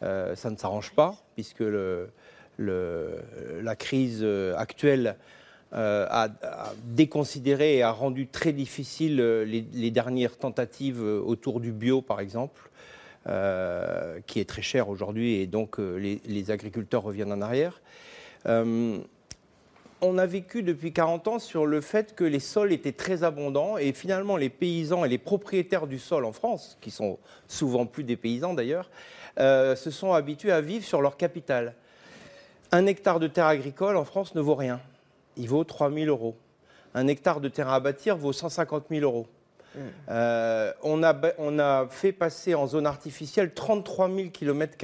Euh, 0.02 0.34
ça 0.34 0.50
ne 0.50 0.56
s'arrange 0.56 0.92
pas, 0.92 1.16
puisque 1.34 1.64
la 2.58 3.76
crise 3.76 4.20
euh, 4.22 4.54
actuelle 4.56 5.16
euh, 5.72 6.06
a, 6.10 6.28
déconsidéré 6.84 7.76
et 7.76 7.82
a 7.82 7.90
rendu 7.90 8.26
très 8.26 8.52
difficile 8.52 9.16
les, 9.16 9.90
dernières 9.90 10.36
tentatives 10.36 11.02
autour 11.02 11.60
du 11.60 11.72
bio, 11.72 12.02
par 12.02 12.20
exemple, 12.20 12.70
qui 14.26 14.40
est 14.40 14.48
très 14.48 14.62
cher 14.62 14.90
aujourd'hui, 14.90 15.36
et 15.36 15.46
donc 15.46 15.78
les, 15.78 16.50
agriculteurs 16.50 17.02
reviennent 17.02 17.32
en 17.32 17.40
arrière. 17.40 17.80
On 20.04 20.18
a 20.18 20.26
vécu 20.26 20.62
depuis 20.62 20.92
40 20.92 21.28
ans 21.28 21.38
sur 21.38 21.64
le 21.66 21.80
fait 21.80 22.14
que 22.14 22.24
les 22.24 22.40
sols 22.40 22.72
étaient 22.72 22.92
très 22.92 23.24
abondants 23.24 23.78
et 23.78 23.92
finalement 23.92 24.36
les 24.36 24.50
paysans 24.50 25.04
et 25.04 25.08
les 25.08 25.18
propriétaires 25.18 25.86
du 25.86 25.98
sol 25.98 26.26
en 26.26 26.32
France, 26.32 26.76
qui 26.82 26.90
sont 26.90 27.18
souvent 27.48 27.86
plus 27.86 28.04
des 28.04 28.16
paysans 28.16 28.52
d'ailleurs, 28.52 28.90
euh, 29.40 29.74
se 29.74 29.90
sont 29.90 30.12
habitués 30.12 30.52
à 30.52 30.60
vivre 30.60 30.84
sur 30.84 31.00
leur 31.00 31.16
capital. 31.16 31.74
Un 32.70 32.86
hectare 32.86 33.18
de 33.18 33.28
terre 33.28 33.46
agricole 33.46 33.96
en 33.96 34.04
France 34.04 34.34
ne 34.34 34.40
vaut 34.42 34.54
rien. 34.54 34.80
Il 35.36 35.48
vaut 35.48 35.64
3 35.64 35.90
000 35.90 36.06
euros. 36.06 36.36
Un 36.94 37.08
hectare 37.08 37.40
de 37.40 37.48
terrain 37.48 37.74
à 37.74 37.80
bâtir 37.80 38.16
vaut 38.16 38.32
150 38.32 38.84
000 38.90 39.02
euros. 39.02 39.26
Euh, 40.08 40.72
on, 40.82 41.02
a, 41.02 41.86
fait 41.88 42.12
passer 42.12 42.54
en 42.54 42.66
zone 42.66 42.86
artificielle 42.86 43.54
33 43.54 44.08
000 44.08 44.28
km 44.28 44.76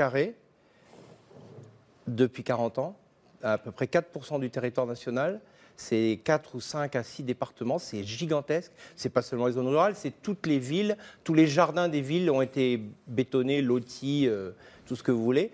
depuis 2.08 2.42
40 2.42 2.78
ans, 2.78 2.96
à 3.42 3.58
peu 3.58 3.70
près 3.70 3.86
4% 3.86 4.40
du 4.40 4.50
territoire 4.50 4.86
national. 4.86 5.40
C'est 5.80 6.20
4 6.24 6.56
ou 6.56 6.60
5 6.60 6.94
à 6.94 7.02
6 7.02 7.22
départements, 7.22 7.78
c'est 7.78 8.04
gigantesque. 8.04 8.70
C'est 8.96 9.08
pas 9.08 9.22
seulement 9.22 9.46
les 9.46 9.54
zones 9.54 9.68
rurales, 9.68 9.94
c'est 9.96 10.12
toutes 10.22 10.46
les 10.46 10.58
villes, 10.58 10.96
tous 11.24 11.32
les 11.32 11.46
jardins 11.46 11.88
des 11.88 12.02
villes 12.02 12.30
ont 12.30 12.42
été 12.42 12.82
bétonnés, 13.06 13.62
lotis, 13.62 14.28
euh, 14.28 14.50
tout 14.84 14.94
ce 14.94 15.02
que 15.02 15.10
vous 15.10 15.24
voulez. 15.24 15.50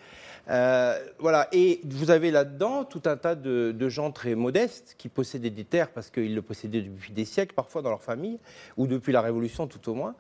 Euh, 0.48 0.98
voilà, 1.20 1.48
et 1.52 1.80
vous 1.84 2.10
avez 2.10 2.32
là-dedans 2.32 2.84
tout 2.84 3.02
un 3.04 3.16
tas 3.16 3.36
de, 3.36 3.88
gens 3.88 4.10
très 4.10 4.34
modestes 4.34 4.96
qui 4.98 5.08
possédaient 5.08 5.50
des 5.50 5.64
terres 5.64 5.90
parce 5.90 6.10
qu'ils 6.10 6.34
le 6.34 6.42
possédaient 6.42 6.82
depuis 6.82 7.12
des 7.12 7.24
siècles, 7.24 7.54
parfois 7.54 7.82
dans 7.82 7.90
leur 7.90 8.02
famille, 8.02 8.40
ou 8.76 8.88
depuis 8.88 9.12
la 9.12 9.20
Révolution 9.20 9.68
tout 9.68 9.88
au 9.88 9.94
moins. 9.94 10.16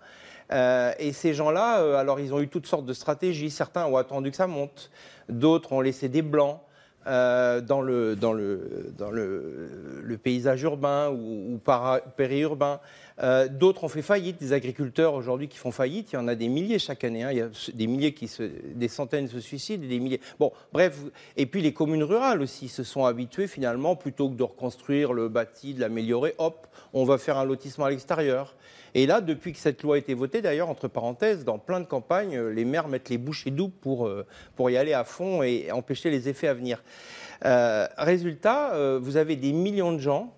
Euh, 0.52 0.92
et 1.00 1.12
ces 1.12 1.34
gens-là, 1.34 1.98
alors 1.98 2.20
ils 2.20 2.32
ont 2.32 2.40
eu 2.40 2.46
toutes 2.46 2.68
sortes 2.68 2.86
de 2.86 2.92
stratégies. 2.92 3.50
Certains 3.50 3.86
ont 3.86 3.96
attendu 3.96 4.30
que 4.30 4.36
ça 4.36 4.46
monte, 4.46 4.92
d'autres 5.28 5.72
ont 5.72 5.80
laissé 5.80 6.08
des 6.08 6.22
blancs. 6.22 6.60
Euh, 7.06 7.60
dans, 7.60 7.82
le, 7.82 8.16
dans, 8.16 8.32
le, 8.32 8.92
dans 8.98 9.10
le, 9.10 10.18
paysage 10.22 10.62
urbain 10.62 11.10
ou, 11.10 11.60
périurbain. 12.16 12.80
Euh, 13.22 13.48
D'autres 13.48 13.84
ont 13.84 13.88
fait 13.88 14.02
faillite, 14.02 14.38
des 14.38 14.52
agriculteurs 14.52 15.14
aujourd'hui 15.14 15.48
qui 15.48 15.56
font 15.56 15.70
faillite, 15.70 16.12
il 16.12 16.16
y 16.16 16.18
en 16.18 16.26
a 16.26 16.34
des 16.34 16.48
milliers 16.48 16.78
chaque 16.78 17.04
année, 17.04 17.22
hein. 17.22 17.30
il 17.30 17.38
y 17.38 17.42
a 17.42 17.48
des 17.74 17.86
milliers 17.86 18.12
qui 18.12 18.28
se, 18.28 18.42
des 18.42 18.88
centaines 18.88 19.28
se 19.28 19.40
suicident, 19.40 19.84
et 19.84 19.88
des 19.88 20.00
milliers. 20.00 20.20
Bon, 20.38 20.52
bref, 20.72 20.98
et 21.36 21.46
puis 21.46 21.62
les 21.62 21.72
communes 21.72 22.02
rurales 22.02 22.42
aussi 22.42 22.68
se 22.68 22.82
sont 22.82 23.04
habituées 23.04 23.46
finalement, 23.46 23.94
plutôt 23.94 24.28
que 24.28 24.34
de 24.34 24.42
reconstruire 24.42 25.12
le 25.12 25.28
bâti, 25.28 25.74
de 25.74 25.80
l'améliorer, 25.80 26.34
hop, 26.38 26.66
on 26.92 27.04
va 27.04 27.18
faire 27.18 27.38
un 27.38 27.44
lotissement 27.44 27.84
à 27.84 27.90
l'extérieur. 27.90 28.56
Et 28.94 29.06
là, 29.06 29.20
depuis 29.20 29.52
que 29.52 29.58
cette 29.58 29.82
loi 29.82 29.96
a 29.96 29.98
été 29.98 30.14
votée, 30.14 30.42
d'ailleurs, 30.42 30.68
entre 30.68 30.88
parenthèses, 30.88 31.44
dans 31.44 31.58
plein 31.58 31.80
de 31.80 31.86
campagnes, 31.86 32.36
euh, 32.36 32.50
les 32.50 32.64
maires 32.64 32.88
mettent 32.88 33.08
les 33.08 33.18
bouchées 33.18 33.50
doubles 33.50 33.74
pour, 33.80 34.06
euh, 34.06 34.26
pour 34.54 34.70
y 34.70 34.76
aller 34.76 34.92
à 34.92 35.04
fond 35.04 35.42
et 35.42 35.70
empêcher 35.72 36.10
les 36.10 36.28
effets 36.28 36.48
à 36.48 36.54
venir. 36.54 36.82
Euh, 37.44 37.86
résultat, 37.98 38.98
vous 38.98 39.16
avez 39.16 39.36
des 39.36 39.52
millions 39.52 39.92
de 39.92 39.98
gens 39.98 40.34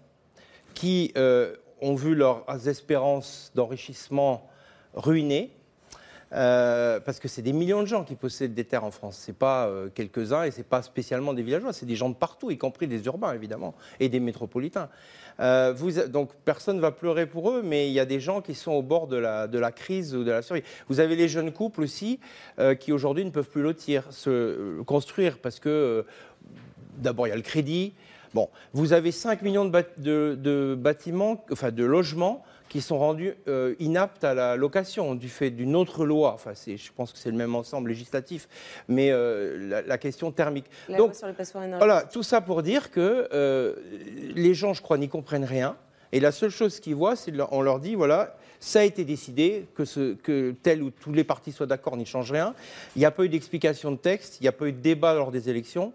qui 0.74 1.12
ont 1.16 1.94
vu 1.94 2.14
leurs 2.14 2.68
espérances 2.68 3.52
d'enrichissement 3.54 4.48
ruinées. 4.94 5.52
Euh, 6.32 7.00
parce 7.00 7.20
que 7.20 7.28
c'est 7.28 7.40
des 7.40 7.52
millions 7.52 7.80
de 7.80 7.86
gens 7.86 8.04
qui 8.04 8.14
possèdent 8.14 8.54
des 8.54 8.64
terres 8.64 8.84
en 8.84 8.90
France. 8.90 9.18
C'est 9.18 9.36
pas 9.36 9.66
euh, 9.66 9.88
quelques-uns 9.88 10.44
et 10.44 10.50
c'est 10.50 10.66
pas 10.66 10.82
spécialement 10.82 11.32
des 11.32 11.42
villageois. 11.42 11.72
C'est 11.72 11.86
des 11.86 11.96
gens 11.96 12.10
de 12.10 12.14
partout, 12.14 12.50
y 12.50 12.58
compris 12.58 12.86
des 12.86 13.04
urbains 13.06 13.32
évidemment 13.32 13.74
et 13.98 14.08
des 14.08 14.20
métropolitains. 14.20 14.88
Euh, 15.40 15.72
donc 16.08 16.30
personne 16.44 16.76
ne 16.76 16.80
va 16.80 16.90
pleurer 16.90 17.26
pour 17.26 17.50
eux, 17.50 17.62
mais 17.64 17.88
il 17.88 17.92
y 17.92 18.00
a 18.00 18.04
des 18.04 18.20
gens 18.20 18.42
qui 18.42 18.54
sont 18.54 18.72
au 18.72 18.82
bord 18.82 19.06
de 19.06 19.16
la, 19.16 19.46
de 19.46 19.58
la 19.58 19.72
crise 19.72 20.14
ou 20.14 20.24
de 20.24 20.30
la 20.30 20.42
survie. 20.42 20.62
Vous 20.88 21.00
avez 21.00 21.16
les 21.16 21.28
jeunes 21.28 21.52
couples 21.52 21.82
aussi 21.82 22.20
qui 22.80 22.92
aujourd'hui 22.92 23.24
ne 23.24 23.30
peuvent 23.30 23.48
plus 23.48 23.62
lotir, 23.62 24.04
se 24.10 24.82
construire 24.82 25.38
parce 25.38 25.60
que 25.60 26.04
d'abord 26.96 27.26
il 27.26 27.30
y 27.30 27.32
a 27.32 27.36
le 27.36 27.42
crédit. 27.42 27.94
Bon, 28.34 28.50
vous 28.72 28.92
avez 28.92 29.12
5 29.12 29.42
millions 29.42 29.64
de 29.64 30.74
bâtiments, 30.74 31.44
enfin 31.50 31.70
de 31.70 31.84
logements 31.84 32.44
qui 32.68 32.80
sont 32.80 32.98
rendus 32.98 33.34
euh, 33.48 33.74
inaptes 33.78 34.24
à 34.24 34.34
la 34.34 34.56
location 34.56 35.14
du 35.14 35.28
fait 35.28 35.50
d'une 35.50 35.74
autre 35.74 36.04
loi. 36.04 36.32
Enfin, 36.34 36.52
je 36.54 36.92
pense 36.94 37.12
que 37.12 37.18
c'est 37.18 37.30
le 37.30 37.36
même 37.36 37.54
ensemble 37.54 37.90
législatif, 37.90 38.48
mais 38.88 39.10
euh, 39.10 39.68
la, 39.68 39.82
la 39.82 39.98
question 39.98 40.30
thermique. 40.32 40.66
La 40.88 40.98
Donc, 40.98 41.08
loi 41.08 41.14
sur 41.14 41.26
les 41.26 41.32
passoires 41.32 41.64
énergétiques. 41.64 41.86
voilà, 41.86 42.02
tout 42.04 42.22
ça 42.22 42.40
pour 42.40 42.62
dire 42.62 42.90
que 42.90 43.28
euh, 43.32 43.74
les 44.34 44.54
gens, 44.54 44.74
je 44.74 44.82
crois, 44.82 44.98
n'y 44.98 45.08
comprennent 45.08 45.44
rien. 45.44 45.76
Et 46.12 46.20
la 46.20 46.32
seule 46.32 46.50
chose 46.50 46.80
qu'ils 46.80 46.94
voient, 46.94 47.16
c'est 47.16 47.32
qu'on 47.36 47.60
leur 47.60 47.80
dit, 47.80 47.94
voilà, 47.94 48.36
ça 48.60 48.80
a 48.80 48.82
été 48.82 49.04
décidé, 49.04 49.66
que, 49.74 49.84
ce, 49.84 50.14
que 50.14 50.54
tel 50.62 50.82
ou 50.82 50.90
tous 50.90 51.12
les 51.12 51.24
partis 51.24 51.52
soient 51.52 51.66
d'accord 51.66 51.96
n'y 51.96 52.06
change 52.06 52.32
rien. 52.32 52.54
Il 52.96 53.00
n'y 53.00 53.04
a 53.04 53.10
pas 53.10 53.24
eu 53.24 53.28
d'explication 53.28 53.92
de 53.92 53.96
texte, 53.96 54.38
il 54.40 54.44
n'y 54.44 54.48
a 54.48 54.52
pas 54.52 54.66
eu 54.66 54.72
de 54.72 54.80
débat 54.80 55.14
lors 55.14 55.30
des 55.30 55.50
élections. 55.50 55.92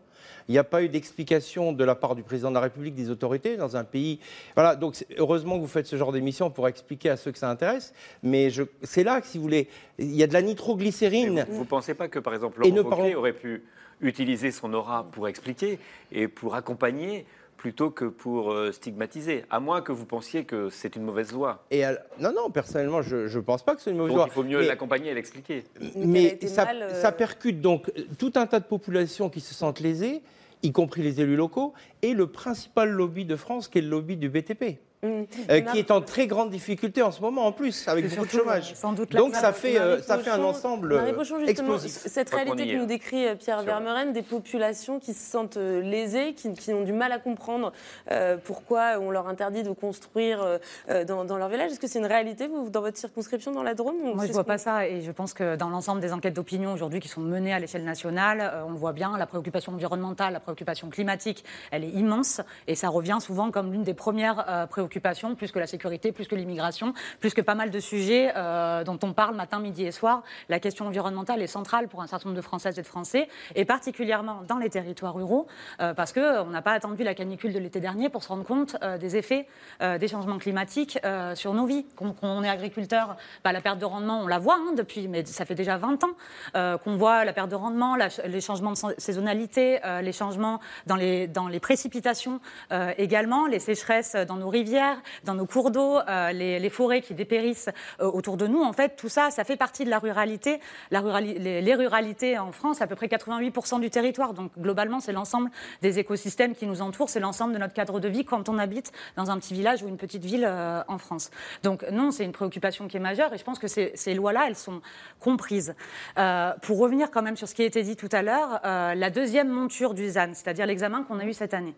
Il 0.49 0.51
n'y 0.51 0.57
a 0.57 0.63
pas 0.63 0.83
eu 0.83 0.89
d'explication 0.89 1.71
de 1.71 1.83
la 1.83 1.95
part 1.95 2.15
du 2.15 2.23
président 2.23 2.49
de 2.49 2.55
la 2.55 2.61
République, 2.61 2.95
des 2.95 3.09
autorités 3.09 3.55
dans 3.57 3.77
un 3.77 3.83
pays. 3.83 4.19
Voilà, 4.55 4.75
donc 4.75 5.03
heureusement 5.17 5.55
que 5.55 5.61
vous 5.61 5.67
faites 5.67 5.85
ce 5.87 5.95
genre 5.95 6.11
d'émission 6.11 6.49
pour 6.49 6.67
expliquer 6.67 7.09
à 7.09 7.17
ceux 7.17 7.31
que 7.31 7.37
ça 7.37 7.49
intéresse. 7.49 7.93
Mais 8.23 8.49
je- 8.49 8.63
c'est 8.81 9.03
là 9.03 9.21
que, 9.21 9.27
si 9.27 9.37
vous 9.37 9.43
voulez, 9.43 9.67
il 9.99 10.15
y 10.15 10.23
a 10.23 10.27
de 10.27 10.33
la 10.33 10.41
nitroglycérine. 10.41 11.45
Vous 11.49 11.59
ne 11.61 11.65
pensez 11.65 11.93
pas 11.93 12.07
que, 12.07 12.19
par 12.19 12.33
exemple, 12.33 12.59
Laurent 12.59 12.75
Wauquiez 12.75 12.89
parlons- 12.89 13.15
aurait 13.15 13.33
pu 13.33 13.63
utiliser 14.01 14.51
son 14.51 14.73
aura 14.73 15.03
pour 15.11 15.27
expliquer 15.27 15.79
et 16.11 16.27
pour 16.27 16.55
accompagner 16.55 17.25
plutôt 17.63 17.91
que 17.91 18.03
pour 18.03 18.51
euh, 18.51 18.73
stigmatiser 18.73 19.45
À 19.49 19.61
moins 19.61 19.81
que 19.81 19.93
vous 19.93 20.05
pensiez 20.05 20.43
que 20.43 20.69
c'est 20.69 20.97
une 20.97 21.03
mauvaise 21.03 21.31
loi. 21.31 21.63
Et 21.71 21.85
à- 21.85 21.97
non, 22.19 22.33
non, 22.35 22.49
personnellement, 22.49 23.01
je 23.01 23.15
ne 23.33 23.39
pense 23.41 23.63
pas 23.63 23.73
que 23.73 23.81
c'est 23.81 23.91
une 23.91 23.95
mauvaise 23.95 24.09
Donc 24.09 24.17
loi. 24.17 24.25
il 24.29 24.33
faut 24.33 24.43
mieux 24.43 24.67
l'accompagner 24.67 25.11
et 25.11 25.13
l'expliquer. 25.13 25.63
mais 25.95 26.37
ça, 26.45 26.67
ça 26.93 27.13
percute 27.13 27.61
donc 27.61 27.89
euh, 27.97 28.01
tout 28.19 28.33
un 28.35 28.47
tas 28.47 28.59
de 28.59 28.65
populations 28.65 29.29
qui 29.29 29.39
se 29.39 29.53
sentent 29.53 29.79
lésées, 29.79 30.21
y 30.61 30.73
compris 30.73 31.03
les 31.03 31.21
élus 31.21 31.37
locaux, 31.37 31.73
et 32.01 32.13
le 32.13 32.27
principal 32.27 32.89
lobby 32.89 33.23
de 33.23 33.37
France, 33.37 33.69
qui 33.69 33.77
est 33.77 33.81
le 33.81 33.87
lobby 33.89 34.17
du 34.17 34.27
BTP. 34.27 34.79
Mmh. 35.03 35.23
euh, 35.49 35.59
qui 35.59 35.79
est 35.79 35.91
en 35.91 35.99
très 35.99 36.27
grande 36.27 36.49
difficulté 36.49 37.01
en 37.01 37.11
ce 37.11 37.19
moment 37.19 37.45
en 37.45 37.51
plus, 37.51 37.89
avec 37.89 38.09
beaucoup 38.09 38.25
de 38.25 38.31
chômage. 38.31 38.71
euh, 38.71 38.75
sans 38.75 38.93
doute 38.93 39.11
Donc 39.11 39.33
la- 39.33 39.39
ça 39.39 39.51
fait, 39.51 39.77
euh, 39.77 40.01
ça 40.01 40.17
fait 40.17 40.29
un 40.29 40.41
ensemble 40.41 40.95
Marie 40.95 41.11
Pochon, 41.11 41.39
justement, 41.39 41.75
explosif. 41.75 41.91
cette 42.07 42.29
réalité 42.29 42.71
que 42.71 42.77
nous 42.77 42.85
décrit 42.85 43.35
Pierre 43.35 43.63
Vermeuren, 43.63 44.13
des 44.13 44.21
populations 44.21 44.99
qui 44.99 45.13
se 45.13 45.29
sentent 45.29 45.57
lésées, 45.57 46.33
qui, 46.35 46.53
qui 46.53 46.71
ont 46.73 46.83
du 46.83 46.93
mal 46.93 47.11
à 47.11 47.19
comprendre 47.19 47.73
euh, 48.11 48.37
pourquoi 48.41 48.97
on 49.01 49.11
leur 49.11 49.27
interdit 49.27 49.63
de 49.63 49.71
construire 49.71 50.59
dans, 51.07 51.25
dans 51.25 51.37
leur 51.37 51.49
village. 51.49 51.71
Est-ce 51.71 51.79
que 51.81 51.87
c'est 51.87 51.99
une 51.99 52.05
réalité, 52.05 52.47
vous, 52.47 52.69
dans 52.69 52.81
votre 52.81 52.97
circonscription, 52.97 53.51
dans 53.51 53.63
la 53.63 53.73
Drôme 53.73 53.97
Moi, 54.15 54.23
je 54.23 54.27
ce 54.29 54.33
vois 54.33 54.45
pas 54.45 54.57
ça 54.57 54.87
et 54.87 55.01
je 55.01 55.11
pense 55.11 55.33
que 55.33 55.57
dans 55.57 55.69
l'ensemble 55.69 55.99
des 55.99 56.13
enquêtes 56.13 56.33
d'opinion 56.35 56.71
aujourd'hui 56.71 57.01
qui 57.01 57.09
sont 57.09 57.21
menées 57.21 57.53
à 57.53 57.59
l'échelle 57.59 57.83
nationale, 57.83 58.63
on 58.65 58.71
le 58.71 58.77
voit 58.77 58.93
bien, 58.93 59.17
la 59.17 59.25
préoccupation 59.27 59.73
environnementale, 59.73 60.31
la 60.31 60.39
préoccupation 60.39 60.89
climatique, 60.89 61.43
elle 61.71 61.83
est 61.83 61.89
immense 61.89 62.39
et 62.67 62.75
ça 62.75 62.87
revient 62.87 63.17
souvent 63.19 63.51
comme 63.51 63.71
l'une 63.73 63.83
des 63.83 63.93
premières 63.93 64.45
euh, 64.47 64.65
plus 64.99 65.51
que 65.51 65.59
la 65.59 65.67
sécurité, 65.67 66.11
plus 66.11 66.27
que 66.27 66.35
l'immigration, 66.35 66.93
plus 67.19 67.33
que 67.33 67.41
pas 67.41 67.55
mal 67.55 67.69
de 67.71 67.79
sujets 67.79 68.31
euh, 68.35 68.83
dont 68.83 68.99
on 69.03 69.13
parle 69.13 69.35
matin, 69.35 69.59
midi 69.59 69.85
et 69.85 69.91
soir. 69.91 70.23
La 70.49 70.59
question 70.59 70.87
environnementale 70.87 71.41
est 71.41 71.47
centrale 71.47 71.87
pour 71.87 72.01
un 72.01 72.07
certain 72.07 72.29
nombre 72.29 72.37
de 72.37 72.41
Françaises 72.45 72.77
et 72.77 72.81
de 72.81 72.87
Français 72.87 73.27
et 73.55 73.65
particulièrement 73.65 74.41
dans 74.47 74.57
les 74.57 74.69
territoires 74.69 75.13
ruraux 75.15 75.47
euh, 75.81 75.93
parce 75.93 76.13
qu'on 76.13 76.45
n'a 76.47 76.61
pas 76.61 76.73
attendu 76.73 77.03
la 77.03 77.13
canicule 77.13 77.53
de 77.53 77.59
l'été 77.59 77.79
dernier 77.79 78.09
pour 78.09 78.23
se 78.23 78.29
rendre 78.29 78.43
compte 78.43 78.75
euh, 78.83 78.97
des 78.97 79.15
effets 79.15 79.47
euh, 79.81 79.97
des 79.97 80.07
changements 80.07 80.37
climatiques 80.37 80.99
euh, 81.05 81.35
sur 81.35 81.53
nos 81.53 81.65
vies. 81.65 81.85
Qu'on 81.95 82.13
qu'on 82.13 82.43
est 82.43 82.49
agriculteur, 82.49 83.17
bah, 83.43 83.51
la 83.51 83.61
perte 83.61 83.79
de 83.79 83.85
rendement, 83.85 84.21
on 84.21 84.27
la 84.27 84.39
voit 84.39 84.55
hein, 84.55 84.73
depuis, 84.75 85.07
mais 85.07 85.25
ça 85.25 85.45
fait 85.45 85.55
déjà 85.55 85.77
20 85.77 86.03
ans 86.03 86.09
euh, 86.55 86.77
qu'on 86.77 86.97
voit 86.97 87.25
la 87.25 87.33
perte 87.33 87.49
de 87.49 87.55
rendement, 87.55 87.95
les 88.25 88.41
changements 88.41 88.71
de 88.71 88.77
sa- 88.77 88.93
saisonnalité, 88.97 89.79
euh, 89.85 90.01
les 90.01 90.11
changements 90.11 90.59
dans 90.85 90.95
les, 90.95 91.27
précipitations 91.61 92.39
euh, 92.71 92.93
également, 92.97 93.47
les 93.47 93.59
sécheresses 93.59 94.15
dans 94.27 94.35
nos 94.35 94.49
rivières, 94.49 94.82
dans 95.23 95.35
nos 95.35 95.45
cours 95.45 95.71
d'eau, 95.71 95.99
euh, 95.99 96.31
les, 96.31 96.69
forêts 96.69 97.01
qui 97.01 97.13
dépérissent 97.13 97.69
euh, 97.99 98.09
autour 98.09 98.37
de 98.37 98.47
nous. 98.47 98.61
En 98.61 98.73
fait, 98.73 98.95
tout 98.95 99.09
ça, 99.09 99.29
ça 99.31 99.43
fait 99.43 99.57
partie 99.57 99.85
de 99.85 99.89
la 99.89 99.99
ruralité. 99.99 100.59
Les, 100.91 101.75
ruralités 101.75 102.37
en 102.37 102.51
France, 102.51 102.81
à 102.81 102.87
peu 102.87 102.95
près 102.95 103.07
88% 103.07 103.79
du 103.79 103.89
territoire. 103.89 104.33
Donc 104.33 104.51
globalement, 104.57 104.99
c'est 104.99 105.11
l'ensemble 105.11 105.49
des 105.81 105.99
écosystèmes 105.99 106.55
qui 106.55 106.67
nous 106.67 106.81
entourent, 106.81 107.09
c'est 107.09 107.19
l'ensemble 107.19 107.53
de 107.53 107.59
notre 107.59 107.73
cadre 107.73 107.99
de 107.99 108.07
vie 108.07 108.25
quand 108.25 108.49
on 108.49 108.57
habite 108.57 108.91
dans 109.15 109.31
un 109.31 109.37
petit 109.37 109.53
village 109.53 109.83
ou 109.83 109.87
une 109.87 109.97
petite 109.97 110.23
ville 110.23 110.45
euh, 110.47 110.81
en 110.87 110.97
France. 110.97 111.31
Donc 111.63 111.85
non, 111.91 112.11
c'est 112.11 112.25
une 112.25 112.31
préoccupation 112.31 112.87
qui 112.87 112.97
est 112.97 113.01
majeure 113.01 113.33
et 113.33 113.37
je 113.37 113.43
pense 113.43 113.59
que 113.59 113.67
ces, 113.67 114.13
lois-là, 114.13 114.45
elles 114.47 114.55
sont 114.55 114.81
comprises. 115.19 115.75
Pour 116.15 116.79
revenir 116.79 117.11
quand 117.11 117.21
même 117.21 117.35
sur 117.35 117.47
ce 117.47 117.55
qui 117.55 117.63
a 117.63 117.65
été 117.65 117.83
dit 117.83 117.95
tout 117.95 118.09
à 118.11 118.21
l'heure, 118.21 118.59
la 118.63 119.09
deuxième 119.09 119.49
monture 119.49 119.93
du 119.93 120.09
ZAN, 120.09 120.33
c'est-à-dire 120.33 120.65
l'examen 120.65 121.03
qu'on 121.03 121.19
a 121.19 121.25
eu 121.25 121.33
cette 121.33 121.53
année, 121.53 121.75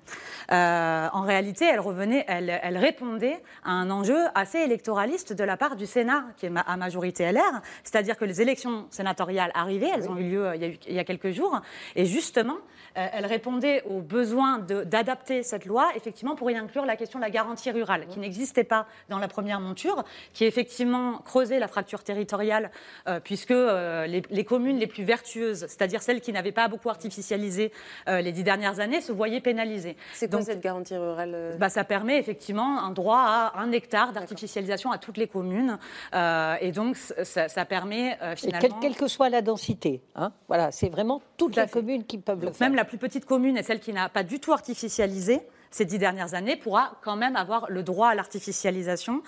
en 0.49 1.21
réalité, 1.21 1.65
elle 1.65 1.79
revenait, 1.79 2.25
elle, 2.27 2.59
elle 2.61 2.77
répondait 2.95 3.41
à 3.65 3.71
un 3.71 3.89
enjeu 3.91 4.17
assez 4.35 4.59
électoraliste 4.59 5.33
de 5.33 5.43
la 5.43 5.57
part 5.57 5.75
du 5.75 5.85
Sénat, 5.85 6.23
qui 6.37 6.45
est 6.45 6.51
à 6.65 6.77
majorité 6.77 7.29
LR, 7.29 7.61
c'est-à-dire 7.83 8.15
que 8.17 8.23
les 8.23 8.41
élections 8.41 8.85
sénatoriales 8.89 9.51
arrivaient, 9.53 9.89
elles 9.93 10.09
ont 10.09 10.15
eu 10.17 10.29
lieu 10.29 10.45
euh, 10.47 10.55
il 10.55 10.61
y 10.61 10.65
a, 10.65 10.67
eu- 10.69 10.79
il 10.87 10.93
y 10.95 10.99
a 10.99 11.03
quelques 11.03 11.31
jours, 11.31 11.59
et 11.97 12.05
justement, 12.05 12.55
euh, 12.97 13.05
elle 13.11 13.25
répondait 13.25 13.83
au 13.83 13.99
besoin 14.01 14.59
d'adapter 14.59 15.43
cette 15.43 15.65
loi, 15.65 15.89
effectivement, 15.95 16.35
pour 16.35 16.49
y 16.49 16.55
inclure 16.55 16.85
la 16.85 16.95
question 16.95 17.19
de 17.19 17.25
la 17.25 17.29
garantie 17.29 17.69
rurale, 17.69 18.07
qui 18.07 18.19
n'existait 18.19 18.63
pas 18.63 18.87
dans 19.09 19.19
la 19.19 19.27
première 19.27 19.59
monture, 19.59 20.03
qui 20.31 20.45
effectivement 20.45 21.17
creusait 21.25 21.59
la 21.59 21.67
fracture 21.67 22.03
territoriale, 22.03 22.71
euh, 23.09 23.19
puisque 23.21 23.51
euh, 23.51 24.07
les, 24.07 24.21
les 24.29 24.45
communes 24.45 24.77
les 24.77 24.87
plus 24.87 25.03
vertueuses, 25.03 25.65
c'est-à-dire 25.67 26.01
celles 26.01 26.21
qui 26.21 26.31
n'avaient 26.31 26.53
pas 26.53 26.69
beaucoup 26.69 26.89
artificialisé 26.89 27.73
euh, 28.07 28.21
les 28.21 28.31
dix 28.31 28.43
dernières 28.43 28.79
années, 28.79 29.01
se 29.01 29.11
voyaient 29.11 29.41
pénalisées. 29.41 29.97
C'est 30.13 30.29
quoi 30.31 30.41
cette 30.41 30.61
garantie 30.61 30.95
rurale 30.95 31.57
bah, 31.59 31.67
Ça 31.69 31.83
permet 31.83 32.17
effectivement 32.19 32.74
un 32.77 32.91
droit 32.91 33.19
à 33.19 33.59
un 33.59 33.71
hectare 33.71 34.13
d'artificialisation 34.13 34.91
à 34.91 34.97
toutes 34.97 35.17
les 35.17 35.27
communes, 35.27 35.77
euh, 36.13 36.55
et 36.61 36.71
donc 36.71 36.97
ça, 36.97 37.47
ça 37.47 37.65
permet 37.65 38.17
euh, 38.21 38.33
Et 38.33 38.35
finalement... 38.35 38.79
quelle, 38.79 38.95
que 38.95 39.07
soit 39.07 39.29
la 39.29 39.41
densité. 39.41 40.01
hein, 40.15 40.31
voilà, 40.47 40.71
c'est 40.71 40.89
vraiment 40.89 41.21
toutes 41.37 41.55
les 41.55 41.67
communes 41.67 42.05
qui 42.05 42.17
peuvent 42.17 42.43
le 42.43 42.51
faire. 42.51 42.67
même 42.67 42.75
la 42.75 42.85
plus 42.85 42.97
petite 42.97 43.25
commune 43.25 43.57
et 43.57 43.63
celle 43.63 43.79
qui 43.79 43.93
n'a 43.93 44.09
pas 44.09 44.23
du 44.23 44.39
tout 44.39 44.53
artificialisé, 44.53 45.41
ces 45.75 45.83
dix 45.83 45.97
dernières 45.97 46.35
années 46.35 46.55
pourra 46.55 46.93
quand 47.01 47.17
même 47.17 47.35
avoir 47.35 47.65
le 47.69 47.83
droit 47.83 48.07
à 48.07 48.15
l'artificialisation. 48.15 49.21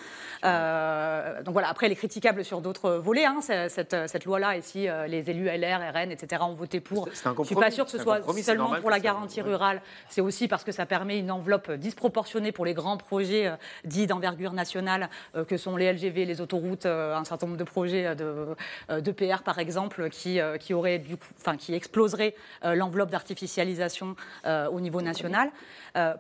Euh, 0.45 1.43
donc 1.43 1.51
voilà, 1.51 1.67
après, 1.67 1.88
elle 1.88 1.91
est 1.91 1.97
critiquable 1.97 2.45
sur 2.45 2.62
d'autres 2.62 2.91
volets, 2.91 3.25
hein, 3.25 3.39
cette, 3.41 3.97
cette 4.07 4.23
loi-là, 4.23 4.55
et 4.55 4.62
si 4.62 4.88
euh, 4.88 5.07
les 5.07 5.29
élus 5.29 5.47
LR, 5.47 5.81
RN, 5.93 6.10
etc. 6.10 6.41
ont 6.45 6.53
voté 6.53 6.79
pour, 6.79 7.10
je 7.12 7.29
ne 7.29 7.43
suis 7.43 7.55
pas 7.55 7.69
sûr 7.69 7.83
que 7.83 7.91
ce 7.91 7.97
soit 7.97 8.21
seulement 8.41 8.79
pour 8.79 8.89
la 8.89 9.01
garantie 9.01 9.41
rurale, 9.41 9.81
c'est 10.07 10.21
aussi 10.21 10.47
parce 10.47 10.63
que 10.63 10.71
ça 10.71 10.86
permet 10.86 11.19
une 11.19 11.31
enveloppe 11.31 11.69
disproportionnée 11.69 12.53
pour 12.53 12.65
les 12.65 12.73
grands 12.73 12.95
projets 12.95 13.47
euh, 13.47 13.55
dits 13.83 14.07
d'envergure 14.07 14.53
nationale, 14.53 15.10
que 15.49 15.57
sont 15.57 15.75
les 15.75 15.91
LGV, 15.91 16.23
les 16.23 16.39
autoroutes, 16.39 16.86
un 16.86 17.25
certain 17.25 17.47
nombre 17.47 17.57
de 17.57 17.65
projets 17.65 18.15
de, 18.15 18.55
de 18.89 19.12
PR, 19.12 19.43
par 19.43 19.60
exemple, 19.60 20.10
qui, 20.10 20.39
qui, 20.60 20.73
auraient 20.73 20.99
du 20.99 21.17
coup, 21.17 21.27
enfin, 21.39 21.57
qui 21.57 21.73
exploseraient 21.73 22.36
l'enveloppe 22.63 23.10
d'artificialisation 23.10 24.15
au 24.45 24.79
niveau 24.79 25.01
national. 25.01 25.49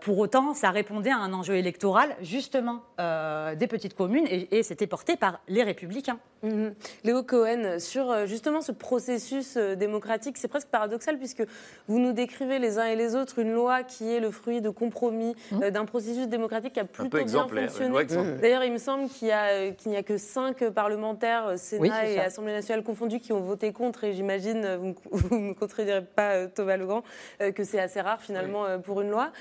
pour 0.01 0.16
autant, 0.19 0.53
ça 0.53 0.71
répondait 0.71 1.11
à 1.11 1.17
un 1.17 1.33
enjeu 1.33 1.55
électoral, 1.55 2.15
justement, 2.21 2.83
des 2.97 3.67
petites 3.67 3.95
communes, 3.95 4.27
et, 4.29 4.63
c'était 4.63 4.87
porté 4.87 5.15
par 5.15 5.39
les 5.47 5.63
Républicains. 5.63 6.19
Mhm. 6.43 6.73
Léo 7.03 7.23
Cohen, 7.23 7.79
sur 7.79 8.25
justement 8.27 8.61
ce 8.61 8.71
processus 8.71 9.57
démocratique, 9.57 10.37
c'est 10.37 10.47
presque 10.47 10.67
paradoxal 10.67 11.17
puisque 11.17 11.43
vous 11.87 11.99
nous 11.99 12.13
décrivez 12.13 12.59
les 12.59 12.77
uns 12.77 12.85
et 12.85 12.95
les 12.95 13.15
autres 13.15 13.39
une 13.39 13.53
loi 13.53 13.83
qui 13.83 14.11
est 14.11 14.19
le 14.19 14.31
fruit 14.31 14.61
de 14.61 14.69
compromis, 14.69 15.35
mmh. 15.51 15.69
d'un 15.69 15.85
processus 15.85 16.27
démocratique 16.27 16.73
qui 16.73 16.79
a 16.79 16.85
plutôt 16.85 17.23
bien 17.23 17.47
fonctionné. 17.47 18.05
D'ailleurs, 18.41 18.63
il 18.63 18.71
me 18.71 18.77
semble 18.77 19.09
qu'il 19.09 19.27
n'y 19.27 19.97
a, 19.97 20.03
que 20.03 20.17
cinq 20.17 20.69
parlementaires, 20.69 21.57
Sénat 21.57 22.09
et 22.09 22.19
Assemblée 22.19 22.53
nationale 22.53 22.83
confondus, 22.83 23.19
qui 23.19 23.33
ont 23.33 23.41
voté 23.41 23.71
contre. 23.73 24.03
Et 24.03 24.13
j'imagine, 24.13 24.95
vous 25.11 25.35
ne 25.35 25.41
me 25.49 25.53
contredirez 25.53 26.03
pas, 26.03 26.47
Thomas 26.47 26.77
Legrand, 26.77 27.03
que 27.39 27.63
c'est 27.63 27.79
assez 27.79 28.01
rare 28.01 28.21
finalement 28.21 28.79
pour 28.83 29.01
une 29.01 29.09
loi. 29.09 29.31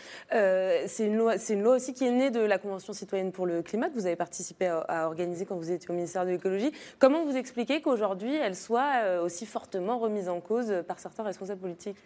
C'est 0.87 1.07
une 1.07 1.17
loi, 1.17 1.75
aussi 1.75 1.95
qui 1.95 2.05
est 2.05 2.11
née 2.11 2.31
de 2.31 2.41
la 2.41 2.59
Convention 2.59 2.93
citoyenne 2.93 3.33
pour 3.33 3.47
le 3.47 3.63
climat 3.63 3.89
que 3.89 3.95
vous 3.95 4.07
avez 4.07 4.17
participé 4.17 4.67
à, 4.67 5.07
organiser 5.07 5.47
quand 5.47 5.57
vous 5.57 5.71
étiez 5.71 5.91
au 5.91 5.95
ministère 5.95 6.25
de 6.25 6.31
l'écologie. 6.31 6.73
Comment 6.99 7.25
vous 7.25 7.37
expliquez 7.37 7.81
qu'aujourd'hui 7.81 8.35
elle 8.35 8.57
soit 8.57 9.21
aussi 9.23 9.47
fortement 9.47 9.99
remise 9.99 10.29
en 10.29 10.41
cause 10.41 10.73
par 10.87 10.99
certains 10.99 11.23
responsables 11.23 11.61
politiques? 11.61 11.97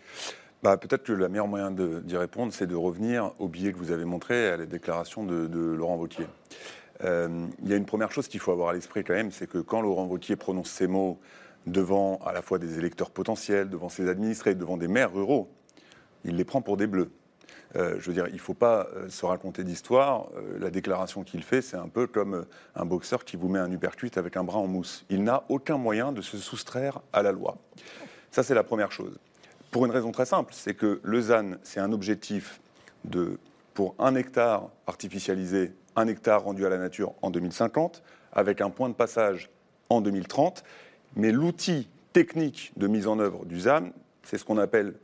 Bah, 0.62 0.76
Peut-être 0.76 1.04
que 1.04 1.12
le 1.12 1.28
meilleur 1.28 1.48
moyen 1.48 1.70
d'y 1.70 2.16
répondre, 2.16 2.52
c'est 2.52 2.66
de 2.66 2.74
revenir 2.74 3.32
au 3.38 3.48
billet 3.48 3.72
que 3.72 3.78
vous 3.78 3.92
avez 3.92 4.04
montré, 4.04 4.48
à 4.48 4.56
la 4.56 4.66
déclaration 4.66 5.24
de, 5.24 5.58
Laurent 5.58 5.96
Wauquiez. 5.96 6.26
Euh, 7.02 7.46
il 7.62 7.68
y 7.68 7.72
a 7.72 7.76
une 7.76 7.86
première 7.86 8.12
chose 8.12 8.28
qu'il 8.28 8.40
faut 8.40 8.52
avoir 8.52 8.68
à 8.68 8.72
l'esprit 8.74 9.02
quand 9.02 9.14
même, 9.14 9.30
c'est 9.30 9.48
que 9.48 9.58
quand 9.58 9.80
Laurent 9.80 10.04
Wauquiez 10.04 10.36
prononce 10.36 10.70
ces 10.70 10.86
mots 10.86 11.18
devant 11.66 12.18
à 12.26 12.32
la 12.32 12.42
fois 12.42 12.58
des 12.58 12.78
électeurs 12.78 13.10
potentiels, 13.10 13.70
devant 13.70 13.88
ses 13.88 14.08
administrés, 14.08 14.54
devant 14.54 14.76
des 14.76 14.88
maires 14.88 15.12
ruraux, 15.12 15.48
il 16.24 16.36
les 16.36 16.44
prend 16.44 16.60
pour 16.60 16.76
des 16.76 16.86
bleus. 16.86 17.10
Euh, 17.76 17.96
je 17.98 18.06
veux 18.06 18.12
dire, 18.12 18.26
il 18.28 18.35
ne 18.35 18.38
faut 18.38 18.54
pas 18.54 18.88
euh, 18.96 19.09
se 19.09 19.24
raconter 19.24 19.62
d'histoire. 19.64 20.28
la 20.59 20.70
déclaration 20.70 21.22
qu'il 21.22 21.42
fait, 21.42 21.62
c'est 21.62 21.76
un 21.76 21.88
peu 21.88 22.06
comme 22.06 22.46
un 22.74 22.85
boxeur 22.85 23.24
qui 23.24 23.37
vous 23.37 23.48
met 23.48 23.59
un 23.59 23.70
uppercut 23.70 24.16
avec 24.16 24.37
un 24.37 24.44
bras 24.44 24.59
en 24.59 24.66
mousse. 24.66 25.04
Il 25.09 25.22
n'a 25.22 25.44
aucun 25.48 25.78
moyen 25.78 26.12
de 26.12 26.20
se 26.20 26.37
soustraire 26.37 27.00
à 27.12 27.22
la 27.22 27.33
loi. 27.33 27.56
Ça, 28.30 28.42
c'est 28.42 28.54
la 28.54 28.64
première 28.64 28.92
chose. 28.92 29.18
Pour 29.70 29.87
une 29.87 29.92
raison 29.92 30.11
très 30.11 30.26
simple, 30.26 30.52
c'est 30.54 30.74
que 30.74 31.00
le 31.02 31.20
ZAN, 31.20 31.52
c'est 31.62 31.80
un 31.80 31.92
objectif 31.92 32.61
de, 33.04 33.38
pour 33.74 33.94
un 33.98 34.14
hectare 34.14 34.68
artificialisé, 34.87 35.72
un 35.96 36.09
hectare 36.09 36.42
rendu 36.42 36.66
à 36.66 36.68
la 36.68 36.78
nature 36.78 37.14
en 37.22 37.30
2050, 37.30 38.02
avec 38.33 38.61
un 38.61 38.70
point 38.70 38.88
de 38.88 38.94
passage 38.94 39.50
en 39.88 40.00
2030. 40.00 40.64
Mais 41.16 41.33
l'outil 41.33 41.88
technique 42.12 42.72
de 42.76 42.87
mise 42.87 43.06
en 43.06 43.18
œuvre 43.18 43.44
du 43.44 43.61
ZAN, 43.61 43.90
c'est 44.22 44.38
ce 44.38 44.44
qu'on 44.44 44.59
appelle 44.59 44.94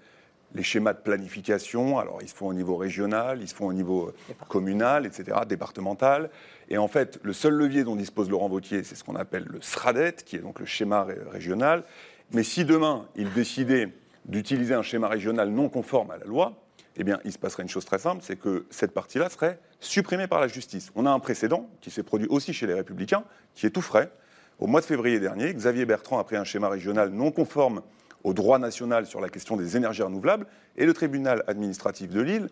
les 0.57 0.63
schémas 0.63 0.95
de 0.95 0.99
planification. 0.99 1.99
Alors, 1.99 2.19
ils 2.23 2.29
se 2.29 2.35
font 2.35 2.49
au 2.49 2.55
niveau 2.55 2.77
régional, 2.77 3.41
ils 3.43 3.49
se 3.49 3.55
font 3.55 3.67
au 3.67 3.73
niveau 3.73 4.13
communal, 4.49 5.07
etc., 5.07 5.39
départemental. 5.47 6.31
Et 6.69 6.79
en 6.79 6.89
fait, 6.89 7.21
le 7.23 7.33
seul 7.33 7.53
levier 7.53 7.85
dont 7.85 7.95
dispose 7.95 8.31
Laurent 8.31 8.49
Vautier, 8.49 8.83
c'est 8.83 8.95
ce 8.95 9.05
qu'on 9.05 9.17
appelle 9.17 9.45
le 9.45 9.61
SRADET, 9.61 10.25
qui 10.25 10.37
est 10.37 10.41
donc 10.41 10.59
le 10.59 10.67
schéma 10.67 11.07
régional. 11.31 11.85
Mais 12.33 12.43
si 12.43 12.65
demain, 12.65 13.07
il 13.15 13.33
décidait 13.33 13.93
d'utiliser 14.25 14.75
un 14.75 14.83
schéma 14.83 15.09
régional 15.09 15.51
non 15.51 15.69
conforme 15.69 16.11
à 16.11 16.17
la 16.17 16.25
loi, 16.25 16.55
eh 16.97 17.05
bien, 17.05 17.21
il 17.25 17.33
se 17.33 17.39
passerait 17.39 17.63
une 17.63 17.69
chose 17.69 17.85
très 17.85 17.99
simple, 17.99 18.23
c'est 18.25 18.37
que 18.37 18.67
cette 18.71 18.93
partie-là 18.93 19.29
serait 19.29 19.61
supprimée 19.81 20.27
par 20.27 20.41
la 20.41 20.49
justice. 20.49 20.91
On 20.95 21.05
a 21.05 21.11
un 21.11 21.21
précédent 21.21 21.69
qui 21.83 21.91
s'est 21.91 22.03
produit 22.03 22.27
aussi 22.29 22.55
chez 22.55 22.67
les 22.67 22.73
Républicains, 22.73 23.25
qui 23.55 23.67
est 23.67 23.71
tout 23.71 23.83
frais. 23.83 24.11
Au 24.59 24.67
mois 24.67 24.81
de 24.81 24.87
février 24.87 25.21
dernier, 25.21 25.53
Xavier 25.53 25.85
Bertrand 25.85 26.19
a 26.19 26.25
pris 26.25 26.37
un 26.37 26.45
schéma 26.45 26.71
régional 26.71 27.11
non 27.11 27.31
conforme 27.31 27.83
au 28.27 28.35
droit 28.35 28.59
national 28.59 29.07
sur 29.07 29.21
la 29.21 29.29
question 29.29 29.57
des 29.57 29.77
énergies 29.77 30.03
renouvelables, 30.03 30.47
et 30.77 30.85
le 30.85 30.93
tribunal 30.93 31.45
administratif 31.47 32.11
de 32.11 32.21
Lille 32.21 32.49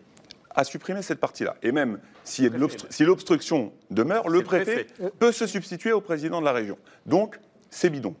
a 0.51 0.63
supprimé 0.63 1.01
cette 1.01 1.19
partie-là. 1.19 1.57
Et 1.63 1.73
même 1.73 1.99
si, 2.23 2.49
l'obstruction 2.49 3.73
demeure, 3.91 4.29
le 4.29 4.41
préfet 4.41 4.87
peut 5.19 5.33
se 5.33 5.45
substituer 5.45 5.91
au 5.91 5.99
président 5.99 6.39
de 6.39 6.45
la 6.45 6.53
région. 6.53 6.77
Donc, 7.05 7.41
c'est 7.69 7.89
bidon. 7.89 8.15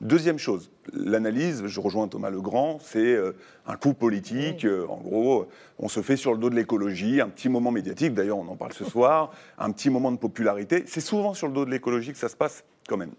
Deuxième 0.00 0.38
chose, 0.38 0.70
l'analyse, 0.94 1.66
je 1.66 1.80
rejoins 1.80 2.08
Thomas 2.08 2.30
Legrand, 2.30 2.78
c'est 2.82 3.14
euh, 3.14 3.32
un 3.66 3.76
coup 3.76 3.92
politique. 3.92 4.64
Euh, 4.64 4.86
en 4.88 4.96
gros, 4.96 5.48
on 5.78 5.88
se 5.88 6.00
fait 6.00 6.16
sur 6.16 6.32
le 6.32 6.38
dos 6.38 6.48
de 6.48 6.54
l'écologie, 6.54 7.20
un 7.20 7.28
petit 7.28 7.50
moment 7.50 7.70
médiatique, 7.70 8.14
d'ailleurs 8.14 8.38
on 8.38 8.48
en 8.48 8.56
parle 8.56 8.72
ce 8.72 8.84
soir, 8.84 9.32
un 9.58 9.70
petit 9.70 9.90
moment 9.90 10.12
de 10.12 10.18
popularité. 10.18 10.84
C'est 10.86 11.00
souvent 11.00 11.34
sur 11.34 11.46
le 11.46 11.54
dos 11.54 11.64
de 11.66 11.70
l'écologie 11.70 12.12
que 12.12 12.18
ça 12.18 12.28
se 12.28 12.36
passe 12.36 12.64
quand 12.88 12.98
même. 12.98 13.12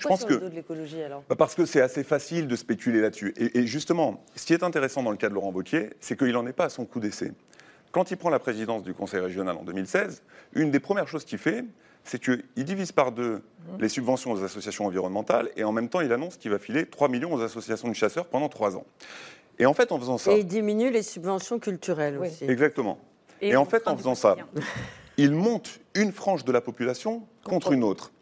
Pourquoi 0.00 0.16
sur 0.16 0.28
le 0.28 0.38
dos 0.38 0.48
de 0.48 0.54
l'écologie 0.54 1.02
alors? 1.02 1.22
Bah, 1.28 1.36
Parce 1.36 1.54
que 1.54 1.64
c'est 1.66 1.80
assez 1.80 2.04
facile 2.04 2.48
de 2.48 2.56
spéculer 2.56 3.00
là-dessus. 3.00 3.34
Et, 3.36 3.66
justement, 3.66 4.24
ce 4.36 4.46
qui 4.46 4.52
est 4.52 4.62
intéressant 4.62 5.02
dans 5.02 5.10
le 5.10 5.16
cas 5.16 5.28
de 5.28 5.34
Laurent 5.34 5.52
Wauquiez, 5.52 5.90
c'est 6.00 6.18
qu'il 6.18 6.32
n'en 6.32 6.46
est 6.46 6.52
pas 6.52 6.66
à 6.66 6.68
son 6.68 6.84
coup 6.84 7.00
d'essai. 7.00 7.32
Quand 7.92 8.10
il 8.10 8.16
prend 8.16 8.30
la 8.30 8.40
présidence 8.40 8.82
du 8.82 8.92
Conseil 8.92 9.20
régional 9.20 9.56
en 9.56 9.62
2016, 9.62 10.22
une 10.54 10.70
des 10.70 10.80
premières 10.80 11.06
choses 11.06 11.24
qu'il 11.24 11.38
fait, 11.38 11.64
c'est 12.02 12.20
qu'il 12.20 12.42
divise 12.56 12.92
par 12.92 13.12
deux 13.12 13.36
mmh. 13.36 13.80
les 13.80 13.88
subventions 13.88 14.32
aux 14.32 14.44
associations 14.44 14.84
environnementales 14.86 15.48
et 15.56 15.64
en 15.64 15.72
même 15.72 15.88
temps, 15.88 16.00
il 16.00 16.12
annonce 16.12 16.36
qu'il 16.36 16.50
va 16.50 16.58
filer 16.58 16.86
3 16.86 17.08
millions 17.08 17.32
aux 17.32 17.40
associations 17.40 17.88
de 17.88 17.94
chasseurs 17.94 18.26
pendant 18.26 18.48
3 18.48 18.76
ans. 18.76 18.84
Et 19.58 19.66
en 19.66 19.74
fait, 19.74 19.92
en 19.92 19.98
faisant 19.98 20.18
ça. 20.18 20.32
Et 20.32 20.40
il 20.40 20.46
diminue 20.46 20.90
les 20.90 21.02
subventions 21.02 21.58
culturelles 21.58 22.18
aussi. 22.18 22.44
Exactement. 22.44 22.98
Et, 23.40 23.56
en 23.56 23.64
fait, 23.64 23.86
en 23.88 23.96
faisant 23.96 24.14
ça, 24.14 24.36
il 25.16 25.32
monte 25.32 25.80
une 25.94 26.12
frange 26.12 26.44
de 26.44 26.52
la 26.52 26.60
population 26.60 27.26
contre 27.44 27.72
une 27.72 27.84
autre. 27.84 28.12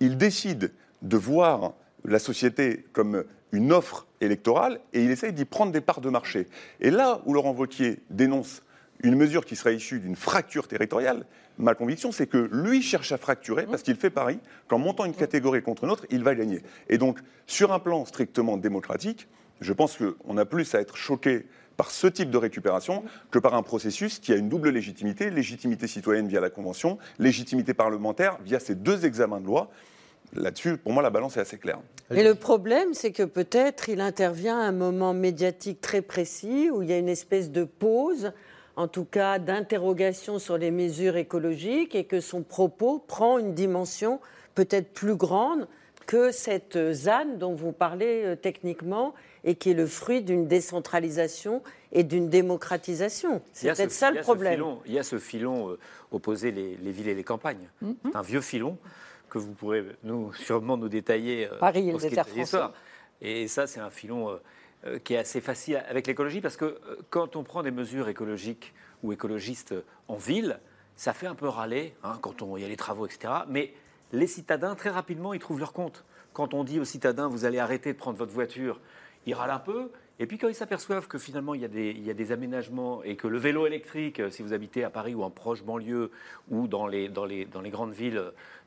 Il 0.00 0.16
décide 0.16 0.72
de 1.02 1.16
voir 1.16 1.74
la 2.04 2.18
société 2.18 2.84
comme 2.92 3.24
une 3.52 3.72
offre 3.72 4.06
électorale 4.20 4.80
et 4.92 5.04
il 5.04 5.10
essaye 5.10 5.32
d'y 5.32 5.44
prendre 5.44 5.72
des 5.72 5.80
parts 5.80 6.00
de 6.00 6.08
marché. 6.08 6.48
Et 6.80 6.90
là 6.90 7.20
où 7.26 7.34
Laurent 7.34 7.52
Wauquiez 7.52 8.00
dénonce 8.10 8.62
une 9.02 9.16
mesure 9.16 9.44
qui 9.44 9.56
serait 9.56 9.76
issue 9.76 10.00
d'une 10.00 10.16
fracture 10.16 10.68
territoriale, 10.68 11.26
ma 11.58 11.74
conviction, 11.74 12.12
c'est 12.12 12.26
que 12.26 12.48
lui 12.52 12.82
cherche 12.82 13.12
à 13.12 13.18
fracturer 13.18 13.66
parce 13.66 13.82
qu'il 13.82 13.96
fait 13.96 14.10
pari 14.10 14.38
qu'en 14.68 14.78
montant 14.78 15.04
une 15.04 15.14
catégorie 15.14 15.62
contre 15.62 15.84
une 15.84 15.90
autre, 15.90 16.06
il 16.10 16.22
va 16.22 16.34
gagner. 16.34 16.62
Et 16.88 16.98
donc, 16.98 17.18
sur 17.46 17.72
un 17.72 17.78
plan 17.78 18.04
strictement 18.04 18.56
démocratique, 18.56 19.28
je 19.60 19.72
pense 19.72 19.98
qu'on 19.98 20.36
a 20.38 20.44
plus 20.44 20.74
à 20.74 20.80
être 20.80 20.96
choqué 20.96 21.46
par 21.76 21.90
ce 21.90 22.06
type 22.06 22.30
de 22.30 22.36
récupération 22.36 23.04
que 23.30 23.38
par 23.38 23.54
un 23.54 23.62
processus 23.62 24.18
qui 24.18 24.32
a 24.32 24.36
une 24.36 24.48
double 24.48 24.70
légitimité, 24.70 25.30
légitimité 25.30 25.86
citoyenne 25.86 26.28
via 26.28 26.40
la 26.40 26.50
Convention, 26.50 26.98
légitimité 27.18 27.74
parlementaire 27.74 28.38
via 28.44 28.60
ces 28.60 28.74
deux 28.74 29.04
examens 29.04 29.40
de 29.40 29.46
loi. 29.46 29.70
Là-dessus, 30.34 30.78
pour 30.78 30.92
moi, 30.92 31.02
la 31.02 31.10
balance 31.10 31.36
est 31.36 31.40
assez 31.40 31.58
claire. 31.58 31.78
Et 32.10 32.22
le 32.22 32.34
problème, 32.34 32.94
c'est 32.94 33.12
que 33.12 33.22
peut-être 33.22 33.88
il 33.88 34.00
intervient 34.00 34.58
à 34.58 34.64
un 34.64 34.72
moment 34.72 35.14
médiatique 35.14 35.80
très 35.80 36.02
précis 36.02 36.70
où 36.70 36.82
il 36.82 36.88
y 36.88 36.92
a 36.92 36.98
une 36.98 37.08
espèce 37.08 37.50
de 37.50 37.64
pause 37.64 38.32
en 38.76 38.88
tout 38.88 39.04
cas 39.04 39.38
d'interrogation 39.38 40.38
sur 40.38 40.56
les 40.56 40.70
mesures 40.70 41.16
écologiques 41.16 41.94
et 41.94 42.04
que 42.04 42.20
son 42.20 42.42
propos 42.42 42.98
prend 42.98 43.38
une 43.38 43.54
dimension 43.54 44.20
peut-être 44.54 44.92
plus 44.92 45.14
grande 45.16 45.68
que 46.06 46.32
cette 46.32 46.92
ZAN 46.92 47.36
dont 47.38 47.54
vous 47.54 47.72
parlez 47.72 48.24
euh, 48.24 48.36
techniquement 48.36 49.14
et 49.44 49.54
qui 49.54 49.70
est 49.70 49.74
le 49.74 49.86
fruit 49.86 50.22
d'une 50.22 50.46
décentralisation 50.46 51.62
et 51.92 52.02
d'une 52.02 52.28
démocratisation. 52.28 53.40
C'est 53.52 53.72
peut-être 53.72 53.92
ça 53.92 54.10
le 54.10 54.20
problème. 54.20 54.62
il 54.86 54.92
y 54.92 54.98
a 54.98 55.02
ce 55.02 55.18
filon 55.18 55.70
euh, 55.70 55.78
opposé 56.10 56.50
les, 56.50 56.74
villes 56.90 57.08
et 57.08 57.14
les 57.14 57.24
campagnes. 57.24 57.68
Mm-hmm. 57.82 57.94
un 58.14 58.22
vieux 58.22 58.40
filon 58.40 58.78
que 59.32 59.38
vous 59.38 59.54
pourrez 59.54 59.82
nous, 60.02 60.30
sûrement 60.34 60.76
nous 60.76 60.90
détailler. 60.90 61.48
Euh, 61.50 61.58
Paris 61.58 61.88
et 61.88 61.92
le 61.92 61.98
désert 61.98 62.28
français. 62.28 62.58
Et 63.22 63.48
ça, 63.48 63.66
c'est 63.66 63.80
un 63.80 63.88
filon 63.88 64.38
euh, 64.84 64.98
qui 64.98 65.14
est 65.14 65.16
assez 65.16 65.40
facile 65.40 65.82
avec 65.88 66.06
l'écologie, 66.06 66.42
parce 66.42 66.58
que 66.58 66.66
euh, 66.66 66.96
quand 67.08 67.34
on 67.34 67.42
prend 67.42 67.62
des 67.62 67.70
mesures 67.70 68.08
écologiques 68.08 68.74
ou 69.02 69.10
écologistes 69.10 69.74
en 70.08 70.16
ville, 70.16 70.60
ça 70.96 71.14
fait 71.14 71.26
un 71.26 71.34
peu 71.34 71.48
râler 71.48 71.94
hein, 72.04 72.18
quand 72.20 72.42
il 72.56 72.62
y 72.62 72.64
a 72.66 72.68
les 72.68 72.76
travaux, 72.76 73.06
etc. 73.06 73.32
Mais 73.48 73.72
les 74.12 74.26
citadins, 74.26 74.74
très 74.74 74.90
rapidement, 74.90 75.32
ils 75.32 75.40
trouvent 75.40 75.60
leur 75.60 75.72
compte. 75.72 76.04
Quand 76.34 76.52
on 76.52 76.62
dit 76.62 76.78
aux 76.78 76.84
citadins, 76.84 77.26
vous 77.26 77.46
allez 77.46 77.58
arrêter 77.58 77.94
de 77.94 77.98
prendre 77.98 78.18
votre 78.18 78.32
voiture, 78.32 78.80
ils 79.24 79.32
râlent 79.32 79.50
un 79.50 79.58
peu. 79.58 79.90
Et 80.18 80.26
puis 80.26 80.38
quand 80.38 80.48
ils 80.48 80.54
s'aperçoivent 80.54 81.08
que 81.08 81.18
finalement 81.18 81.54
il 81.54 81.62
y, 81.62 81.64
a 81.64 82.14
des, 82.14 82.32
aménagements 82.32 83.02
et 83.02 83.16
que 83.16 83.26
le 83.26 83.38
vélo 83.38 83.66
électrique, 83.66 84.20
euh, 84.20 84.30
si 84.30 84.42
vous 84.42 84.52
habitez 84.52 84.84
à 84.84 84.90
Paris 84.90 85.14
ou 85.14 85.22
en 85.22 85.30
proche 85.30 85.62
banlieue 85.62 86.10
ou 86.50 86.68
dans 86.68 86.86
les, 86.86 87.08
grandes 87.70 87.92
villes, 87.92 88.22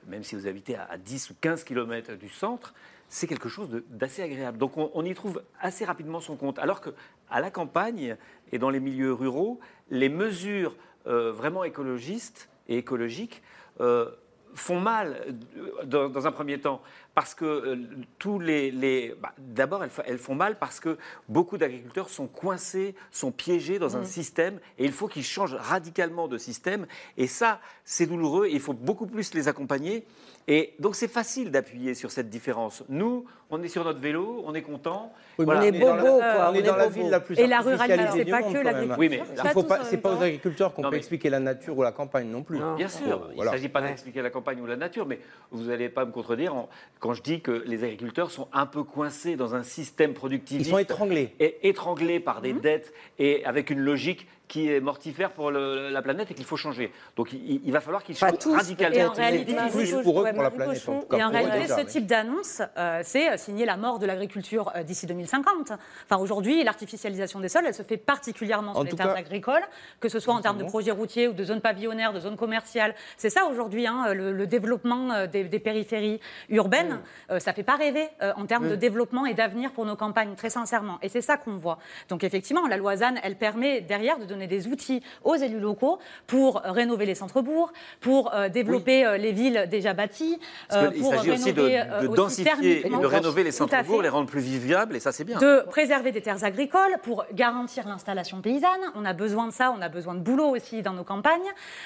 même 0.08 0.24
si 0.24 0.36
vous 0.36 0.48
habitez 0.48 0.76
à 0.76 0.98
10 0.98 1.30
ou 1.30 1.34
15 1.40 1.64
km 1.64 2.16
du 2.16 2.30
centre, 2.30 2.74
c'est 3.10 3.28
quelque 3.28 3.50
chose 3.50 3.70
d'assez 3.90 4.22
agréable. 4.22 4.58
Donc 4.58 4.74
on, 4.78 5.06
y 5.06 5.14
trouve 5.14 5.44
assez 5.62 5.86
rapidement 5.86 6.20
son 6.20 6.36
compte. 6.36 6.60
Alors 6.60 6.82
qu'à 6.82 7.40
la 7.40 7.52
campagne 7.52 8.18
et 8.52 8.58
dans 8.58 8.70
les 8.70 8.80
milieux 8.80 9.14
ruraux, 9.14 9.60
les 9.90 10.10
mesures 10.10 10.76
euh, 11.08 11.32
vraiment 11.32 11.64
écologistes 11.64 12.50
et 12.68 12.78
écologiques 12.78 13.42
euh, 13.80 14.10
font 14.56 14.80
mal 14.80 15.36
euh, 15.58 16.10
dans 16.10 16.28
un 16.28 16.32
premier 16.32 16.60
temps 16.60 16.82
parce 17.16 17.34
que 17.34 17.46
euh, 17.46 17.76
tous 18.20 18.40
les, 18.40 18.70
les- 18.72 19.16
bah, 19.20 19.32
d'abord 19.40 19.84
elles, 20.06 20.18
font 20.20 20.36
mal 20.36 20.58
parce 20.60 20.80
que 20.80 20.98
beaucoup 21.30 21.58
d'agriculteurs 21.58 22.10
sont 22.10 22.28
coincés, 22.28 22.94
sont 23.10 23.32
piégés 23.32 23.80
dans 23.80 23.96
un 23.98 24.02
Mm. 24.02 24.06
système 24.06 24.60
et 24.78 24.86
il 24.86 24.92
faut 24.92 25.08
qu'ils 25.08 25.24
changent 25.24 25.56
radicalement 25.56 26.28
de 26.28 26.38
système 26.38 26.86
et 27.18 27.26
ça 27.28 27.60
c'est 27.86 28.06
douloureux. 28.06 28.48
Il 28.52 28.60
faut 28.60 28.74
beaucoup 28.74 29.08
plus 29.08 29.34
les 29.34 29.48
accompagner 29.48 30.04
et 30.48 30.74
donc 30.80 30.96
c'est 30.96 31.08
facile 31.08 31.50
d'appuyer 31.52 31.94
sur 31.96 32.12
cette 32.12 32.30
différence. 32.30 32.84
Nous 32.90 33.26
on 33.52 33.62
est 33.62 33.68
sur 33.68 33.84
notre 33.86 34.00
vélo, 34.00 34.44
on 34.48 34.56
est 34.56 34.64
content. 34.64 35.14
Oui, 35.38 35.46
mais 35.48 35.54
Voilà. 35.54 35.62
on 35.62 35.64
est 35.64 35.80
dans 35.80 35.96
la- 35.96 36.02
bobos, 36.04 36.18
quoi. 36.18 36.50
On 36.50 36.54
est 36.56 36.62
dans 36.64 36.76
la 36.76 36.88
ville 36.90 37.10
la 37.12 37.20
plus 37.20 37.38
Et 37.40 37.46
la 37.46 37.62
ruralité, 37.62 38.04
c'est 38.12 38.26
pas 38.26 38.42
que 38.42 38.58
l'agriculture. 38.58 38.96
Oui, 38.98 39.08
mais 39.10 39.22
Il 39.44 39.50
faut 39.52 39.64
pas, 39.64 39.84
c'est 39.86 39.98
pas 39.98 40.14
aux 40.16 40.22
agriculteurs 40.22 40.74
qu'on 40.74 40.82
peut 40.82 40.90
mais- 40.92 40.98
expliquer 40.98 41.30
la 41.30 41.40
nature 41.40 41.78
ou 41.78 41.84
la 41.84 41.92
campagne 41.92 42.28
non 42.28 42.42
plus. 42.42 42.60
Bien 42.76 42.88
sûr, 42.88 43.28
il 43.30 43.36
Voilà. 43.36 43.52
ne 43.52 43.58
s'agit 43.58 43.70
pas 43.70 43.82
d'expliquer 43.82 44.24
la 44.24 44.32
campagne 44.32 44.60
ou 44.62 44.66
la 44.66 44.76
nature, 44.76 45.06
mais 45.06 45.20
vous 45.52 45.66
n'allez 45.66 45.90
pas 45.90 46.06
me 46.06 46.12
contredire 46.12 46.56
quand 47.06 47.14
je 47.14 47.22
dis 47.22 47.40
que 47.40 47.64
les 47.68 47.84
agriculteurs 47.84 48.32
sont 48.32 48.48
un 48.52 48.66
peu 48.66 48.82
coincés 48.84 49.36
dans 49.36 49.54
un 49.54 49.62
système 49.62 50.16
productiviste. 50.16 50.68
Ils 50.68 50.72
sont 50.72 50.80
étranglés. 50.80 51.30
Et 51.40 51.70
étranglés 51.70 52.20
par 52.20 52.38
Mhm. 52.38 52.42
des 52.42 52.54
dettes 52.54 52.94
et 53.20 53.46
avec 53.46 53.70
une 53.70 53.80
logique 53.80 54.26
qui 54.48 54.72
est 54.72 54.80
mortifère 54.80 55.32
pour 55.32 55.50
le- 55.52 55.90
la 55.90 56.02
planète 56.02 56.30
et 56.32 56.34
qu'il 56.34 56.46
faut 56.46 56.58
changer. 56.58 56.92
Donc 57.16 57.34
il, 57.34 57.62
il 57.66 57.72
va 57.72 57.82
falloir 57.82 58.04
qu'ils 58.04 58.16
changent 58.16 58.38
tous, 58.40 58.54
radicalement. 58.56 58.96
et 58.98 59.06
en 59.06 59.12
réalité, 59.14 59.56
Plus 59.72 59.92
pour 60.04 60.22
eux 60.22 60.30
pour 60.34 60.44
la 60.44 60.52
planète. 60.52 60.88
en 60.90 61.18
Et 61.18 61.24
en 61.24 61.30
réalité, 61.30 61.68
ce 61.68 61.82
type 61.82 62.06
d'annonce, 62.06 62.62
euh, 62.78 63.02
c'est 63.04 63.30
euh, 63.32 63.38
signer 63.38 63.66
la 63.66 63.78
mort 63.78 63.98
de 64.00 64.06
l'agriculture 64.06 64.72
euh, 64.76 64.84
d'ici 64.84 65.08
2050. 65.08 65.72
Enfin, 65.72 66.22
aujourd'hui, 66.22 66.64
l'artificialisation 66.64 67.40
des 67.40 67.50
sols, 67.50 67.66
elle 67.68 67.74
se 67.74 67.84
fait 67.84 67.98
particulièrement 67.98 68.72
En 68.72 68.76
sur 68.76 68.84
les 68.84 68.90
tout 68.92 68.96
terres 68.98 69.14
cas- 69.14 69.20
agricoles, 69.20 69.64
que 70.00 70.10
ce 70.10 70.20
soit 70.20 70.34
en 70.34 70.42
termes 70.42 70.58
de 70.60 70.64
projets 70.66 70.92
routiers 70.92 71.28
ou 71.28 71.34
de 71.34 71.44
zones 71.44 71.62
pavillonnaires, 71.62 72.14
de 72.14 72.20
zones 72.20 72.38
commerciales. 72.38 72.94
C'est 73.18 73.30
ça 73.32 73.46
aujourd'hui, 73.46 73.88
hein, 73.88 74.14
le, 74.14 74.32
le 74.32 74.48
développement 74.48 75.26
des, 75.28 75.44
des 75.46 75.60
périphéries 75.60 76.20
urbaines. 76.50 77.00
euh, 77.32 77.40
ça 77.40 77.54
fait 77.54 77.64
pas 77.64 77.76
rêver 77.76 78.08
euh, 78.22 78.32
en 78.38 78.46
termes 78.46 78.70
de 78.70 78.76
développement 78.76 79.26
et 79.26 79.34
d'avenir 79.34 79.72
pour 79.72 79.86
nos 79.86 79.96
campagnes, 79.96 80.36
très 80.36 80.50
sincèrement. 80.50 80.98
Et 81.02 81.10
c'est 81.10 81.22
ça 81.22 81.38
qu'on 81.38 81.58
voit. 81.58 81.78
Donc 82.10 82.24
effectivement, 82.24 82.68
la 82.68 82.78
loi 82.78 82.96
ZAN, 82.98 83.16
elle 83.24 83.36
permet 83.36 83.82
derrière 83.82 84.18
de 84.20 84.26
donner 84.36 84.48
des 84.48 84.68
outils 84.68 85.02
aux 85.24 85.36
élus 85.36 85.60
locaux 85.60 85.98
pour 86.28 86.62
rénover 86.64 87.06
les 87.06 87.16
centres-bourgs, 87.16 87.72
pour 88.02 88.34
euh, 88.34 88.50
développer 88.50 89.06
euh, 89.06 89.18
les 89.18 89.32
villes 89.32 89.68
déjà 89.70 89.94
bâties, 89.94 90.40
Parce 90.70 90.84
euh, 90.84 90.92
qu'il 90.92 91.02
pour 91.02 91.14
s'agit 91.14 91.32
aussi 91.32 91.54
de, 91.54 91.62
rénover, 91.62 92.02
de 92.02 92.08
aussi 92.08 92.18
densifier 92.44 92.86
et 92.86 92.90
de 92.90 93.06
rénover 93.06 93.44
les 93.44 93.52
centres-bourgs, 93.52 94.04
les 94.04 94.10
rendre 94.10 94.28
plus 94.30 94.42
vivables, 94.42 94.96
et 94.96 95.00
ça 95.00 95.12
c'est 95.12 95.24
bien. 95.24 95.40
De 95.40 95.64
préserver 95.70 96.12
des 96.12 96.22
terres 96.22 96.44
agricoles 96.44 96.98
pour 97.04 97.26
garantir 97.34 97.88
l'installation 97.88 98.42
paysanne. 98.42 98.70
On 98.96 99.06
a 99.06 99.14
besoin 99.14 99.48
de 99.48 99.54
ça, 99.54 99.74
on 99.78 99.82
a 99.82 99.90
besoin 99.90 100.16
de 100.16 100.20
boulot 100.20 100.50
aussi 100.56 100.82
dans 100.82 100.94
nos 100.94 101.04
campagnes. 101.04 101.40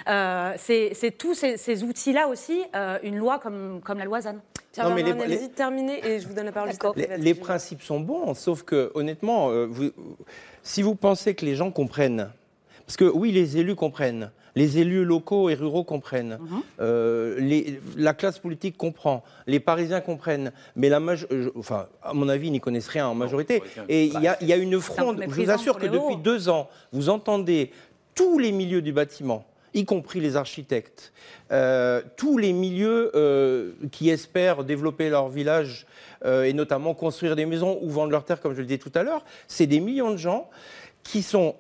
Euh, 0.07 0.53
c'est 0.57 0.91
c'est 0.93 1.11
tous 1.11 1.33
ces, 1.33 1.57
ces 1.57 1.83
outils-là 1.83 2.27
aussi, 2.27 2.61
euh, 2.75 2.97
une 3.03 3.17
loi 3.17 3.39
comme, 3.39 3.81
comme 3.83 3.99
la 3.99 4.05
loi 4.05 4.21
ZAN. 4.21 4.35
Non, 4.77 4.93
mais 4.93 5.03
les- 5.03 5.11
allez-y, 5.11 5.49
terminez 5.49 5.99
et 6.07 6.19
je 6.19 6.27
vous 6.27 6.33
donne 6.33 6.45
la 6.45 6.51
parole. 6.51 6.69
Les, 6.95 7.17
les 7.17 7.33
principes 7.33 7.81
sont 7.81 7.99
bons, 7.99 8.33
sauf 8.33 8.63
que 8.63 8.91
honnêtement, 8.93 9.49
euh, 9.49 9.65
vous- 9.69 9.91
si 10.63 10.81
vous 10.81 10.95
pensez 10.95 11.35
que 11.35 11.43
les 11.45 11.55
gens 11.55 11.71
comprennent, 11.71 12.29
parce 12.89 12.97
que 12.97 13.05
oui, 13.05 13.31
les 13.31 13.55
élus 13.57 13.75
comprennent, 13.75 14.31
les 14.55 14.79
élus 14.79 15.05
locaux 15.05 15.47
et 15.49 15.53
ruraux 15.53 15.83
comprennent, 15.83 16.39
Mhm. 16.41 16.61
euh, 16.79 17.39
les- 17.39 17.79
la 17.95 18.15
classe 18.15 18.39
politique 18.39 18.77
comprend, 18.77 19.23
les 19.45 19.59
Parisiens 19.59 20.01
comprennent, 20.01 20.51
mais 20.75 20.89
la 20.89 20.99
maje- 20.99 21.27
euh, 21.31 21.43
je- 21.43 21.59
enfin, 21.59 21.85
à 22.01 22.13
mon 22.15 22.27
avis, 22.27 22.47
ils 22.47 22.51
n'y 22.51 22.59
connaissent 22.59 22.87
rien 22.87 23.07
en 23.07 23.13
majorité. 23.13 23.61
Et 23.89 24.05
il 24.05 24.19
y, 24.19 24.27
a- 24.27 24.39
il 24.41 24.47
y 24.47 24.53
a 24.53 24.55
une 24.55 24.79
fronde. 24.81 25.21
Je 25.21 25.35
vous 25.35 25.51
assure 25.51 25.77
que 25.77 25.85
depuis 25.85 26.15
deux 26.17 26.49
ans, 26.49 26.67
vous 26.91 27.09
entendez 27.09 27.69
tous 28.15 28.39
les 28.39 28.51
milieux 28.51 28.81
du 28.81 28.91
bâtiment 28.91 29.45
y 29.75 29.85
compris 29.85 30.19
les 30.19 30.35
architectes, 30.35 31.13
euh, 31.51 32.01
tous 32.17 32.39
les 32.39 32.53
milieux 32.53 33.11
euh, 33.13 33.73
qui 33.91 34.09
espèrent 34.09 34.63
développer 34.63 35.11
leur 35.11 35.29
village 35.29 35.85
euh, 36.25 36.41
et 36.41 36.53
notamment 36.53 36.95
construire 36.95 37.35
des 37.35 37.45
maisons 37.45 37.77
ou 37.83 37.89
vendre 37.91 38.09
leurs 38.09 38.25
terres, 38.25 38.41
comme 38.41 38.53
je 38.55 38.61
le 38.61 38.65
disais 38.65 38.79
tout 38.79 38.91
à 38.95 39.03
l'heure, 39.03 39.23
c'est 39.47 39.67
des 39.67 39.79
millions 39.79 40.09
de 40.09 40.17
gens 40.17 40.49
qui 41.03 41.21
sont 41.21 41.55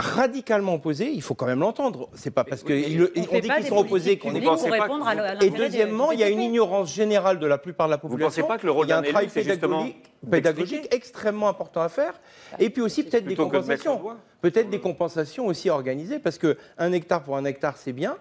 radicalement 0.00 0.74
opposés. 0.74 1.10
Il 1.12 1.22
faut 1.22 1.34
quand 1.34 1.46
même 1.46 1.60
l'entendre. 1.60 2.08
C'est 2.14 2.30
pas 2.30 2.44
parce 2.44 2.62
qu'on 2.62 2.74
dit 2.74 2.98
pas 3.46 3.56
qu'ils 3.56 3.66
sont 3.66 3.76
opposés 3.76 4.18
qu'on 4.18 4.34
est 4.34 4.40
pas. 4.40 4.56
pour 4.56 4.70
répondre 4.70 5.06
à 5.06 5.14
l'intérêt 5.14 5.46
Et 5.46 5.50
deuxièmement, 5.50 6.12
il 6.12 6.20
y 6.20 6.24
a 6.24 6.28
une 6.28 6.42
ignorance 6.42 6.92
générale 6.92 7.38
de 7.38 7.46
la 7.46 7.58
plupart 7.58 7.86
de 7.86 7.92
la 7.92 7.96
Vous 7.98 8.08
population. 8.08 8.42
pensez 8.42 8.48
pas 8.48 8.58
que 8.58 8.66
le 8.66 8.72
rôle 8.72 8.86
Il 8.86 8.90
y 8.90 8.92
a 8.92 8.96
un 8.98 9.00
d'un 9.00 9.04
élu, 9.04 9.12
travail 9.12 9.30
c'est 9.32 9.42
justement 9.42 9.82
pédagogique, 9.84 10.30
pédagogique 10.30 10.94
extrêmement 10.94 11.48
important 11.48 11.82
à 11.82 11.88
faire. 11.88 12.14
Et 12.58 12.70
puis 12.70 12.82
aussi 12.82 13.04
peut-être 13.04 13.24
des 13.26 13.36
compensations. 13.36 14.00
Peut-être 14.40 14.70
des 14.70 14.80
compensations 14.80 15.46
aussi 15.46 15.68
organisées, 15.68 16.18
parce 16.18 16.38
que 16.38 16.56
un 16.78 16.92
hectare 16.92 17.22
pour 17.22 17.36
un 17.36 17.44
hectare, 17.44 17.76
c'est 17.76 17.92
bien. 17.92 18.16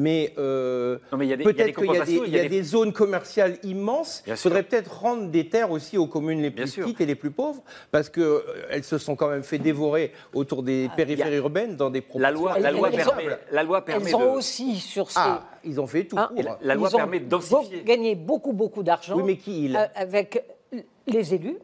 Mais 0.00 0.32
euh, 0.38 0.98
Non, 1.10 1.18
mais 1.18 1.26
il 1.26 1.30
y 1.30 1.32
a 1.32 1.36
des- 1.36 1.42
il 1.42 1.46
y 1.46 1.50
a 1.50 1.52
des 1.52 1.72
peut-être 1.72 1.76
qu'il 1.76 1.86
y 1.86 1.88
a 1.88 1.92
des, 1.92 1.98
compensations, 1.98 2.24
il 2.24 2.32
y 2.36 2.38
a 2.38 2.48
des 2.48 2.62
zones 2.62 2.92
commerciales 2.92 3.58
immenses. 3.64 4.22
Il 4.28 4.36
faudrait 4.36 4.62
peut-être 4.62 5.00
rendre 5.00 5.28
des 5.28 5.48
terres 5.48 5.72
aussi 5.72 5.98
aux 5.98 6.06
communes 6.06 6.40
les 6.40 6.50
Bien 6.50 6.64
plus 6.64 6.70
sûr. 6.72 6.84
petites 6.84 7.00
et 7.00 7.06
les 7.06 7.16
plus 7.16 7.32
pauvres, 7.32 7.62
parce 7.90 8.08
qu'elles 8.08 8.84
se 8.84 8.96
sont 8.98 9.16
quand 9.16 9.28
même 9.28 9.42
fait 9.42 9.58
dévorer 9.58 10.12
autour 10.34 10.62
des 10.62 10.88
périphéries 10.96 11.36
urbaines 11.38 11.74
dans 11.76 11.90
des 11.90 12.00
proportions 12.00 12.22
La 12.22 12.30
loi, 12.30 12.58
la 12.60 12.70
loi 12.70 12.90
Elles- 12.92 12.96
permet, 13.04 13.24
elles- 13.24 13.38
la 13.50 13.62
loi 13.64 13.84
permet 13.84 14.08
Elles 14.08 14.14
ont 14.16 14.32
de- 14.34 14.38
aussi 14.38 14.76
sur 14.76 15.10
ces. 15.10 15.18
Ah, 15.20 15.48
ils 15.64 15.80
ont 15.80 15.86
fait 15.88 16.04
tout 16.04 16.16
Hein, 16.16 16.30
pour. 16.32 16.42
la- 16.44 16.58
la 16.62 16.74
loi 16.76 16.88
ils 16.92 16.96
permet 16.96 17.20
de 17.20 17.28
densifier. 17.28 17.82
gagné 17.82 18.14
beaucoup, 18.14 18.52
beaucoup 18.52 18.84
d'argent. 18.84 19.16
Oui, 19.16 19.24
mais 19.26 19.36
qui 19.36 19.64
il 19.64 19.76
euh, 19.76 19.84
Avec 19.96 20.44
les 21.08 21.34
élus. 21.34 21.58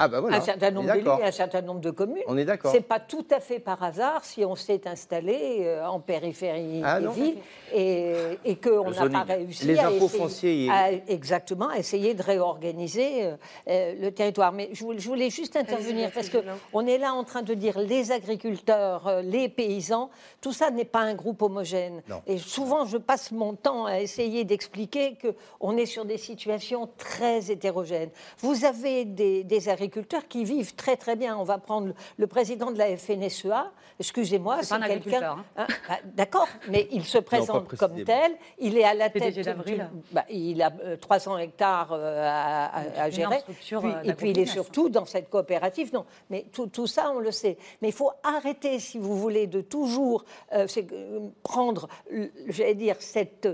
Ah 0.00 0.06
bah 0.08 0.20
voilà. 0.20 0.36
Un 0.36 0.40
certain 0.40 0.70
nombre 0.70 0.92
d'élus 0.92 1.08
et 1.20 1.24
un 1.24 1.32
certain 1.32 1.60
nombre 1.60 1.80
de 1.80 1.90
communes. 1.90 2.22
On 2.28 2.38
est 2.38 2.44
d'accord. 2.44 2.70
C'est 2.72 2.80
pas 2.82 3.00
tout 3.00 3.26
à 3.32 3.40
fait 3.40 3.58
par 3.58 3.82
hasard 3.82 4.24
si 4.24 4.44
on 4.44 4.54
s'est 4.54 4.86
installé 4.86 5.62
euh, 5.62 5.84
en 5.86 5.98
périphérie 5.98 6.82
Ah 6.84 7.00
des 7.00 7.06
non. 7.06 7.12
villes 7.12 7.38
et, 7.74 8.12
et 8.44 8.56
qu'on 8.56 8.90
n'a 8.90 9.08
pas 9.10 9.34
réussi 9.34 9.66
Les 9.66 9.78
à 9.78 9.88
impôts 9.88 10.06
essayer- 10.06 10.18
fonciers. 10.18 10.70
à- 10.70 10.92
exactement, 11.08 11.68
à 11.68 11.78
essayer 11.78 12.14
de 12.14 12.22
réorganiser 12.22 13.24
euh, 13.24 13.36
euh, 13.68 13.94
le 14.00 14.12
territoire. 14.12 14.52
Mais 14.52 14.68
je 14.72 14.84
voulais, 14.84 15.00
je 15.00 15.08
voulais 15.08 15.30
juste 15.30 15.56
intervenir 15.56 16.12
parce 16.12 16.28
que 16.28 16.38
on 16.72 16.86
est 16.86 16.98
là 16.98 17.12
en 17.14 17.24
train 17.24 17.42
de 17.42 17.54
dire 17.54 17.78
les 17.80 18.12
agriculteurs, 18.12 19.20
les 19.24 19.48
paysans, 19.48 20.10
tout 20.40 20.52
ça 20.52 20.70
n'est 20.70 20.84
pas 20.84 21.00
un 21.00 21.14
groupe 21.14 21.42
homogène. 21.42 22.02
Non. 22.08 22.22
Et 22.28 22.38
souvent, 22.38 22.86
je 22.86 22.98
passe 22.98 23.32
mon 23.32 23.54
temps 23.54 23.86
à 23.86 24.00
essayer 24.00 24.44
d'expliquer 24.44 25.16
que 25.16 25.34
on 25.60 25.76
est 25.76 25.86
sur 25.86 26.04
des 26.04 26.18
situations 26.18 26.88
très 26.98 27.50
hétérogènes. 27.50 28.10
Vous 28.38 28.64
avez 28.64 29.04
des, 29.04 29.42
des 29.42 29.68
agriculteurs 29.68 29.87
qui 30.28 30.44
vivent 30.44 30.74
très 30.74 30.96
très 30.96 31.16
bien. 31.16 31.36
On 31.36 31.44
va 31.44 31.58
prendre 31.58 31.92
le, 32.16 32.26
président 32.26 32.70
de 32.70 32.78
la 32.78 32.96
FNSEA. 32.96 33.70
Excusez-moi, 34.00 34.62
C'est 34.62 34.74
quelqu'un. 34.74 34.86
agriculteur, 34.86 35.44
Hein, 35.56 35.66
bah, 35.88 35.94
D'accord, 36.14 36.48
mais 36.68 36.86
il 36.92 37.04
se 37.04 37.18
présente 37.18 37.74
comme 37.76 38.04
tel. 38.04 38.32
Il 38.58 38.78
est 38.78 38.84
à 38.84 38.94
la 38.94 39.10
PDG 39.10 39.42
tête. 39.42 39.58
d'une- 39.64 39.88
bah, 40.12 40.24
il 40.30 40.62
a 40.62 40.70
euh, 40.84 40.96
300 40.96 41.36
hectares 41.38 41.92
euh, 41.92 42.22
à, 42.24 42.66
à- 42.66 43.02
à 43.04 43.10
gérer. 43.10 43.38
Puis- 43.46 43.76
euh, 43.76 44.02
et 44.04 44.14
puis 44.14 44.30
il 44.30 44.38
est 44.38 44.46
surtout 44.46 44.88
dans 44.88 45.04
cette 45.04 45.28
coopérative. 45.30 45.92
Non, 45.92 46.04
mais 46.30 46.46
tout, 46.52 46.66
tout 46.68 46.86
ça, 46.86 47.10
on 47.14 47.18
le 47.18 47.32
sait. 47.32 47.56
Mais 47.82 47.88
il 47.88 47.94
faut 47.94 48.12
arrêter, 48.22 48.78
si 48.78 48.98
vous 48.98 49.16
voulez, 49.16 49.46
de 49.46 49.60
toujours 49.60 50.24
euh, 50.52 50.66
euh, 50.92 51.20
prendre, 51.42 51.88
j'allais 52.48 52.74
dire, 52.74 52.96
cette 53.00 53.48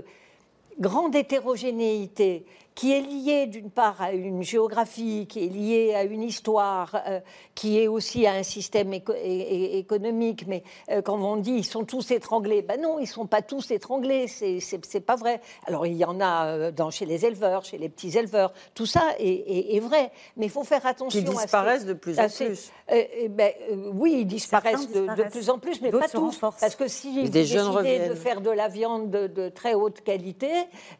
grande 0.79 1.15
hétérogénéité 1.15 2.45
qui 2.75 2.91
est 2.91 2.99
liée 3.01 3.47
d'une 3.47 3.71
part 3.71 4.01
à 4.01 4.11
une 4.11 4.43
géographie, 4.43 5.27
qui 5.27 5.45
est 5.45 5.47
liée 5.47 5.93
à 5.95 6.03
une 6.03 6.21
histoire, 6.21 7.01
euh, 7.07 7.21
qui 7.55 7.79
est 7.79 7.87
aussi 7.87 8.27
à 8.27 8.33
un 8.33 8.43
système 8.43 8.93
éco- 8.93 9.13
économique. 9.15 10.45
Mais 10.47 10.61
euh, 10.91 11.01
quand 11.01 11.17
on 11.19 11.37
dit 11.37 11.53
ils 11.53 11.63
sont 11.65 11.85
tous 11.85 12.11
étranglés, 12.11 12.61
ben 12.61 12.79
non, 12.81 12.97
ils 12.99 13.03
ne 13.03 13.07
sont 13.07 13.27
pas 13.27 13.41
tous 13.41 13.71
étranglés, 13.71 14.27
c'est 14.27 14.99
pas 15.05 15.15
vrai. 15.15 15.39
Alors 15.65 15.87
il 15.87 15.95
y 15.95 16.03
en 16.05 16.19
a 16.19 16.47
euh, 16.47 16.71
dans, 16.71 16.91
chez 16.91 17.05
les 17.05 17.25
éleveurs, 17.25 17.63
chez 17.63 17.77
les 17.77 17.87
petits 17.89 18.17
éleveurs, 18.17 18.53
tout 18.73 18.85
ça 18.85 19.03
est, 19.19 19.25
est- 19.25 19.75
est 19.77 19.79
vrai. 19.79 20.11
Mais 20.35 20.47
il 20.47 20.51
faut 20.51 20.63
faire 20.65 20.85
attention 20.85 21.21
Qui 21.21 21.25
à 21.27 21.31
ces- 21.31 21.37
disparaissent 21.43 21.85
de 21.85 21.93
plus 21.93 22.19
en 22.19 22.27
ces- 22.27 22.45
plus. 22.47 22.71
euh, 22.91 23.03
eh 23.19 23.29
ben, 23.29 23.51
oui, 23.93 24.17
ils 24.19 24.25
disparaissent, 24.25 24.89
de- 24.89 24.93
De, 24.95 24.99
disparaissent. 25.07 25.31
plus 25.31 25.49
en 25.49 25.59
plus, 25.59 25.81
mais 25.81 25.91
pas 25.91 26.09
tous. 26.09 26.17
renforcent. 26.19 26.59
Parce 26.59 26.75
que 26.75 26.87
si 26.89 27.21
vous 27.23 27.29
décidez 27.29 28.09
de 28.09 28.15
faire 28.15 28.41
de 28.41 28.49
la 28.51 28.67
viande 28.67 29.09
de, 29.09 29.27
de 29.27 29.47
très 29.47 29.73
haute 29.75 30.01
qualité, 30.01 30.49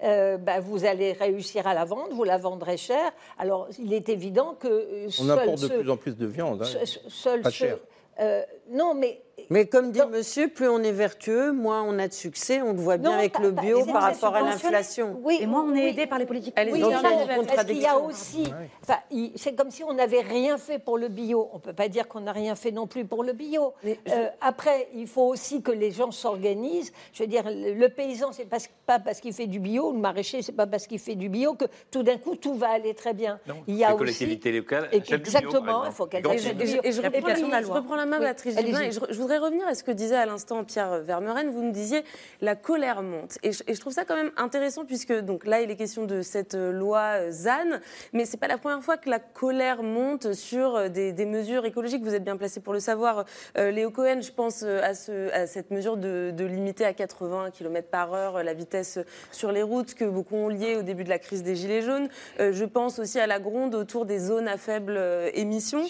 ben, 0.02 0.60
vous 0.62 0.86
allez 0.86 1.12
réussir 1.12 1.65
à 1.68 1.74
la 1.74 1.86
vendre, 1.86 2.14
vous 2.14 2.24
la 2.24 2.38
vendrez 2.38 2.78
cher. 2.78 3.12
Alors, 3.38 3.68
il 3.80 3.94
est 3.94 4.10
évident 4.10 4.56
que 4.60 4.68
euh, 4.68 5.08
On 5.22 5.30
importe 5.30 5.62
de 5.62 5.68
ceux- 5.68 5.80
plus 5.80 5.90
en 5.90 5.98
plus 5.98 6.16
de 6.18 6.26
viande. 6.26 6.62
hein. 6.64 6.86
seuls 7.08 7.42
Pas 7.42 7.50
ceux- 7.52 7.56
cher. 7.68 7.78
euh, 8.20 8.44
non, 8.70 8.94
mais 8.96 9.22
Mais 9.50 9.68
comme 9.68 9.92
dit 9.92 10.00
monsieur, 10.10 10.48
plus 10.48 10.68
on 10.70 10.80
est 10.82 10.92
vertueux, 10.94 11.52
moins 11.52 11.84
on 11.84 12.00
a 12.00 12.08
de 12.08 12.14
succès. 12.14 12.62
On 12.62 12.72
le 12.74 12.80
voit 12.80 12.98
bien 12.98 13.12
Non, 13.12 13.18
avec 13.18 13.34
pas- 13.34 13.42
le 13.44 13.54
pas- 13.54 13.62
bio 13.62 13.86
par 13.86 14.02
rapport 14.04 14.34
à 14.34 14.42
l'inflation. 14.42 15.20
Oui, 15.22 15.38
Et 15.42 15.46
moi, 15.46 15.64
on 15.68 15.76
est 15.76 15.82
oui. 15.84 15.88
aidé 15.90 16.08
par 16.08 16.18
les 16.18 16.26
politiques 16.26 16.54
Elle 16.56 16.72
Oui, 16.72 16.80
non, 16.80 16.90
une 16.90 17.46
parce 17.46 17.66
qu'il 17.66 17.78
y 17.78 17.86
a 17.86 17.98
aussi, 18.00 18.52
enfin, 18.82 18.98
il- 19.12 19.34
c'est 19.36 19.54
comme 19.54 19.70
si 19.72 19.84
on 19.84 19.94
n'avait 19.94 20.22
rien 20.22 20.58
fait 20.58 20.80
pour 20.80 20.98
le 20.98 21.10
bio. 21.10 21.50
On 21.54 21.60
peut 21.60 21.74
pas 21.74 21.90
dire 21.90 22.08
qu'on 22.08 22.22
n'a 22.22 22.32
rien 22.32 22.56
fait 22.56 22.72
non 22.72 22.88
plus 22.88 23.06
pour 23.06 23.24
le 23.24 23.34
bio. 23.34 23.74
Euh, 23.86 24.28
après, 24.42 24.88
il 24.96 25.06
faut 25.06 25.28
aussi 25.28 25.62
que 25.62 25.72
les 25.72 25.92
gens 25.92 26.12
s'organisent. 26.12 26.92
Je 27.14 27.22
veux 27.24 27.28
dire, 27.30 27.44
le, 27.46 27.88
paysan, 27.90 28.32
c'est 28.32 28.46
pas, 28.50 28.58
pas 28.88 29.00
parce 29.00 29.20
qu'il 29.20 29.34
fait 29.34 29.48
du 29.48 29.60
bio, 29.60 29.92
le 29.92 30.00
maraîcher, 30.00 30.42
c'est 30.42 30.54
pas 30.54 30.66
parce 30.66 30.88
qu'il 30.88 31.00
fait 31.00 31.16
du 31.16 31.30
bio 31.30 31.54
que 31.54 31.66
tout 31.92 32.04
d'un 32.04 32.18
coup 32.18 32.36
tout 32.36 32.56
va 32.56 32.70
aller 32.70 32.94
très 32.96 33.14
bien. 33.14 33.40
il 33.68 33.76
y 33.76 33.84
a 33.84 33.88
les 33.90 33.94
aussi 33.94 34.00
collectivités 34.00 34.52
locales 34.54 34.90
et 34.92 34.98
Exactement, 35.14 35.86
il 35.86 35.92
faut 35.92 36.06
qu'elles 36.08 36.26
achètent 36.26 36.58
du 36.58 36.64
Et 36.64 36.68
je, 36.68 36.72
bio. 36.74 36.82
et 36.84 36.92
je 36.94 37.72
reprends, 37.72 37.96
la 37.96 38.06
main. 38.06 38.20
Béatrice 38.20 38.55
Et 38.58 38.92
je, 38.92 39.00
je 39.10 39.20
voudrais 39.20 39.38
revenir 39.38 39.68
à 39.68 39.76
ce 39.76 39.84
que 39.84 39.92
disait 39.92 40.16
à 40.16 40.26
l'instant 40.26 40.64
Pierre 40.64 41.02
Vermeuren. 41.02 41.50
Vous 41.50 41.62
nous 41.62 41.72
disiez 41.72 42.04
la 42.42 42.56
colère 42.56 43.02
monte. 43.02 43.38
Et 43.44 43.52
je, 43.52 43.64
et 43.68 43.74
je 43.74 43.80
trouve 43.80 43.94
ça 43.94 44.06
quand 44.06 44.16
même 44.16 44.32
intéressant 44.38 44.86
puisque 44.86 45.14
donc 45.14 45.46
là, 45.46 45.62
il 45.62 45.72
est 45.72 45.76
question 45.76 46.06
de 46.06 46.22
cette 46.22 46.56
euh, 46.56 46.72
loi 46.72 47.00
euh, 47.20 47.32
ZAN, 47.32 47.80
mais 48.14 48.26
c'est 48.26 48.38
pas 48.38 48.48
la 48.48 48.58
première 48.58 48.82
fois 48.84 48.98
que 48.98 49.10
la 49.10 49.20
colère 49.20 49.84
monte 49.84 50.34
sur 50.34 50.76
euh, 50.76 50.90
des, 50.90 51.14
des 51.14 51.26
mesures 51.26 51.66
écologiques. 51.66 52.04
Vous 52.04 52.16
êtes 52.16 52.24
bien 52.24 52.38
placé 52.38 52.60
pour 52.60 52.74
le 52.74 52.80
savoir, 52.80 53.26
euh, 53.58 53.72
Léo 53.72 53.92
Cohen. 53.92 54.22
Je 54.22 54.32
pense 54.32 54.64
à, 54.64 54.94
ce, 54.94 55.32
à 55.34 55.48
cette 55.48 55.72
mesure 55.72 55.98
de, 55.98 56.32
de 56.36 56.46
limiter 56.46 56.86
à 56.86 56.94
80 56.94 57.52
km 57.52 57.88
par 57.90 58.14
heure 58.14 58.44
la 58.44 58.54
vitesse 58.54 59.00
sur 59.32 59.52
les 59.52 59.64
routes 59.64 59.94
que 59.94 60.06
beaucoup 60.06 60.36
ont 60.36 60.50
lié 60.50 60.76
au 60.76 60.82
début 60.84 61.04
de 61.04 61.10
la 61.10 61.20
crise 61.20 61.44
des 61.44 61.56
Gilets 61.56 61.82
jaunes. 61.82 62.10
Euh, 62.40 62.52
je 62.54 62.66
pense 62.66 63.00
aussi 63.00 63.20
à 63.20 63.28
la 63.28 63.40
gronde 63.40 63.76
autour 63.76 64.06
des 64.06 64.20
zones 64.20 64.48
à 64.48 64.58
faible 64.58 65.00
émission. 65.34 65.84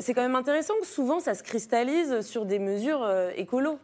C'est 0.00 0.14
quand 0.14 0.22
même 0.22 0.36
intéressant 0.36 0.74
que 0.80 0.86
souvent 0.86 1.20
ça 1.20 1.34
se 1.34 1.42
cristallise 1.42 2.11
sur 2.20 2.44
des 2.44 2.58
mesures 2.58 3.02
euh, 3.02 3.30
écolo. 3.36 3.78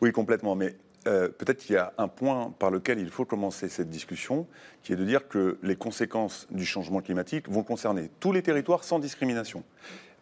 Oui, 0.00 0.12
complètement. 0.12 0.54
Mais 0.54 0.74
euh, 1.06 1.28
peut-être 1.28 1.58
qu'il 1.58 1.74
y 1.74 1.78
a 1.78 1.92
un 1.96 2.08
point 2.08 2.52
par 2.58 2.70
lequel 2.70 2.98
il 2.98 3.08
faut 3.08 3.24
commencer 3.24 3.68
cette 3.68 3.88
discussion, 3.88 4.46
qui 4.82 4.92
est 4.92 4.96
de 4.96 5.04
dire 5.04 5.28
que 5.28 5.58
les 5.62 5.76
conséquences 5.76 6.46
du 6.50 6.66
changement 6.66 7.00
climatique 7.00 7.48
vont 7.48 7.62
concerner 7.62 8.10
tous 8.20 8.32
les 8.32 8.42
territoires 8.42 8.84
sans 8.84 8.98
discrimination. 8.98 9.64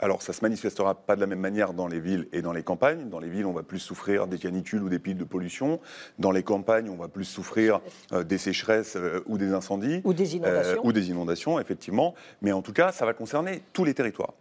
Alors, 0.01 0.23
ça 0.23 0.33
se 0.33 0.43
manifestera 0.43 0.95
pas 0.95 1.17
de 1.17 1.21
la 1.21 1.27
même 1.27 1.41
manière 1.41 1.73
dans 1.73 1.89
les 1.89 1.99
villes 1.99 2.29
et 2.33 2.41
dans 2.41 2.53
les 2.53 2.63
campagnes. 2.63 3.09
Dans 3.09 3.19
les 3.19 3.29
villes, 3.29 3.47
on 3.47 3.53
va 3.53 3.65
plus 3.65 3.81
souffrir 3.81 4.29
des 4.29 4.39
canicules 4.39 4.83
ou 4.83 4.89
des 4.89 5.01
piles 5.01 5.17
de 5.17 5.25
pollution. 5.25 5.81
Dans 6.21 6.31
les 6.31 6.45
campagnes, 6.45 6.89
on 6.89 6.97
va 6.97 7.09
plus 7.09 7.25
souffrir 7.25 7.81
euh, 8.13 8.23
des 8.23 8.39
sécheresses 8.39 8.95
euh, 8.95 9.25
ou 9.27 9.39
des 9.39 9.53
incendies. 9.53 10.01
Ou 10.05 10.15
des 10.15 10.37
inondations. 10.37 10.81
ou 10.85 10.93
des 10.93 11.11
inondations, 11.11 11.59
effectivement. 11.59 12.15
Mais 12.43 12.53
en 12.53 12.63
tout 12.63 12.73
cas, 12.73 12.93
ça 12.93 13.07
va 13.07 13.13
concerner 13.13 13.63
tous 13.73 13.85
les 13.85 13.95
territoires. 13.95 14.35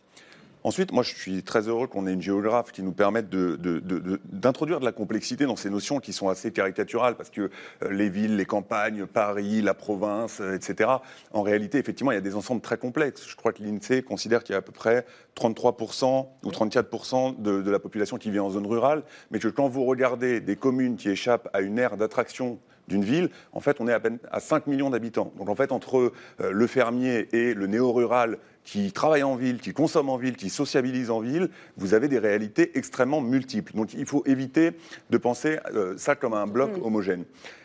Ensuite, 0.67 0.91
moi, 0.91 1.01
je 1.01 1.15
suis 1.15 1.43
très 1.43 1.69
heureux 1.69 1.88
qu'on 1.88 2.08
ait 2.08 2.12
une 2.12 2.21
géographe 2.21 2.73
qui 2.73 2.84
nous 2.84 2.91
permette 2.91 3.30
d'introduire 3.30 4.82
de, 4.82 4.86
la 4.86 4.91
complexité 4.91 5.45
dans 5.45 5.56
ces 5.56 5.69
notions 5.69 6.01
qui 6.01 6.12
sont 6.12 6.27
assez 6.27 6.51
caricaturales, 6.51 7.15
parce 7.15 7.30
que 7.30 7.49
euh, 7.84 7.89
les 7.89 8.10
villes, 8.10 8.36
les 8.36 8.45
campagnes, 8.45 9.06
Paris, 9.06 9.62
la 9.62 9.73
province, 9.73 10.41
euh, 10.41 10.56
etc., 10.56 10.89
en 11.32 11.41
réalité, 11.41 11.77
effectivement, 11.77 12.12
il 12.12 12.15
y 12.15 12.17
a 12.17 12.21
des 12.21 12.36
ensembles 12.36 12.60
très 12.60 12.77
complexes. 12.77 13.25
Je 13.30 13.38
crois 13.38 13.53
que 13.53 13.63
l'INSEE 13.63 14.03
considère 14.03 14.43
qu'il 14.43 14.51
y 14.51 14.56
a 14.56 14.60
à 14.60 14.62
peu 14.62 14.73
près 14.73 15.06
33% 15.38 16.27
ou 16.43 16.49
34% 16.49 17.41
de, 17.41 17.62
de 17.62 17.71
la 17.71 17.80
population 17.80 18.17
qui 18.17 18.30
vit 18.30 18.41
en 18.41 18.49
zone 18.49 18.67
rurale, 18.67 19.03
mais 19.32 19.39
que 19.39 19.47
quand 19.47 19.69
vous 19.69 19.86
regardez 19.86 20.41
des 20.41 20.58
communes 20.58 20.97
qui 20.97 21.08
échappent 21.08 21.47
à 21.53 21.62
une 21.62 21.80
aire 21.80 21.95
d'attraction 21.95 22.60
d'une 22.88 23.04
ville, 23.04 23.30
en 23.52 23.60
fait, 23.60 23.78
on 23.82 23.88
est 23.88 23.93
à 23.93 24.00
peine 24.00 24.17
à 24.32 24.39
5 24.39 24.67
millions 24.67 24.89
d'habitants. 24.89 25.32
Donc, 25.38 25.50
en 25.50 25.56
fait, 25.56 25.71
entre 25.71 25.97
euh, 26.41 26.52
le 26.52 26.67
fermier 26.67 27.28
et 27.36 27.54
le 27.54 27.67
néo-rural 27.67 28.38
qui 28.63 28.91
travaille 28.91 29.23
en 29.23 29.36
ville, 29.36 29.60
qui 29.60 29.73
consomme 29.73 30.10
en 30.10 30.17
ville, 30.17 30.36
qui 30.36 30.50
sociabilise 30.50 31.10
en 31.10 31.19
ville, 31.19 31.50
vous 31.78 31.93
avez 31.93 32.08
des 32.08 32.19
réalités 32.19 32.78
extrêmement 32.78 33.21
multiples. 33.21 33.73
Donc, 33.76 33.93
il 33.93 34.06
faut 34.06 34.23
éviter 34.26 34.71
de 35.10 35.17
penser 35.17 35.58
euh, 35.73 35.95
ça 35.97 36.15
comme 36.15 36.34
un 36.34 36.47
bloc 36.47 36.71
homogène. 36.84 37.23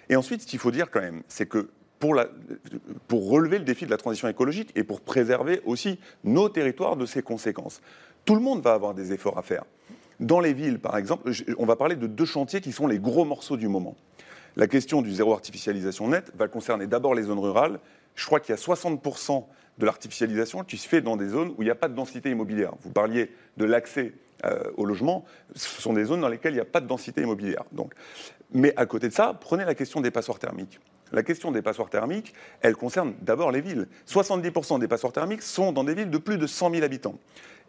Et 0.09 0.17
ensuite, 0.17 0.43
ce 0.43 0.47
qu'il 0.47 0.59
faut 0.59 0.71
dire 0.71 0.91
quand 0.91 1.01
même, 1.01 1.23
c'est 1.29 1.47
que 1.47 1.69
pour, 1.99 2.15
la- 2.15 2.29
pour 3.07 3.29
relever 3.31 3.59
le 3.59 3.65
défi 3.65 3.85
de 3.87 3.91
la 3.91 3.97
transition 3.97 4.29
écologique 4.29 4.71
et 4.75 4.83
pour 4.83 5.01
préserver 5.01 5.61
aussi 5.65 5.99
nos 6.25 6.49
territoires 6.49 6.97
de 6.97 7.07
ses 7.07 7.23
conséquences, 7.23 7.81
tout 8.25 8.35
le 8.35 8.41
monde 8.41 8.61
va 8.63 8.73
avoir 8.75 8.95
des 8.95 9.13
efforts 9.13 9.39
à 9.39 9.43
faire. 9.43 9.65
Dans 10.21 10.41
les 10.41 10.53
villes, 10.53 10.79
par 10.79 10.97
exemple, 10.97 11.31
on 11.59 11.67
va 11.67 11.75
parler 11.77 11.97
de 11.97 12.07
deux 12.07 12.25
chantiers 12.27 12.61
qui 12.61 12.71
sont 12.73 12.87
les 12.87 12.99
gros 12.99 13.25
morceaux 13.25 13.57
du 13.57 13.67
moment. 13.69 13.97
La 14.57 14.67
question 14.67 15.03
du 15.03 15.13
zéro 15.13 15.33
artificialisation 15.33 16.09
nette 16.09 16.31
va 16.37 16.49
concerner 16.49 16.87
d'abord 16.87 17.15
les 17.15 17.23
zones 17.23 17.39
rurales. 17.39 17.81
Je 18.15 18.27
crois 18.27 18.41
qu'il 18.41 18.55
y 18.55 18.59
a 18.59 18.61
60% 18.61 19.45
de 19.79 19.87
l'artificialisation 19.87 20.65
qui 20.65 20.77
se 20.77 20.87
fait 20.87 21.01
dans 21.01 21.17
des 21.17 21.29
zones 21.29 21.55
où 21.57 21.63
il 21.63 21.65
n'y 21.65 21.71
a 21.71 21.75
pas 21.75 21.89
de 21.89 21.95
densité 21.95 22.31
immobilière. 22.31 22.73
Vous 22.83 22.91
parliez 22.91 23.31
de 23.57 23.65
l'accès 23.65 24.13
euh, 24.45 24.71
au 24.77 24.85
logement, 24.85 25.25
ce 25.55 25.81
sont 25.81 25.93
des 25.93 26.05
zones 26.05 26.21
dans 26.21 26.29
lesquelles 26.29 26.53
il 26.53 26.57
n'y 26.57 26.61
a 26.61 26.67
pas 26.67 26.81
de 26.81 26.87
densité 26.87 27.23
immobilière. 27.23 27.65
Mais 28.53 28.75
à 28.77 28.87
côté 28.87 29.09
de 29.09 29.15
ça, 29.15 29.39
prenez 29.41 29.65
la 29.65 29.75
question 29.75 30.01
des 30.01 30.11
passoires 30.11 30.39
thermiques. 30.39 30.81
La 31.13 31.23
question 31.23 31.53
des 31.53 31.63
passoires 31.63 31.91
thermiques, 31.91 32.35
elle 32.61 32.75
concerne 32.75 33.15
d'abord 33.21 33.53
les 33.53 33.61
villes. 33.61 33.87
70% 34.09 34.81
des 34.81 34.89
passoires 34.89 35.13
thermiques 35.13 35.43
sont 35.43 35.71
dans 35.73 35.85
des 35.85 35.95
villes 35.95 36.11
de 36.11 36.19
plus 36.19 36.39
de 36.39 36.47
100 36.47 36.71
000 36.71 36.83
habitants. 36.83 37.19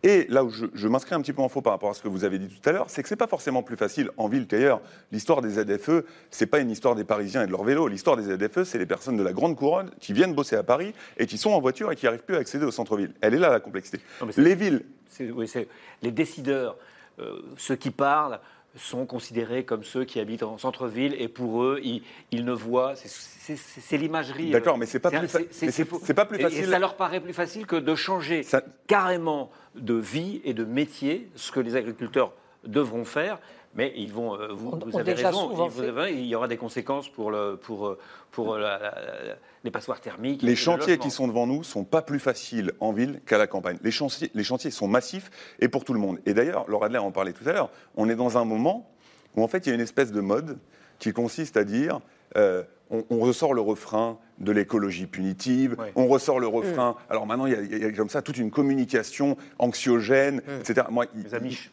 Et 0.06 0.26
là 0.30 0.44
où 0.44 0.50
je, 0.50 0.66
je 0.74 0.88
m'inscris 0.90 1.16
un 1.16 1.22
petit 1.22 1.32
peu 1.34 1.42
en 1.42 1.48
faux 1.50 1.62
par 1.62 1.72
rapport 1.74 1.90
à 1.90 1.94
ce 1.94 2.02
que 2.02 2.10
vous 2.10 2.26
avez 2.26 2.38
dit 2.38 2.50
tout 2.50 2.70
à 2.70 2.74
l'heure, 2.74 2.86
c'est 2.90 3.02
que 3.02 3.08
c'est 3.10 3.16
pas 3.16 3.28
forcément 3.28 3.64
plus 3.64 3.78
facile 3.78 4.10
en 4.18 4.28
ville 4.28 4.48
qu'ailleurs. 4.48 4.82
L'histoire 5.14 5.42
des 5.42 5.50
ZFE, 5.52 6.04
c'est 6.30 6.46
pas 6.46 6.60
une 6.60 6.70
histoire 6.72 6.96
des 6.96 7.06
Parisiens 7.06 7.44
et 7.44 7.46
de 7.48 7.52
leur 7.52 7.64
vélo. 7.64 7.88
L'histoire 7.88 8.18
des 8.18 8.24
ZFE, 8.24 8.64
c'est 8.64 8.78
les 8.78 8.86
personnes 8.86 9.16
de 9.16 9.24
la 9.24 9.32
grande 9.32 9.56
couronne 9.56 9.92
qui 10.02 10.12
viennent 10.12 10.34
bosser 10.34 10.58
à 10.58 10.64
Paris 10.64 10.94
et 11.18 11.26
qui 11.26 11.38
sont 11.38 11.52
en 11.52 11.62
voiture 11.62 11.92
et 11.92 11.96
qui 11.96 12.06
n'arrivent 12.06 12.24
plus 12.26 12.36
à 12.36 12.40
accéder 12.40 12.66
au 12.66 12.72
centre-ville. 12.72 13.14
Elle 13.22 13.34
est 13.34 13.40
là 13.40 13.50
la 13.50 13.60
complexité. 13.62 14.00
Non, 14.22 14.28
Les 14.36 14.56
villes, 14.56 14.84
C'est- 15.10 15.32
oui, 15.32 15.48
c'est- 15.48 15.68
les 16.02 16.12
décideurs, 16.12 16.76
euh, 17.20 17.42
ceux 17.58 17.76
qui 17.76 17.92
parlent, 17.92 18.40
sont 18.76 19.06
considérés 19.06 19.64
comme 19.66 19.84
ceux 19.84 20.04
qui 20.04 20.20
habitent 20.20 20.44
en 20.44 20.58
centre-ville 20.58 21.16
et 21.20 21.28
pour 21.28 21.64
eux, 21.64 21.80
ils, 21.84 22.02
ils 22.32 22.44
ne 22.44 22.54
voient. 22.54 22.96
c'est- 22.96 23.98
l'imagerie. 23.98 24.50
euh, 24.50 24.54
D'accord, 24.54 24.78
mais 24.78 24.86
c'est 24.86 25.00
pas 25.00 25.12
plus 25.12 25.28
c'est- 25.52 26.14
pas 26.14 26.26
plus 26.26 26.40
facile- 26.40 26.64
Et 26.64 26.68
ça 26.68 26.80
leur 26.80 26.96
paraît 26.96 27.20
plus 27.22 27.34
facile 27.34 27.66
que 27.68 27.76
de 27.76 27.94
changer 27.96 28.42
carrément 28.88 29.52
de 29.76 29.94
vie 29.94 30.42
et 30.44 30.54
de 30.54 30.64
métier, 30.66 31.30
ce 31.36 31.52
que 31.52 31.60
les 31.60 31.76
agriculteurs 31.76 32.32
devront 32.66 33.06
faire. 33.06 33.40
Mais 33.76 33.92
ils 33.96 34.12
vont, 34.14 34.36
euh, 34.36 34.50
vous, 34.52 34.70
On- 34.70 34.78
vous 34.78 34.92
on 34.96 35.00
avez 35.00 35.14
raison, 35.14 35.50
il, 35.52 35.56
vous 35.72 35.82
fait. 35.82 35.88
avez- 35.88 36.14
il 36.14 36.26
y 36.26 36.36
aura 36.36 36.48
des 36.48 36.58
conséquences 36.58 37.10
pour, 37.10 37.32
le, 37.32 37.58
pour, 37.58 37.88
euh, 37.88 37.98
pour 38.32 38.56
la- 38.58 38.78
la- 38.78 38.80
la- 38.80 39.36
les 39.64 39.72
passoires 39.72 40.02
thermiques. 40.02 40.42
Les 40.42 40.50
le 40.52 40.56
chantiers 40.56 40.98
qui 40.98 41.10
sont 41.12 41.28
devant 41.28 41.48
nous 41.48 41.64
sont 41.64 41.84
pas 41.84 42.02
plus 42.02 42.20
faciles 42.20 42.72
en 42.80 42.92
ville 42.92 43.22
qu'à 43.26 43.38
la 43.38 43.48
campagne. 43.48 43.78
Les 43.84 43.92
chantiers, 43.92 44.30
les 44.34 44.44
chantiers 44.44 44.72
sont 44.72 44.88
massifs 44.88 45.30
et 45.60 45.68
pour 45.70 45.86
tout 45.86 45.94
le 45.94 46.00
monde. 46.00 46.20
Et 46.26 46.34
d'ailleurs, 46.34 46.66
Laura 46.68 46.88
Adler 46.88 46.98
en 47.00 47.12
parlait 47.12 47.34
tout 47.34 47.48
à 47.48 47.54
l'heure, 47.54 47.70
on 47.96 48.10
est 48.10 48.16
dans 48.16 48.38
un 48.38 48.46
moment 48.46 48.90
où 49.36 49.44
en 49.44 49.48
fait 49.48 49.66
il 49.66 49.70
y 49.70 49.72
a 49.72 49.76
une 49.76 49.82
espèce 49.82 50.12
de 50.12 50.22
mode 50.22 50.58
qui 51.00 51.12
consiste 51.14 51.58
à 51.58 51.64
dire 51.64 52.00
euh, 52.38 52.64
on, 52.90 53.04
on 53.10 53.20
ressort 53.20 53.54
le 53.54 53.62
refrain 53.62 54.18
de 54.40 54.52
l'écologie 54.52 55.06
punitive, 55.08 55.78
on 55.96 56.08
ressort 56.08 56.40
le 56.40 56.48
refrain. 56.48 56.96
Alors 57.10 57.26
maintenant, 57.26 57.46
il 57.46 57.54
y, 57.54 57.56
a, 57.56 57.62
il 57.62 57.78
y 57.82 57.86
a 57.86 57.92
comme 57.92 58.10
ça 58.10 58.22
toute 58.22 58.38
une 58.38 58.52
communication 58.52 59.38
anxiogène, 59.60 60.42
etc. 60.60 60.88
Moi, 60.90 61.06
il- 61.16 61.26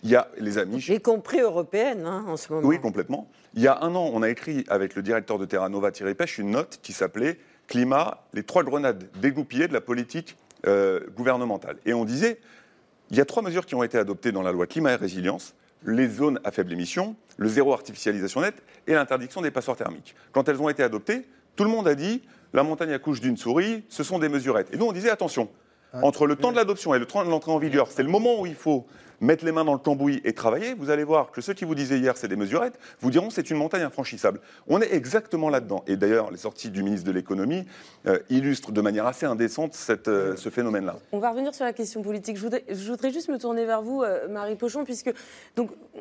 il 0.05 0.11
y 0.11 0.17
a 0.17 0.29
les 0.39 0.59
Amish. 0.59 0.89
Y 0.89 1.01
compris 1.01 1.41
européenne 1.41 2.05
hein, 2.07 2.25
en 2.29 2.37
ce 2.37 2.53
moment. 2.53 2.67
Oui, 2.67 2.79
complètement. 2.81 3.29
Il 3.55 3.63
y 3.63 3.67
a 3.69 3.79
un 3.83 3.95
an, 3.95 4.11
on 4.13 4.23
a 4.23 4.29
écrit 4.31 4.65
avec 4.69 4.95
le 4.95 5.03
directeur 5.03 5.39
de 5.39 5.45
Terra 5.47 5.69
Nova 5.69 5.91
Thierry 5.91 6.15
Pêche 6.15 6.39
une 6.39 6.51
note 6.51 6.79
qui 6.83 6.93
s'appelait 6.93 7.39
Climat, 7.71 8.27
les 8.35 8.43
trois 8.43 8.65
grenades 8.65 9.09
dégoupillées 9.21 9.69
de 9.69 9.73
la 9.73 9.81
politique 9.81 10.37
euh, 10.67 11.01
gouvernementale. 11.17 11.77
Et 11.87 11.95
on 11.95 12.05
disait, 12.05 12.41
il 13.11 13.17
y 13.17 13.21
a 13.21 13.25
trois 13.25 13.43
mesures 13.43 13.65
qui 13.65 13.77
ont 13.77 13.85
été 13.85 13.97
adoptées 13.97 14.33
dans 14.33 14.43
la 14.43 14.51
loi 14.51 14.67
climat 14.67 14.93
et 14.93 14.97
résilience 14.97 15.55
les 15.87 16.09
zones 16.09 16.41
à 16.45 16.51
faible 16.51 16.73
émission, 16.73 17.17
le 17.39 17.49
zéro 17.49 17.73
artificialisation 17.73 18.41
nette 18.41 18.63
et 18.87 18.93
l'interdiction 18.93 19.41
des 19.41 19.51
passoires 19.51 19.77
thermiques. 19.77 20.15
Quand 20.33 20.49
elles 20.49 20.61
ont 20.61 20.69
été 20.69 20.83
adoptées, 20.83 21.27
tout 21.57 21.65
le 21.65 21.71
monde 21.71 21.89
a 21.89 21.95
dit 21.95 22.23
la 22.53 22.65
montagne 22.65 22.93
accouche 22.93 23.21
d'une 23.21 23.37
souris, 23.37 23.85
ce 23.89 24.03
sont 24.03 24.19
des 24.19 24.29
mesurettes. 24.29 24.75
Et 24.75 24.77
nous, 24.77 24.87
on 24.87 24.93
disait 24.93 25.11
attention, 25.11 25.49
entre 25.93 26.27
le 26.27 26.37
temps 26.37 26.51
de 26.51 26.57
l'adoption 26.57 26.93
et 26.95 26.99
le 26.99 27.07
temps 27.07 27.25
de 27.25 27.31
l'entrée 27.31 27.53
en 27.53 27.59
vigueur, 27.59 27.89
c'est 27.91 28.03
le 28.03 28.09
moment 28.09 28.41
où 28.41 28.47
il 28.47 28.57
faut 28.57 28.87
mettre 29.21 29.45
les 29.45 29.53
mains 29.53 29.65
dans 29.65 29.73
le 29.73 29.79
cambouis 29.79 30.21
et 30.25 30.33
travailler. 30.33 30.75
Vous 30.75 30.91
allez 30.91 31.05
voir 31.05 31.31
que 31.31 31.41
ceux 31.41 31.55
qui 31.55 31.65
vous 31.65 31.75
disaient 31.75 31.99
hier 31.99 32.17
c'est 32.17 32.29
des 32.29 32.37
mesurettes, 32.37 32.79
vous 33.01 33.11
diront 33.11 33.31
c'est 33.31 33.51
une 33.51 33.57
montagne 33.57 33.83
infranchissable. 33.83 34.41
On 34.69 34.81
est 34.81 34.93
exactement 34.93 35.49
là-dedans. 35.49 35.85
Et 35.87 35.97
d'ailleurs, 35.97 36.31
les 36.31 36.39
sorties 36.39 36.71
du 36.71 36.83
ministre 36.83 37.07
de 37.07 37.13
l'économie 37.13 37.67
euh, 38.07 38.19
illustrent 38.31 38.73
de 38.73 38.81
manière 38.81 39.07
assez 39.07 39.27
indécente 39.27 39.77
euh, 40.09 40.37
ce 40.37 40.49
phénomène-là. 40.49 40.97
On 41.13 41.19
va 41.19 41.31
revenir 41.31 41.55
sur 41.55 41.65
la 41.65 41.73
question 41.73 42.03
politique. 42.03 42.37
Je 42.37 42.91
voudrais, 42.91 43.13
juste 43.13 43.29
me 43.29 43.39
tourner 43.39 43.65
vers 43.65 43.83
vous, 43.83 44.03
euh, 44.03 44.29
Marie 44.29 44.57
Pochon, 44.57 44.85
puisque 44.85 45.13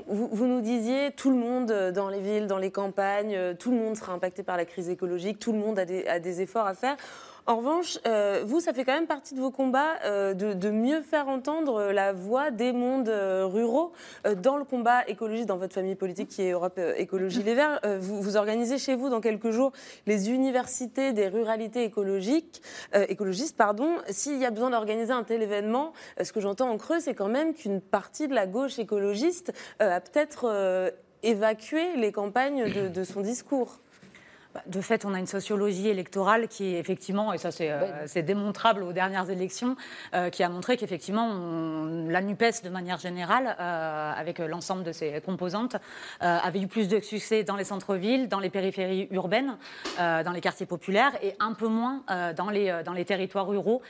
vous, 0.07 0.47
nous 0.47 0.61
disiez 0.61 1.11
tout 1.11 1.29
le 1.29 1.37
monde 1.37 1.91
dans 1.93 2.09
les 2.09 2.21
villes, 2.21 2.47
dans 2.47 2.57
les 2.57 2.71
campagnes, 2.71 3.55
tout 3.59 3.71
le 3.71 3.77
monde 3.77 3.95
sera 3.95 4.13
impacté 4.13 4.43
par 4.43 4.57
la 4.57 4.65
crise 4.65 4.89
écologique, 4.89 5.39
tout 5.39 5.51
le 5.51 5.59
monde 5.59 5.79
a 5.79 5.85
des 5.85 6.41
efforts 6.41 6.67
à 6.67 6.73
faire. 6.73 6.97
En 7.45 7.57
revanche, 7.57 7.97
euh, 8.05 8.43
vous, 8.45 8.59
ça 8.59 8.73
fait 8.73 8.83
quand 8.83 8.93
même 8.93 9.07
partie 9.07 9.33
de 9.33 9.39
vos 9.39 9.51
combats 9.51 9.97
euh, 10.05 10.33
de, 10.33 10.69
mieux 10.69 11.01
faire 11.01 11.27
entendre 11.27 11.75
euh, 11.75 11.93
la 11.93 12.13
voix 12.13 12.51
des 12.51 12.71
mondes 12.71 13.09
ruraux 13.09 13.91
dans 14.37 14.57
le 14.57 14.63
combat 14.63 15.07
écologiste, 15.07 15.47
dans 15.47 15.57
votre 15.57 15.73
famille 15.73 15.95
politique 15.95 16.29
qui 16.29 16.43
est 16.43 16.51
Europe 16.51 16.79
Écologie 16.97 17.43
Les 17.43 17.55
Verts. 17.55 17.79
Vous, 17.99 18.37
organisez 18.37 18.77
chez 18.77 18.95
vous 18.95 19.09
dans 19.09 19.21
quelques 19.21 19.51
jours 19.51 19.71
les 20.05 20.29
universités 20.29 21.13
des 21.13 21.27
ruralités 21.27 21.83
écologiques, 21.83 22.61
écologistes. 22.93 23.57
Pardon. 23.57 23.97
S'il 24.09 24.37
y 24.37 24.45
a 24.45 24.51
besoin 24.51 24.69
d'organiser 24.69 25.11
un 25.11 25.23
tel 25.23 25.41
événement, 25.41 25.93
ce 26.21 26.31
que 26.31 26.39
j'entends 26.39 26.69
en 26.69 26.77
creux, 26.77 26.99
c'est 26.99 27.15
quand 27.15 27.29
même 27.29 27.53
qu'une 27.53 27.81
partie 27.81 28.27
de 28.27 28.35
la 28.35 28.45
gauche 28.45 28.79
écologiste 28.79 29.53
a 29.79 29.99
peut-être 29.99 30.93
évacué 31.23 31.95
les 31.95 32.11
campagnes 32.11 32.91
de 32.91 33.03
son 33.03 33.21
discours. 33.21 33.79
Bah, 34.55 34.63
de 34.65 34.81
fait, 34.81 35.05
on 35.05 35.13
a 35.13 35.19
une 35.19 35.27
sociologie 35.27 35.89
électorale 35.89 36.47
qui, 36.47 36.75
effectivement, 36.75 37.33
et 37.33 37.37
ça 37.37 37.51
c'est 37.51 37.69
euh, 37.69 38.21
démontrable 38.23 38.81
aux 38.81 38.93
dernières 38.93 39.29
élections, 39.29 39.75
euh, 40.15 40.31
qui 40.31 40.41
a 40.41 40.49
montré 40.49 40.75
qu'effectivement, 40.75 41.85
la 42.07 42.21
NUPES, 42.21 42.63
de 42.63 42.69
manière 42.69 42.97
générale, 42.97 43.55
euh, 43.59 44.11
avec 44.11 44.39
l'ensemble 44.39 44.81
de 44.83 44.91
ses 44.91 45.21
composantes, 45.21 45.75
avait 46.19 46.61
eu 46.61 46.67
plus 46.67 46.87
de 46.87 46.99
succès 46.99 47.43
dans 47.43 47.55
les 47.55 47.63
centres-villes, 47.63 48.27
dans 48.27 48.39
les 48.39 48.49
périphéries 48.49 49.07
urbaines, 49.11 49.57
dans 49.97 50.31
les 50.33 50.41
quartiers 50.41 50.65
populaires, 50.65 51.11
et 51.21 51.35
un 51.39 51.53
peu 51.53 51.67
moins 51.67 52.03
dans, 52.35 52.49
les, 52.49 52.81
dans 52.83 52.93
les 52.93 53.05
territoires 53.05 53.47
ruraux, 53.47 53.81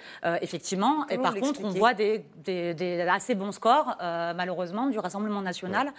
effectivement. 0.42 1.08
et 1.10 1.18
par 1.18 1.36
contre, 1.36 1.62
on 1.64 1.70
voit 1.70 1.94
des, 1.94 2.26
des, 2.44 3.02
assez 3.02 3.36
bons 3.36 3.52
scores, 3.52 3.96
malheureusement, 4.00 4.88
du 4.88 5.00
Rassemblement 5.00 5.42
national 5.42 5.94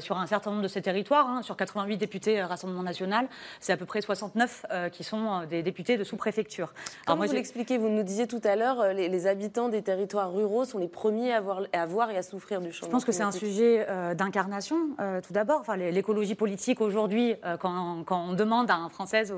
sur 0.00 0.16
un 0.16 0.26
certain 0.26 0.50
nombre 0.50 0.62
de 0.62 0.68
ces 0.68 0.82
territoires. 0.82 1.28
Hein. 1.28 1.42
sur 1.42 1.56
88 1.56 1.96
députés 1.96 2.42
Rassemblement 2.42 2.82
national, 2.82 3.28
c'est 3.60 3.72
à 3.72 3.76
peu 3.76 3.86
près 3.86 4.00
69 4.16 4.66
euh, 4.70 4.88
qui 4.88 5.04
sont 5.04 5.42
euh, 5.42 5.46
des 5.46 5.62
députés 5.62 5.96
de 5.96 6.04
sous-préfecture. 6.04 6.72
Comment 7.06 7.24
vous 7.24 7.32
l'expliquez 7.32 7.78
Vous 7.78 7.88
nous 7.88 8.02
disiez 8.02 8.26
tout 8.26 8.40
à 8.44 8.56
l'heure, 8.56 8.80
euh, 8.80 8.92
les, 8.92 9.26
habitants 9.26 9.68
des 9.68 9.82
territoires 9.82 10.32
ruraux 10.32 10.64
sont 10.64 10.78
les 10.78 10.88
premiers 10.88 11.32
à 11.32 11.40
voir, 11.40 11.62
à 11.72 11.86
voir 11.86 12.10
et 12.10 12.16
à 12.16 12.22
souffrir 12.22 12.60
du 12.60 12.72
changement 12.72 12.88
Je 12.88 12.92
pense 12.92 13.04
que 13.04 13.12
c'est 13.12 13.22
un 13.22 13.32
sujet 13.32 13.86
d'incarnation, 14.14 14.76
tout 15.26 15.32
d'abord. 15.32 15.60
Enfin, 15.60 15.76
l'écologie 15.76 16.34
politique 16.34 16.80
aujourd'hui, 16.80 17.34
quand, 17.60 18.04
quand, 18.04 18.26
on 18.28 18.32
demande 18.34 18.70
à, 18.70 18.76
un 18.76 18.88
Française, 18.88 19.34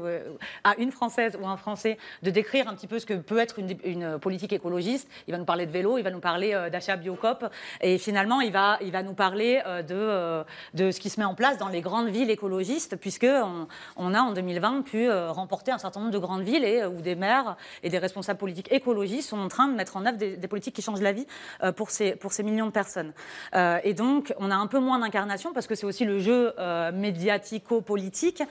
à 0.65 0.77
une 0.77 0.91
Française 0.91 1.39
ou 1.41 1.47
un 1.47 1.57
Français 1.57 1.97
de 2.23 2.31
décrire 2.31 2.69
un 2.69 2.75
petit 2.75 2.87
peu 2.87 2.99
ce 2.99 3.07
que 3.07 3.15
peut 3.15 3.39
être 3.39 3.59
une, 3.59 3.77
une 3.85 4.19
politique 4.19 4.53
écologiste, 4.53 5.09
il 5.27 5.33
va 5.33 5.39
nous 5.39 5.45
parler 5.45 5.65
de 5.65 5.71
vélo, 5.71 5.97
il 5.97 6.03
va 6.03 6.11
nous 6.11 6.21
parler 6.21 6.53
d'achat 6.71 6.97
biocop, 6.97 7.47
et 7.81 7.97
finalement, 7.99 8.41
il 8.41 8.53
va, 8.53 8.79
il 8.83 8.91
va 8.91 9.03
nous 9.03 9.15
parler 9.15 9.63
de, 9.89 10.45
de 10.75 10.91
ce 10.91 11.01
qui 11.01 11.09
se 11.09 11.19
met 11.19 11.27
en 11.27 11.35
place 11.35 11.57
dans 11.57 11.69
les 11.69 11.81
grandes 11.81 12.09
villes 12.09 12.31
écologistes, 12.31 12.97
puisque 12.97 13.27
on, 13.27 13.67
on 13.97 14.15
a 14.15 14.21
en 14.21 14.33
2020 14.33 14.58
pu 14.83 15.09
euh, 15.09 15.31
remporter 15.31 15.73
un 15.73 15.79
certain 15.79 16.01
nombre 16.01 16.13
de 16.13 16.19
grandes 16.19 16.43
villes 16.43 16.65
et, 16.65 16.83
euh, 16.83 16.89
où 16.89 17.01
des 17.01 17.15
maires 17.15 17.57
et 17.83 17.89
des 17.89 17.99
responsables 17.99 18.39
politiques 18.39 18.71
écologistes 18.73 19.29
sont 19.29 19.39
en 19.39 19.49
train 19.49 19.69
de 19.69 19.75
mettre 19.75 19.97
en 19.97 20.07
œuvre 20.07 20.17
des, 20.17 20.49
politiques 20.49 20.75
qui 20.75 20.83
changent 20.83 21.01
la 21.01 21.13
vie 21.13 21.27
euh, 21.63 21.73
pour, 21.73 21.91
ces, 21.91 22.13
pour 22.13 22.33
ces 22.33 22.43
millions 22.43 22.67
de 22.67 22.73
personnes. 22.73 23.13
et 23.55 23.95
donc, 23.95 24.35
on 24.39 24.51
a 24.51 24.55
un 24.55 24.67
peu 24.67 24.79
moins 24.79 24.99
d'incarnation 24.99 25.53
parce 25.53 25.67
que 25.67 25.75
c'est 25.75 25.87
aussi 25.87 26.05
le 26.05 26.19
jeu 26.19 26.55
médiatico-politique 26.93 28.43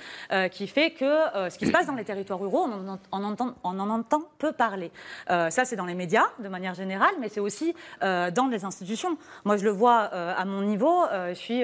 qui 0.52 0.68
fait 0.68 0.92
que 0.92 1.50
ce 1.50 1.58
qui 1.58 1.66
se 1.66 1.72
passe 1.72 1.88
dans 1.88 1.96
les 1.96 2.04
territoires 2.04 2.40
ruraux, 2.40 2.68
on 2.68 2.98
en, 3.12 3.24
entend, 3.24 3.56
on 3.64 3.80
en 3.80 3.90
entend 3.90 4.22
peu 4.38 4.52
parler. 4.52 4.92
ça, 5.28 5.66
c'est 5.66 5.76
dans 5.76 5.86
les 5.86 5.96
médias 5.96 6.26
de 6.40 6.48
manière 6.48 6.74
générale, 6.74 7.14
mais 7.20 7.30
c'est 7.30 7.40
aussi 7.40 7.74
dans 8.02 8.48
les 8.50 8.66
institutions. 8.66 9.18
Moi, 9.46 9.58
je 9.58 9.64
le 9.64 9.72
vois 9.72 10.02
à 10.02 10.46
mon 10.46 10.62
niveau. 10.62 11.06
je 11.30 11.34
suis 11.34 11.64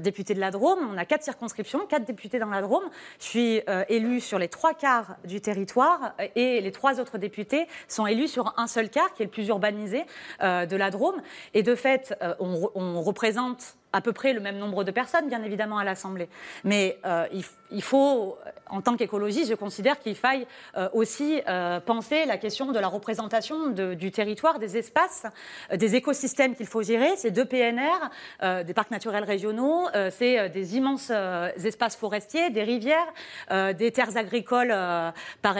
député 0.00 0.34
de 0.34 0.40
la 0.40 0.50
Drôme. 0.50 0.80
On 0.92 0.98
a 0.98 1.04
quatre 1.04 1.24
circonscriptions, 1.24 1.86
quatre 1.86 2.04
députés 2.04 2.38
dans 2.38 2.50
la 2.50 2.62
Drôme. 2.62 2.84
Je 3.20 3.24
suis 3.24 3.62
euh, 3.68 3.84
élue 3.88 4.20
sur 4.20 4.38
les 4.38 4.48
trois 4.48 4.74
quarts 4.74 5.16
du 5.24 5.40
territoire 5.40 6.14
et 6.34 6.60
les 6.60 6.72
trois 6.72 7.00
autres 7.00 7.18
députés 7.18 7.66
sont 7.88 8.06
élus 8.06 8.28
sur 8.28 8.54
un 8.56 8.66
seul 8.66 8.90
quart, 8.90 9.14
qui 9.14 9.22
est 9.22 9.26
le 9.26 9.30
plus 9.30 9.48
urbanisé 9.48 10.04
euh, 10.42 10.66
de 10.66 10.76
la 10.76 10.90
Drôme. 10.90 11.20
Et 11.54 11.62
de 11.62 11.74
fait, 11.74 12.14
euh, 12.22 12.34
on, 12.40 13.00
représente 13.00 13.76
à 13.96 14.00
peu 14.00 14.12
près 14.12 14.32
le 14.32 14.40
même 14.40 14.58
nombre 14.58 14.84
de 14.84 14.90
personnes, 14.90 15.28
bien 15.28 15.42
évidemment, 15.42 15.78
à 15.78 15.84
l'Assemblée. 15.84 16.28
Mais 16.64 16.98
il, 17.32 17.44
il 17.70 17.82
faut, 17.82 18.38
en 18.68 18.80
tant 18.80 18.96
qu'écologiste, 18.96 19.50
je 19.50 19.54
considère 19.54 19.98
qu'il 19.98 20.14
faille 20.14 20.46
euh, 20.76 20.88
aussi 20.92 21.40
euh, 21.48 21.80
penser 21.80 22.24
la 22.26 22.36
question 22.38 22.72
de 22.72 22.78
la 22.78 22.88
représentation 22.88 23.68
du 23.70 24.10
territoire, 24.10 24.58
des 24.58 24.76
espaces, 24.76 25.26
euh, 25.72 25.76
des 25.76 25.96
écosystèmes 25.96 26.54
qu'il 26.54 26.66
faut 26.66 26.82
gérer. 26.82 27.10
C'est 27.16 27.30
deux 27.30 27.44
PNR, 27.44 28.64
des 28.64 28.74
parcs 28.74 28.90
naturels 28.90 29.24
régionaux, 29.24 29.86
c'est 30.10 30.48
des 30.50 30.76
immenses 30.76 31.10
espaces 31.64 31.96
forestiers, 31.96 32.50
des 32.50 32.62
rivières, 32.62 33.06
des 33.74 33.92
terres 33.92 34.16
agricoles 34.16 34.74
par, 35.42 35.56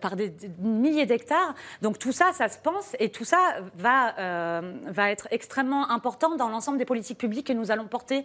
par 0.00 0.16
des, 0.16 0.32
milliers 0.58 1.06
d'hectares. 1.06 1.54
Donc 1.82 1.98
tout 1.98 2.12
ça, 2.12 2.32
ça 2.32 2.48
se 2.48 2.58
pense 2.58 2.94
et 2.98 3.10
tout 3.10 3.24
ça 3.24 3.38
va, 3.74 4.60
va 4.86 5.10
être 5.10 5.28
extrêmement 5.30 5.90
important 5.90 6.36
dans 6.36 6.48
l'ensemble 6.48 6.78
des 6.78 6.84
politiques 6.84 7.18
publiques 7.18 7.46
que 7.48 7.52
nous 7.52 7.59
allons 7.68 7.86
porter 7.86 8.24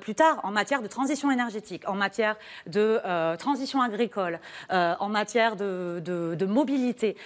plus 0.00 0.14
tard 0.14 0.40
en 0.42 0.50
matière 0.50 0.82
de 0.82 0.86
transition 0.86 1.30
énergétique, 1.30 1.82
en 1.88 1.94
matière 1.94 2.36
de 2.66 3.00
euh, 3.04 3.36
transition 3.36 3.80
agricole, 3.82 4.40
euh, 4.70 4.94
en 5.00 5.08
matière 5.08 5.56
de, 5.56 6.46
mobilité, 6.46 7.16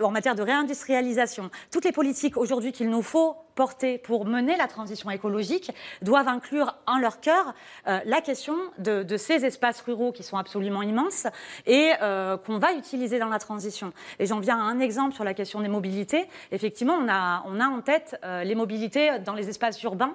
en 0.00 0.10
matière 0.10 0.34
de 0.34 0.42
réindustrialisation, 0.42 1.50
toutes 1.70 1.84
les 1.84 1.92
politiques 1.92 2.36
aujourd'hui 2.36 2.72
qu'il 2.72 2.90
nous 2.90 3.02
faut 3.02 3.36
porter 3.54 3.98
pour 3.98 4.24
mener 4.24 4.56
la 4.56 4.66
transition 4.66 5.10
écologique 5.10 5.72
doivent 6.02 6.28
inclure 6.28 6.76
en 6.86 6.98
leur 6.98 7.20
cœur 7.20 7.54
euh, 7.86 8.00
la 8.04 8.20
question 8.20 8.54
de, 8.78 9.04
ces 9.16 9.44
espaces 9.44 9.80
ruraux 9.82 10.12
qui 10.12 10.22
sont 10.22 10.36
absolument 10.36 10.82
immenses 10.82 11.26
et 11.66 11.90
qu'on 12.00 12.58
va 12.58 12.72
utiliser 12.72 13.18
dans 13.18 13.28
la 13.28 13.38
transition. 13.38 13.92
Et 14.18 14.26
j'en 14.26 14.40
viens 14.40 14.58
à 14.58 14.62
un 14.62 14.80
exemple 14.80 15.14
sur 15.14 15.24
la 15.24 15.34
question 15.34 15.60
des 15.60 15.68
mobilités. 15.68 16.26
Effectivement, 16.52 16.94
on 16.94 17.08
a, 17.08 17.42
on 17.46 17.60
a 17.60 17.66
en 17.66 17.80
tête 17.80 18.18
les 18.44 18.54
mobilités 18.54 19.18
dans 19.18 19.34
les 19.34 19.48
espaces 19.48 19.82
urbains 19.82 20.14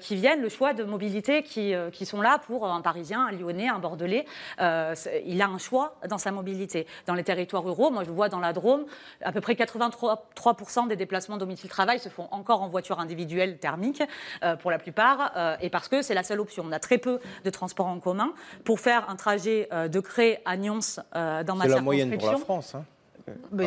qui 0.00 0.16
viennent, 0.16 0.40
le 0.40 0.48
choix 0.48 0.72
de 0.72 0.84
mobilités 0.84 1.42
qui, 1.42 1.74
qui 1.92 2.06
sont 2.06 2.20
là 2.20 2.38
pour 2.38 2.66
un 2.66 2.80
Parisien, 2.80 3.26
un 3.26 3.32
Lyonnais, 3.32 3.68
un 3.68 3.78
Bordelais, 3.78 4.24
euh, 4.60 4.94
il 5.24 5.40
a 5.42 5.46
un 5.46 5.58
choix 5.58 5.96
dans 6.08 6.18
sa 6.18 6.30
mobilité. 6.30 6.86
Dans 7.06 7.14
les 7.14 7.24
territoires 7.24 7.64
ruraux, 7.64 7.90
moi 7.90 8.04
je 8.04 8.10
vois 8.10 8.28
dans 8.28 8.40
la 8.40 8.52
Drôme, 8.52 8.84
à 9.22 9.32
peu 9.32 9.40
près 9.40 9.54
83% 9.54 10.88
des 10.88 10.96
déplacements 10.96 11.36
domicile-travail 11.36 11.98
se 11.98 12.08
font 12.08 12.28
encore 12.30 12.62
en 12.62 12.68
voiture 12.70 13.00
individuelle 13.00 13.58
thermique, 13.58 14.02
euh, 14.42 14.56
pour 14.56 14.70
la 14.70 14.78
plupart, 14.78 15.32
euh, 15.36 15.56
et 15.60 15.70
parce 15.70 15.88
que 15.88 16.02
c'est 16.02 16.14
la 16.14 16.22
seule 16.22 16.40
option. 16.40 16.64
On 16.66 16.72
a 16.72 16.78
très 16.78 16.98
peu 16.98 17.20
de 17.44 17.50
transports 17.50 17.86
en 17.86 18.00
commun. 18.00 18.32
Pour 18.64 18.80
faire 18.80 19.08
un 19.10 19.16
trajet 19.16 19.68
de 19.70 20.00
Cré 20.00 20.40
à 20.44 20.56
Nyons 20.56 20.80
dans 21.12 21.56
ma 21.56 21.64
C'est 21.64 21.70
la 21.70 21.80
moyenne 21.80 22.16
pour 22.16 22.30
la 22.30 22.38
France. 22.38 22.74
Hein. 22.74 22.84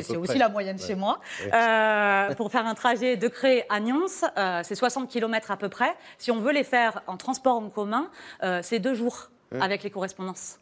c'est 0.02 0.18
aussi 0.18 0.38
la 0.38 0.50
moyenne 0.50 0.80
chez 0.80 0.96
moi. 0.96 1.20
pour 2.38 2.52
faire 2.52 2.66
un 2.66 2.76
trajet 2.76 3.18
de 3.18 3.28
Cré 3.28 3.66
à 3.70 3.80
Nyons, 3.80 4.08
c'est 4.64 4.76
60 4.76 5.10
km 5.10 5.52
à 5.52 5.58
peu 5.58 5.70
près. 5.70 5.94
Si 6.18 6.32
on 6.32 6.40
veut 6.40 6.54
les 6.54 6.64
faire 6.64 7.02
en 7.08 7.18
transport 7.18 7.58
en 7.58 7.70
commun, 7.70 8.10
c'est 8.62 8.80
deux 8.80 8.94
jours. 8.94 9.30
Avec 9.62 9.84
les 9.84 9.92
correspondances. 9.92 10.58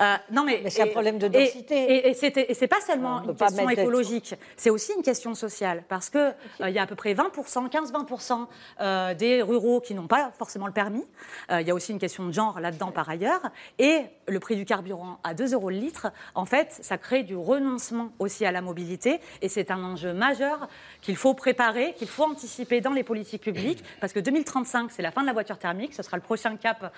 Euh, 0.00 0.16
non, 0.30 0.44
mais, 0.44 0.62
c'est 0.70 0.82
un 0.82 0.86
problème 0.88 1.18
de 1.18 1.28
densité. 1.28 1.74
Et, 1.74 2.10
et, 2.10 2.50
et 2.50 2.54
c'est 2.54 2.66
pas 2.66 2.80
seulement 2.80 3.22
une 3.22 3.36
question 3.36 3.70
écologique, 3.70 4.34
c'est 4.56 4.70
aussi 4.70 4.92
une 4.96 5.02
question 5.02 5.34
sociale. 5.34 5.84
Parce 5.88 6.10
qu'il 6.10 6.20
euh, 6.60 6.68
il 6.68 6.74
y 6.74 6.78
a 6.78 6.82
à 6.82 6.86
peu 6.86 6.94
près 6.94 7.14
20%, 7.14 7.70
15-20% 7.70 8.46
euh, 8.80 9.14
des 9.14 9.42
ruraux 9.42 9.80
qui 9.80 9.94
n'ont 9.94 10.06
pas 10.06 10.32
forcément 10.38 10.66
le 10.66 10.72
permis. 10.72 11.04
Il 11.50 11.66
y 11.66 11.70
a 11.70 11.74
aussi 11.74 11.92
une 11.92 11.98
question 11.98 12.26
de 12.26 12.32
genre 12.32 12.60
là-dedans 12.60 12.90
par 12.90 13.08
ailleurs. 13.08 13.40
Et 13.78 14.02
le 14.26 14.40
prix 14.40 14.56
du 14.56 14.64
carburant 14.64 15.18
à 15.22 15.34
2 15.34 15.54
euros 15.54 15.70
le 15.70 15.76
litre, 15.76 16.08
en 16.34 16.46
fait, 16.46 16.78
ça 16.82 16.98
crée 16.98 17.22
du 17.22 17.36
renoncement 17.36 18.10
aussi 18.18 18.44
à 18.44 18.52
la 18.52 18.60
mobilité. 18.60 19.20
Et 19.42 19.48
c'est 19.48 19.70
un 19.70 19.82
enjeu 19.82 20.12
majeur 20.12 20.68
qu'il 21.00 21.16
faut 21.16 21.34
préparer, 21.34 21.94
qu'il 21.94 22.08
faut 22.08 22.24
anticiper 22.24 22.80
dans 22.80 22.92
les 22.92 23.04
politiques 23.04 23.42
publiques. 23.42 23.84
Parce 24.00 24.12
que 24.12 24.20
2035, 24.20 24.90
c'est 24.90 25.02
la 25.02 25.10
fin 25.10 25.22
de 25.22 25.26
la 25.26 25.32
voiture 25.32 25.58
thermique. 25.58 25.94
Ce 25.94 26.02
sera 26.02 26.16
le 26.16 26.22
prochain 26.22 26.56
cap, 26.56 26.92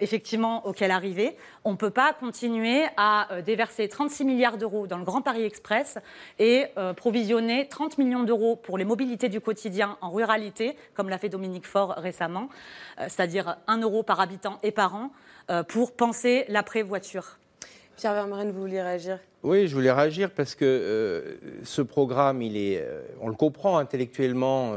effectivement, 0.00 0.66
auquel 0.66 0.90
arriver. 0.90 1.36
On 1.64 1.76
peut 1.76 1.90
pas 1.90 1.99
continuer 2.18 2.84
à 2.96 3.32
euh, 3.32 3.42
déverser 3.42 3.88
36 3.88 4.24
milliards 4.24 4.56
d'euros 4.56 4.86
dans 4.86 4.98
le 4.98 5.04
Grand 5.04 5.22
Paris 5.22 5.44
Express 5.44 5.98
et 6.38 6.66
euh, 6.78 6.92
provisionner 6.94 7.68
30 7.68 7.98
millions 7.98 8.22
d'euros 8.22 8.56
pour 8.56 8.78
les 8.78 8.84
mobilités 8.84 9.28
du 9.28 9.40
quotidien 9.40 9.96
en 10.00 10.10
ruralité, 10.10 10.76
comme 10.94 11.08
l'a 11.08 11.18
fait 11.18 11.28
Dominique 11.28 11.66
Faure 11.66 11.94
récemment, 11.96 12.48
euh, 12.98 13.04
c'est-à-dire 13.08 13.56
1 13.66 13.82
euro 13.82 14.02
par 14.02 14.20
habitant 14.20 14.58
et 14.62 14.72
par 14.72 14.94
an, 14.94 15.10
pour 15.66 15.96
penser 15.96 16.44
l'après-voiture. 16.46 17.38
Pierre 17.96 18.14
Vermeren, 18.14 18.52
vous 18.52 18.60
vouliez 18.60 18.80
réagir? 18.80 19.18
Oui, 19.42 19.66
je 19.66 19.74
voulais 19.74 19.90
réagir 19.90 20.30
parce 20.30 20.54
que 20.54 21.40
ce 21.64 21.82
programme, 21.82 22.40
il 22.40 22.56
est, 22.56 22.86
on 23.20 23.26
le 23.26 23.34
comprend 23.34 23.78
intellectuellement, 23.78 24.74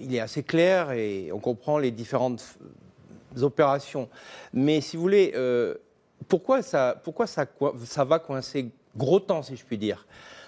il 0.00 0.14
est 0.14 0.20
assez 0.20 0.42
clair 0.42 0.92
et 0.92 1.30
on 1.34 1.38
comprend 1.38 1.76
les 1.76 1.90
différentes 1.90 2.58
opérations. 3.42 4.08
Mais 4.52 4.80
si 4.80 4.96
vous 4.96 5.02
voulez, 5.02 5.32
euh, 5.34 5.74
pourquoi, 6.28 6.62
ça, 6.62 7.00
pourquoi 7.02 7.26
ça, 7.26 7.46
va 8.04 8.18
coincer 8.18 8.70
gros 8.96 9.20
temps, 9.20 9.42
si 9.42 9.56
je 9.56 9.64
puis 9.64 9.78
dire? 9.78 10.06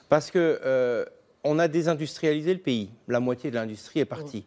Parce 0.08 0.30
que 0.30 0.60
euh, 0.64 1.04
on 1.44 1.58
a 1.58 1.68
désindustrialisé 1.68 2.52
le 2.52 2.60
pays. 2.60 2.90
La 3.08 3.20
moitié 3.20 3.50
de 3.50 3.56
l'industrie 3.56 4.00
est 4.00 4.04
partie. 4.04 4.46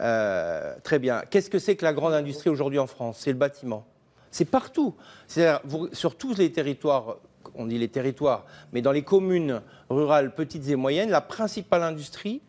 Euh, 0.00 0.74
très 0.82 0.98
bien. 0.98 1.22
Qu'est-ce 1.30 1.48
que 1.48 1.58
c'est 1.58 1.76
que 1.76 1.84
la 1.84 1.92
grande 1.92 2.12
industrie 2.12 2.50
aujourd'hui 2.50 2.78
en 2.78 2.86
France? 2.86 3.18
C'est 3.20 3.32
le 3.32 3.38
bâtiment. 3.38 3.86
C'est 4.30 4.44
partout. 4.44 4.94
C'est-à-dire 5.28 5.60
sur 5.92 6.16
tous 6.16 6.36
les 6.36 6.52
territoires, 6.52 7.16
on 7.54 7.66
dit 7.66 7.78
les 7.78 7.88
territoires, 7.88 8.44
mais 8.72 8.82
dans 8.82 8.92
les 8.92 9.02
communes 9.02 9.62
rurales 9.88 10.34
petites 10.34 10.68
et 10.68 10.76
moyennes, 10.76 11.10
la 11.10 11.20
principale 11.22 11.82
industrie, 11.82 12.42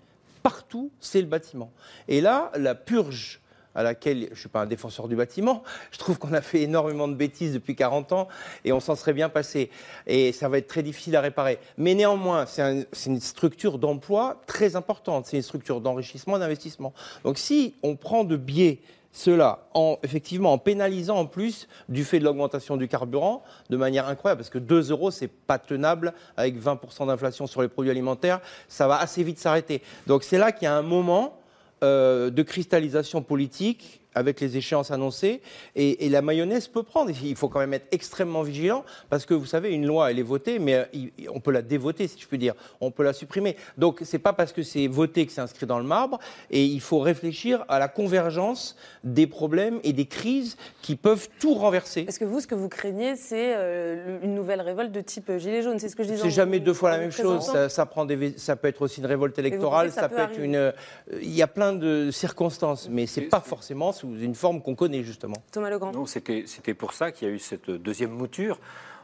partout, 0.43 0.91
c'est 0.99 1.21
le 1.21 1.27
bâtiment. 1.27 1.71
Et 2.07 2.19
là, 2.19 2.51
la 2.55 2.75
purge 2.75 3.41
à 3.77 3.83
laquelle 3.83 4.25
je 4.25 4.31
ne 4.31 4.35
suis 4.35 4.49
pas 4.49 4.61
un 4.61 4.65
défenseur 4.65 5.07
du 5.07 5.15
bâtiment. 5.15 5.63
Je 5.91 5.99
trouve 5.99 6.17
qu'on 6.17 6.33
a 6.33 6.41
fait 6.41 6.63
énormément 6.63 7.07
de 7.07 7.13
bêtises 7.13 7.53
depuis 7.53 7.75
40 7.75 8.11
ans 8.11 8.27
et 8.65 8.73
on 8.73 8.81
s'en 8.81 8.95
serait 8.95 9.13
bien 9.13 9.29
passé. 9.29 9.69
Et 10.07 10.33
ça 10.33 10.49
va 10.49 10.57
être 10.57 10.67
très 10.67 10.83
difficile 10.83 11.15
à 11.15 11.21
réparer. 11.21 11.59
Mais 11.77 11.93
néanmoins, 11.93 12.45
c'est 12.47 12.85
une 13.05 13.21
structure 13.21 13.77
d'emploi 13.77 14.41
très 14.47 14.75
importante. 14.75 15.27
C'est 15.27 15.37
une 15.37 15.43
structure 15.43 15.79
d'enrichissement, 15.79 16.39
d'investissement. 16.39 16.93
Donc 17.23 17.37
si 17.37 17.75
on 17.83 17.95
prend 17.95 18.23
de 18.23 18.35
biais 18.35 18.81
cela 19.13 19.67
en, 19.73 19.97
effectivement, 20.03 20.53
en 20.53 20.57
pénalisant 20.57 21.17
en 21.17 21.25
plus 21.25 21.67
du 21.89 22.03
fait 22.03 22.19
de 22.19 22.23
l'augmentation 22.23 22.77
du 22.77 22.87
carburant 22.87 23.43
de 23.69 23.77
manière 23.77 24.07
incroyable, 24.07 24.39
parce 24.39 24.49
que 24.49 24.59
2 24.59 24.91
euros, 24.91 25.11
c'est 25.11 25.27
pas 25.27 25.57
tenable 25.57 26.13
avec 26.35 26.61
20% 26.61 27.07
d'inflation 27.07 27.47
sur 27.47 27.61
les 27.61 27.67
produits 27.67 27.91
alimentaires, 27.91 28.41
ça 28.67 28.87
va 28.87 28.99
assez 28.99 29.23
vite 29.23 29.39
s'arrêter. 29.39 29.81
Donc 30.05 30.23
c'est 30.23 30.37
là 30.37 30.51
qu'il 30.51 30.65
y 30.65 30.67
a 30.67 30.75
un 30.75 30.83
moment 30.83 31.36
de 31.81 32.41
cristallisation 32.41 33.21
politique 33.21 34.01
avec 34.17 34.41
les 34.41 34.57
échéances 34.57 34.91
annoncées. 34.91 35.41
Et, 35.75 36.09
la 36.09 36.21
mayonnaise 36.21 36.67
peut 36.67 36.83
prendre. 36.83 37.11
Il 37.23 37.35
faut 37.35 37.49
quand 37.49 37.59
même 37.59 37.73
être 37.73 37.87
extrêmement 37.91 38.41
vigilant 38.41 38.83
parce 39.09 39.25
que 39.25 39.33
vous 39.33 39.45
savez, 39.45 39.73
une 39.73 39.85
loi, 39.85 40.09
elle 40.09 40.19
est 40.19 40.23
votée, 40.23 40.57
mais 40.57 40.75
euh, 40.75 41.27
on 41.33 41.39
peut 41.39 41.51
la 41.51 41.61
dévoter, 41.61 42.07
si 42.07 42.19
je 42.19 42.27
puis 42.27 42.37
dire. 42.37 42.55
On 42.81 42.91
peut 42.91 43.03
la 43.03 43.13
supprimer. 43.13 43.55
Donc, 43.77 43.99
c'est 44.03 44.19
pas 44.19 44.33
parce 44.33 44.51
que 44.51 44.63
c'est 44.63 44.87
voté 44.87 45.25
que 45.25 45.31
c'est 45.31 45.41
inscrit 45.41 45.65
dans 45.65 45.77
le 45.77 45.85
marbre. 45.85 46.19
Et 46.49 46.63
il 46.63 46.81
faut 46.81 46.99
réfléchir 46.99 47.63
à 47.67 47.77
la 47.77 47.87
convergence 47.87 48.75
des 49.03 49.27
problèmes 49.27 49.79
et 49.83 49.93
des 49.93 50.05
crises 50.05 50.57
qui 50.81 50.95
peuvent 50.95 51.29
tout 51.39 51.53
renverser. 51.53 52.03
Parce 52.03 52.17
que 52.17 52.25
vous, 52.25 52.39
ce 52.39 52.47
que 52.47 52.55
vous 52.55 52.69
craignez, 52.69 53.15
c'est 53.15 53.53
euh, 53.55 54.17
une 54.23 54.33
nouvelle 54.33 54.61
révolte 54.61 54.91
de 54.91 55.01
type 55.01 55.29
euh, 55.29 55.37
Gilet 55.37 55.61
jaune. 55.61 55.77
C'est 55.77 55.89
ce 55.89 55.95
que 55.95 56.03
je 56.03 56.09
disais. 56.09 56.23
C'est 56.23 56.31
jamais 56.31 56.59
deux 56.59 56.73
fois 56.73 56.89
la 56.89 56.97
même 56.97 57.11
chose. 57.11 57.51
Ça, 57.69 57.85
prend 57.85 58.05
des, 58.05 58.33
ça 58.37 58.55
peut 58.55 58.67
être 58.67 58.81
aussi 58.81 59.01
une 59.01 59.05
révolte 59.05 59.37
électorale. 59.37 59.91
Ça, 59.91 60.09
peut, 60.09 60.19
être 60.19 60.39
une. 60.39 60.73
Il 61.21 61.35
y 61.35 61.43
a 61.43 61.47
plein 61.47 61.73
de 61.73 62.09
circonstances, 62.11 62.87
mais 62.89 63.05
c'est 63.05 63.21
pas 63.21 63.41
forcément 63.41 63.91
sous 63.91 64.06
une 64.15 64.35
forme 64.35 64.61
qu'on 64.61 64.75
connaît 64.75 65.03
justement. 65.03 65.37
Thomas 65.51 65.69
Legrand. 65.69 65.91
Non, 65.91 66.05
c'était 66.05 66.73
pour 66.73 66.93
ça 66.93 67.11
qu'il 67.11 67.27
y 67.27 67.31
a 67.31 67.33
eu 67.33 67.39
cette 67.39 67.69
deuxième 67.69 68.11
mouture 68.11 68.59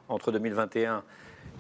entre 0.09 0.31
2021 0.31 1.03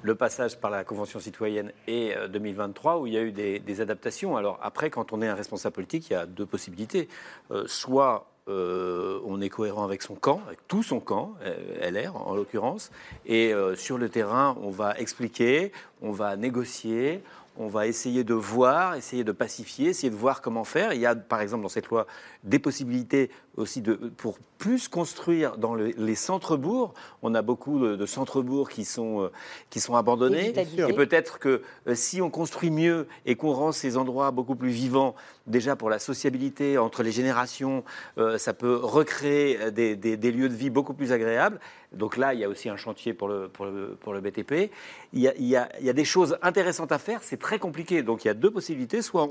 le 0.01 0.15
passage 0.15 0.59
par 0.59 0.69
la 0.69 0.83
Convention 0.83 1.19
citoyenne 1.19 1.71
et 1.87 2.13
2023 2.29 2.95
euh, 2.95 2.99
où 2.99 3.07
il 3.07 3.13
y 3.13 3.17
a 3.17 3.21
eu 3.21 3.31
des, 3.31 3.81
adaptations. 3.81 4.35
Alors 4.37 4.59
après, 4.61 4.89
quand 4.89 5.13
on 5.13 5.21
est 5.21 5.27
un 5.27 5.35
responsable 5.35 5.73
politique, 5.73 6.09
il 6.09 6.13
y 6.13 6.15
a 6.15 6.25
deux 6.25 6.45
possibilités. 6.45 7.07
Euh, 7.51 7.63
soit 7.67 8.27
euh, 8.49 9.21
on 9.25 9.39
est 9.39 9.47
cohérent 9.47 9.85
avec 9.85 10.01
son 10.01 10.15
camp, 10.15 10.41
avec 10.45 10.67
tout 10.67 10.83
son 10.83 10.99
camp, 10.99 11.35
LR 11.81 12.15
en 12.15 12.35
l'occurrence, 12.35 12.91
et 13.25 13.53
sur 13.75 13.97
le 13.97 14.09
terrain, 14.09 14.57
on 14.61 14.69
va 14.69 14.97
expliquer, 14.99 15.71
on 16.01 16.11
va 16.11 16.35
négocier, 16.35 17.23
on 17.57 17.67
va 17.67 17.87
essayer 17.87 18.23
de 18.23 18.33
voir, 18.33 18.95
essayer 18.95 19.23
de 19.23 19.31
pacifier, 19.31 19.89
essayer 19.89 20.09
de 20.09 20.15
voir 20.15 20.41
comment 20.41 20.63
faire. 20.63 20.93
Il 20.93 20.99
y 20.99 21.05
a, 21.05 21.15
par 21.15 21.41
exemple, 21.41 21.63
dans 21.63 21.69
cette 21.69 21.87
loi, 21.87 22.07
des 22.43 22.59
possibilités 22.59 23.29
aussi 23.55 23.81
de, 23.81 23.93
pour 23.93 24.39
plus 24.57 24.87
construire 24.87 25.57
dans 25.57 25.75
les 25.75 26.15
centres-bourgs. 26.15 26.93
On 27.21 27.35
a 27.35 27.41
beaucoup 27.41 27.79
de, 27.79 28.05
centres-bourgs 28.05 28.69
qui 28.69 28.85
sont, 28.85 29.23
euh, 29.23 29.31
qui 29.69 29.79
sont 29.79 29.95
abandonnés. 29.95 30.53
Et 30.77 30.93
peut-être 30.93 31.37
que 31.37 31.61
euh, 31.87 31.95
si 31.95 32.21
on 32.21 32.29
construit 32.29 32.71
mieux 32.71 33.07
et 33.25 33.35
qu'on 33.35 33.53
rend 33.53 33.71
ces 33.71 33.97
endroits 33.97 34.31
beaucoup 34.31 34.55
plus 34.55 34.69
vivants, 34.69 35.13
déjà 35.45 35.75
pour 35.75 35.89
la 35.89 35.99
sociabilité 35.99 36.77
entre 36.77 37.03
les 37.03 37.11
générations, 37.11 37.83
euh, 38.17 38.37
ça 38.37 38.53
peut 38.53 38.75
recréer 38.75 39.71
des, 39.71 39.95
des, 39.95 40.31
lieux 40.31 40.49
de 40.49 40.55
vie 40.55 40.69
beaucoup 40.69 40.93
plus 40.93 41.11
agréables. 41.11 41.59
Donc 41.93 42.17
là, 42.17 42.33
il 42.33 42.39
y 42.39 42.43
a 42.43 42.49
aussi 42.49 42.69
un 42.69 42.77
chantier 42.77 43.13
pour 43.13 43.27
le, 43.27 43.49
BTP. 44.21 44.71
Il 45.13 45.21
y, 45.21 45.55
a, 45.55 45.93
des 45.93 46.05
choses 46.05 46.37
intéressantes 46.41 46.91
à 46.91 46.97
faire, 46.97 47.23
c'est 47.23 47.37
très 47.37 47.59
compliqué. 47.59 48.03
Donc 48.03 48.25
il 48.25 48.27
y 48.27 48.31
a 48.31 48.33
deux 48.33 48.51
possibilités. 48.51 49.01
Soit 49.01 49.29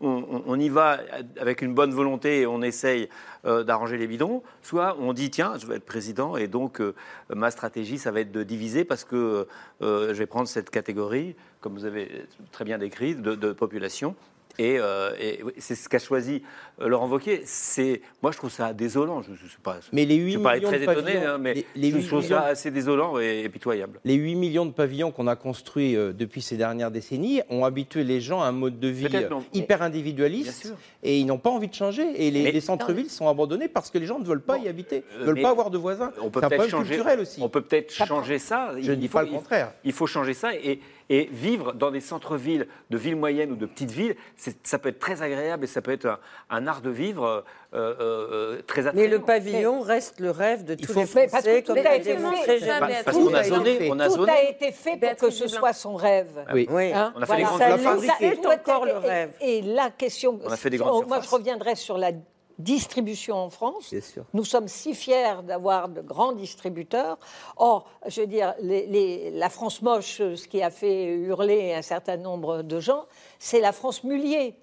on, 0.00 0.60
y 0.60 0.68
va 0.68 1.00
avec 1.38 1.62
une 1.62 1.74
bonne 1.74 1.92
volonté 1.92 2.40
et 2.40 2.46
on 2.46 2.62
essaye 2.62 3.08
euh, 3.44 3.62
d'arranger 3.62 3.96
les 3.96 4.06
bidons, 4.06 4.42
soit 4.62 4.96
on 4.98 5.12
dit 5.12 5.30
tiens, 5.30 5.54
je 5.58 5.66
vais 5.66 5.76
être 5.76 5.86
président 5.86 6.36
et 6.36 6.48
donc 6.48 6.80
euh, 6.80 6.94
ma 7.34 7.50
stratégie, 7.50 7.98
ça 7.98 8.10
va 8.10 8.20
être 8.20 8.32
de 8.32 8.42
diviser 8.42 8.84
parce 8.84 9.04
que 9.04 9.46
euh, 9.82 10.08
je 10.08 10.18
vais 10.18 10.26
prendre 10.26 10.48
cette 10.48 10.70
catégorie, 10.70 11.36
comme 11.60 11.74
vous 11.74 11.84
avez 11.84 12.26
très 12.52 12.64
bien 12.64 12.78
décrit, 12.78 13.14
de 13.14 13.52
population 13.52 14.14
et, 14.60 15.40
c'est 15.58 15.74
ce 15.74 15.88
qu'a 15.88 15.98
choisi 15.98 16.42
Laurent 16.80 17.08
Wauquiez. 17.08 17.42
C'est, 17.44 18.00
moi, 18.22 18.32
je 18.32 18.38
trouve 18.38 18.50
ça 18.50 18.72
désolant. 18.72 19.22
Je, 19.22 19.32
ne 19.32 19.36
sais 19.36 19.56
pas. 19.62 19.78
Mais 19.92 20.04
les 20.04 20.16
8 20.16 20.32
je 20.32 20.38
millions 20.38 20.68
très 20.68 20.78
de 20.78 20.82
étonné, 20.82 21.12
pavillons, 21.12 21.30
hein, 21.30 21.38
mais 21.38 21.64
les, 21.74 21.90
je 21.90 22.06
trouve 22.06 22.24
ça 22.24 22.42
assez 22.42 22.70
désolant 22.70 23.18
et, 23.18 23.48
pitoyable. 23.48 24.00
Les 24.04 24.14
8 24.14 24.34
millions 24.34 24.66
de 24.66 24.72
pavillons 24.72 25.10
qu'on 25.10 25.26
a 25.26 25.36
construits 25.36 25.96
euh, 25.96 26.12
depuis 26.12 26.42
ces 26.42 26.56
dernières 26.56 26.90
décennies 26.90 27.42
ont 27.48 27.64
habitué 27.64 28.04
les 28.04 28.20
gens 28.20 28.42
à 28.42 28.46
un 28.46 28.52
mode 28.52 28.80
de 28.80 28.88
vie 28.88 29.08
hyper 29.52 29.82
individualiste 29.82 30.74
et 31.02 31.18
ils 31.18 31.26
n'ont 31.26 31.38
pas 31.38 31.50
envie 31.50 31.68
de 31.68 31.74
changer. 31.74 32.26
Et 32.26 32.30
les, 32.30 32.60
centres-villes 32.60 33.10
sont 33.10 33.28
abandonnés 33.28 33.68
parce 33.68 33.90
que 33.90 33.98
les 33.98 34.06
gens 34.06 34.18
ne 34.18 34.24
veulent 34.24 34.42
pas 34.42 34.58
y 34.58 34.68
habiter, 34.68 35.02
ne 35.18 35.24
veulent 35.24 35.40
pas 35.40 35.50
avoir 35.50 35.70
de 35.70 35.78
voisins. 35.78 36.12
On 36.20 36.30
peut 36.30 36.40
peut-être 36.40 36.68
changer, 36.68 37.00
aussi. 37.20 37.40
On 37.42 37.48
peut 37.48 37.62
peut-être 37.62 37.92
changer 37.92 38.38
ça. 38.38 38.72
Je 38.80 38.90
ne 38.90 38.96
dis 38.96 39.08
pas 39.08 39.22
le 39.22 39.28
contraire. 39.28 39.72
Il 39.84 39.92
faut 39.92 40.06
changer 40.06 40.34
ça 40.34 40.54
et 40.54 40.80
et 41.10 41.28
vivre 41.32 41.72
dans 41.72 41.90
des 41.90 42.00
centres-villes, 42.00 42.68
de 42.88 42.96
villes 42.96 43.16
moyennes 43.16 43.50
ou 43.50 43.56
de 43.56 43.66
petites 43.66 43.90
villes, 43.90 44.14
ça 44.62 44.78
peut 44.78 44.88
être 44.88 45.00
très 45.00 45.22
agréable 45.22 45.64
et 45.64 45.66
ça 45.66 45.82
peut 45.82 45.90
être 45.90 46.20
un, 46.48 46.66
art 46.70 46.80
de 46.80 46.90
vivre 46.90 47.24
euh, 47.26 47.42
euh, 47.74 47.94
euh, 48.00 48.62
très 48.66 48.86
attrayant. 48.86 49.04
Mais 49.04 49.08
le 49.08 49.20
pavillon 49.20 49.80
reste 49.80 50.20
le 50.20 50.30
rêve 50.30 50.64
de 50.64 50.74
tous 50.74 50.94
les 50.94 51.06
Français, 51.06 51.28
parce 51.30 51.44
que 51.44 51.66
comme 51.66 51.78
a 51.78 51.94
été 51.96 52.16
fait. 52.16 53.04
Parce 53.04 53.16
qu'on 53.16 53.34
a 53.34 53.44
zoné. 53.44 53.90
On 53.90 53.98
a 53.98 54.08
tout 54.08 54.24
a 54.24 54.42
été 54.42 54.72
fait 54.72 54.96
pour 54.96 55.16
que 55.16 55.30
ce 55.30 55.48
soit 55.48 55.72
son 55.72 55.94
rêve. 55.94 56.44
Oui. 56.52 56.92
Hein 56.92 57.12
on 57.16 57.22
a 57.22 57.26
fait 57.26 57.36
des 57.36 57.42
grandes 57.42 57.60
Ça 57.60 58.16
est 58.20 58.46
encore 58.46 58.84
le 58.84 58.96
rêve. 58.96 59.32
Et 59.40 59.62
la 59.62 59.90
question... 59.90 60.38
On 60.44 60.50
a 60.50 60.56
fait 60.56 60.70
des 60.70 60.78
grandes 60.78 61.06
Moi, 61.06 61.20
je 61.20 61.28
reviendrai 61.28 61.74
sur 61.74 61.98
la 61.98 62.12
distribution 62.60 63.36
en 63.36 63.50
France. 63.50 63.94
Nous 64.34 64.44
sommes 64.44 64.68
si 64.68 64.94
fiers 64.94 65.42
d'avoir 65.42 65.88
de 65.88 66.00
grands 66.00 66.32
distributeurs. 66.32 67.18
Or, 67.56 67.86
je 68.06 68.20
veux 68.20 68.26
dire, 68.26 68.54
la 68.60 69.48
France 69.48 69.82
moche, 69.82 70.18
ce 70.18 70.46
qui 70.46 70.62
a 70.62 70.70
fait 70.70 71.06
hurler 71.06 71.74
un 71.74 71.82
certain 71.82 72.16
nombre 72.16 72.62
de 72.62 72.80
gens, 72.80 73.06
c'est 73.38 73.60
la 73.60 73.72
France 73.72 74.04
Mullier, 74.04 74.54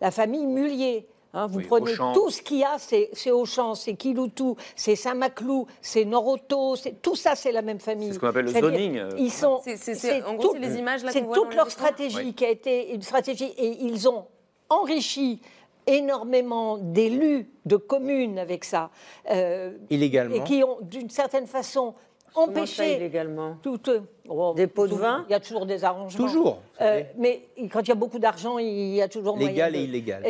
la 0.00 0.10
famille 0.10 0.46
Mullier. 0.46 1.06
Hein, 1.34 1.48
vous 1.48 1.60
prenez 1.62 1.92
tout 2.14 2.30
ce 2.30 2.40
qu'il 2.40 2.58
y 2.58 2.64
a, 2.64 2.76
c'est 2.78 3.30
Auchan, 3.32 3.74
c'est 3.74 3.94
Kiloutou, 3.94 4.56
c'est 4.76 4.94
Saint-Maclou, 4.94 5.66
c'est 5.80 6.04
Noroto, 6.04 6.76
tout 7.02 7.16
ça, 7.16 7.34
c'est 7.34 7.50
la 7.50 7.62
même 7.62 7.80
famille. 7.80 8.08
C'est 8.08 8.14
ce 8.14 8.18
qu'on 8.20 8.28
appelle 8.28 8.44
le 8.44 8.52
zoning. 8.52 8.98
Euh. 8.98 9.10
Ils 9.18 9.32
sont, 9.32 9.60
c'est 9.64 10.22
les 10.58 10.78
images 10.78 11.00
C'est 11.10 11.28
toute 11.28 11.54
leur 11.54 11.70
stratégie 11.70 12.34
qui 12.34 12.44
a 12.44 12.50
été 12.50 12.94
une 12.94 13.02
stratégie 13.02 13.52
et 13.58 13.84
ils 13.84 14.08
ont 14.08 14.26
enrichi 14.68 15.40
énormément 15.86 16.78
d'élus 16.78 17.48
de 17.66 17.76
communes 17.76 18.38
avec 18.38 18.64
ça. 18.64 18.90
Euh, 19.30 19.72
illégalement. 19.90 20.36
Et 20.36 20.44
qui 20.44 20.62
ont, 20.64 20.78
d'une 20.82 21.10
certaine 21.10 21.46
façon, 21.46 21.94
empêché. 22.34 22.96
illégalement 22.96 23.56
toutes, 23.62 23.90
oh, 24.28 24.52
Des 24.56 24.66
pots 24.66 24.86
de 24.86 24.94
vin 24.94 25.24
Il 25.28 25.32
y 25.32 25.34
a 25.34 25.40
toujours 25.40 25.66
des 25.66 25.84
arrangements. 25.84 26.26
Toujours. 26.26 26.58
Euh, 26.80 27.02
mais 27.16 27.48
quand 27.72 27.80
il 27.80 27.88
y 27.88 27.92
a 27.92 27.96
beaucoup 27.96 28.18
d'argent, 28.18 28.58
il 28.58 28.94
y 28.94 29.02
a 29.02 29.08
toujours 29.08 29.36
Légal 29.36 29.72
moyen. 29.72 29.80
et 29.80 29.84
illégal. 29.84 30.22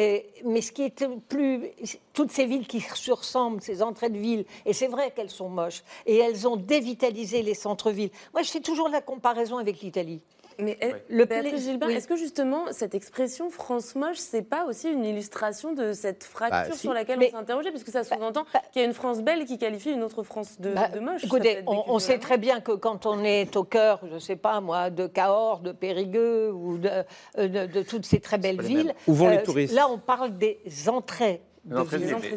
mais 0.45 0.61
ce 0.61 0.73
qui 0.73 0.83
est 0.83 1.07
plus. 1.29 1.71
Toutes 2.13 2.31
ces 2.31 2.47
villes 2.47 2.67
qui 2.67 2.81
se 2.81 3.13
ressemblent, 3.13 3.61
ces 3.61 3.83
entrées 3.83 4.11
de 4.11 4.19
villes, 4.19 4.45
et 4.67 4.73
c'est 4.73 4.87
vrai 4.87 5.11
qu'elles 5.11 5.31
sont 5.31 5.49
moches, 5.49 5.83
et 6.07 6.17
elles 6.17 6.47
ont 6.47 6.57
dévitalisé 6.57 7.43
les 7.43 7.55
centres-villes. 7.55 8.11
Moi, 8.33 8.43
je 8.43 8.51
fais 8.51 8.61
toujours 8.61 8.89
la 8.89 9.01
comparaison 9.01 9.59
avec 9.59 9.81
l'Italie. 9.81 10.21
Mais 10.59 10.79
le 11.09 11.25
Béatrice 11.25 11.65
Gilbert, 11.65 11.91
est-ce 11.91 12.09
que 12.09 12.17
justement 12.17 12.65
cette 12.73 12.95
expression 12.95 13.51
France 13.51 13.95
moche, 13.95 14.19
c'est 14.19 14.43
pas 14.43 14.65
aussi 14.67 14.91
une 14.91 15.05
illustration 15.05 15.73
de 15.73 15.93
cette 15.93 16.25
fracture 16.25 16.73
bah, 16.73 16.77
sur 16.77 16.93
laquelle 16.93 17.19
on 17.19 17.23
s'est 17.23 17.35
interrogé 17.35 17.71
Parce 17.71 17.85
que 17.85 17.91
ça 17.91 18.03
bah, 18.03 18.17
sous-entend 18.17 18.45
bah, 18.53 18.61
qu'il 18.73 18.83
y 18.83 18.85
a 18.85 18.89
une 18.89 18.95
France 18.95 19.23
belle 19.23 19.45
qui 19.45 19.59
qualifie 19.59 19.91
une 19.91 20.03
autre 20.03 20.23
France 20.23 20.61
de, 20.61 20.75
moche. 21.01 21.25
Écoutez, 21.25 21.63
on, 21.67 21.99
sait 21.99 22.19
très 22.19 22.39
bien 22.39 22.61
que 22.61 22.73
quand 22.73 23.07
on 23.07 23.25
est 23.25 23.57
au 23.57 23.65
cœur, 23.65 24.01
je 24.13 24.19
sais 24.19 24.37
pas 24.37 24.61
moi, 24.61 24.91
de 24.91 25.07
Cahors, 25.07 25.61
de 25.61 25.73
Périgueux 25.73 26.53
ou 26.53 26.79
de, 26.79 26.91
euh, 27.39 27.67
de, 27.67 27.83
toutes 27.83 28.07
ces 28.07 28.21
très 28.21 28.39
belles 28.39 28.61
villes. 28.61 28.95
Où 29.07 29.15
vont 29.15 29.29
les 29.29 29.39
euh, 29.39 29.43
touristes? 29.43 29.75
Là, 29.75 29.89
on 29.89 29.99
parle 29.99 30.37
des 30.37 30.61
entrées 30.89 31.41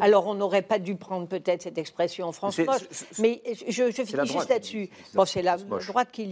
alors, 0.00 0.26
on 0.26 0.34
n'aurait 0.34 0.62
pas 0.62 0.78
dû 0.78 0.96
prendre 0.96 1.26
peut-être 1.26 1.62
cette 1.62 1.78
expression 1.78 2.26
en 2.26 2.32
France 2.32 2.58
moche, 2.58 2.82
mais 3.18 3.42
je, 3.68 3.90
je 3.90 4.04
finis 4.04 4.26
juste 4.26 4.48
là-dessus. 4.48 4.88
Bon, 5.14 5.24
c'est 5.24 5.42
la 5.42 5.56
droite 5.56 6.08
qui, 6.10 6.24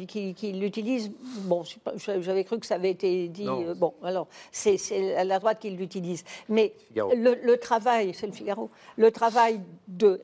l'utilise. 0.53 1.11
Bon, 1.43 1.63
j'avais 1.97 2.45
cru 2.45 2.59
que 2.59 2.67
ça 2.67 2.77
avait 2.77 2.91
été 2.91 3.29
dit. 3.29 3.49
Euh, 3.49 3.75
bon, 3.75 3.93
alors, 4.03 4.29
c'est 4.51 4.79
la 5.25 5.39
droite 5.39 5.59
qui 5.61 5.71
l'utilise. 5.71 6.25
Mais 6.49 6.73
le, 6.95 7.55
travail, 7.57 8.15
c'est 8.15 8.27
le 8.27 8.33
Figaro, 8.33 8.71
le 8.97 9.11
travail 9.11 9.61
de 9.89 10.23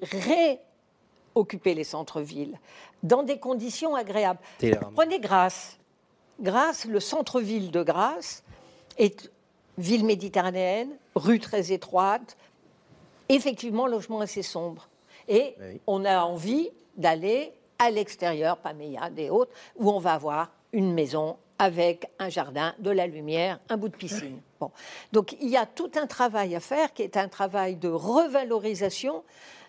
réoccuper 1.35 1.75
les 1.75 1.85
centres-villes 1.85 2.59
dans 3.03 3.23
des 3.23 3.39
conditions 3.39 3.95
agréables. 3.95 4.41
Prenez 4.95 5.20
Grasse. 5.20 5.79
Grasse, 6.41 6.87
le 6.87 7.01
centre-ville 7.01 7.70
de 7.70 7.83
Grasse 7.83 8.43
est 8.99 9.31
ville 9.79 10.05
méditerranéenne, 10.05 10.91
rue 11.14 11.39
très 11.39 11.73
étroite, 11.73 12.37
effectivement, 13.35 13.87
le 13.87 13.93
logement 13.93 14.20
assez 14.20 14.43
sombre. 14.43 14.89
Et 15.28 15.55
on 15.87 16.05
a 16.05 16.24
envie 16.24 16.70
d'aller 16.97 17.53
à 17.78 17.91
l'extérieur, 17.91 18.59
Paméa 18.59 19.11
et 19.16 19.30
autres, 19.30 19.53
où 19.76 19.91
on 19.91 19.99
va 19.99 20.14
avoir 20.14 20.53
une 20.72 20.93
maison 20.93 21.37
avec 21.59 22.11
un 22.18 22.28
jardin, 22.28 22.74
de 22.80 22.91
la 22.91 23.07
lumière, 23.07 23.61
un 23.68 23.76
bout 23.76 23.89
de 23.89 23.97
piscine. 23.97 24.41
Bon. 24.59 24.72
Donc 25.12 25.37
il 25.41 25.49
y 25.49 25.57
a 25.57 25.64
tout 25.64 25.93
un 25.95 26.07
travail 26.07 26.57
à 26.57 26.61
faire 26.61 26.93
qui 26.93 27.03
est 27.03 27.16
un 27.16 27.28
travail 27.28 27.76
de 27.76 27.89
revalorisation 27.89 29.22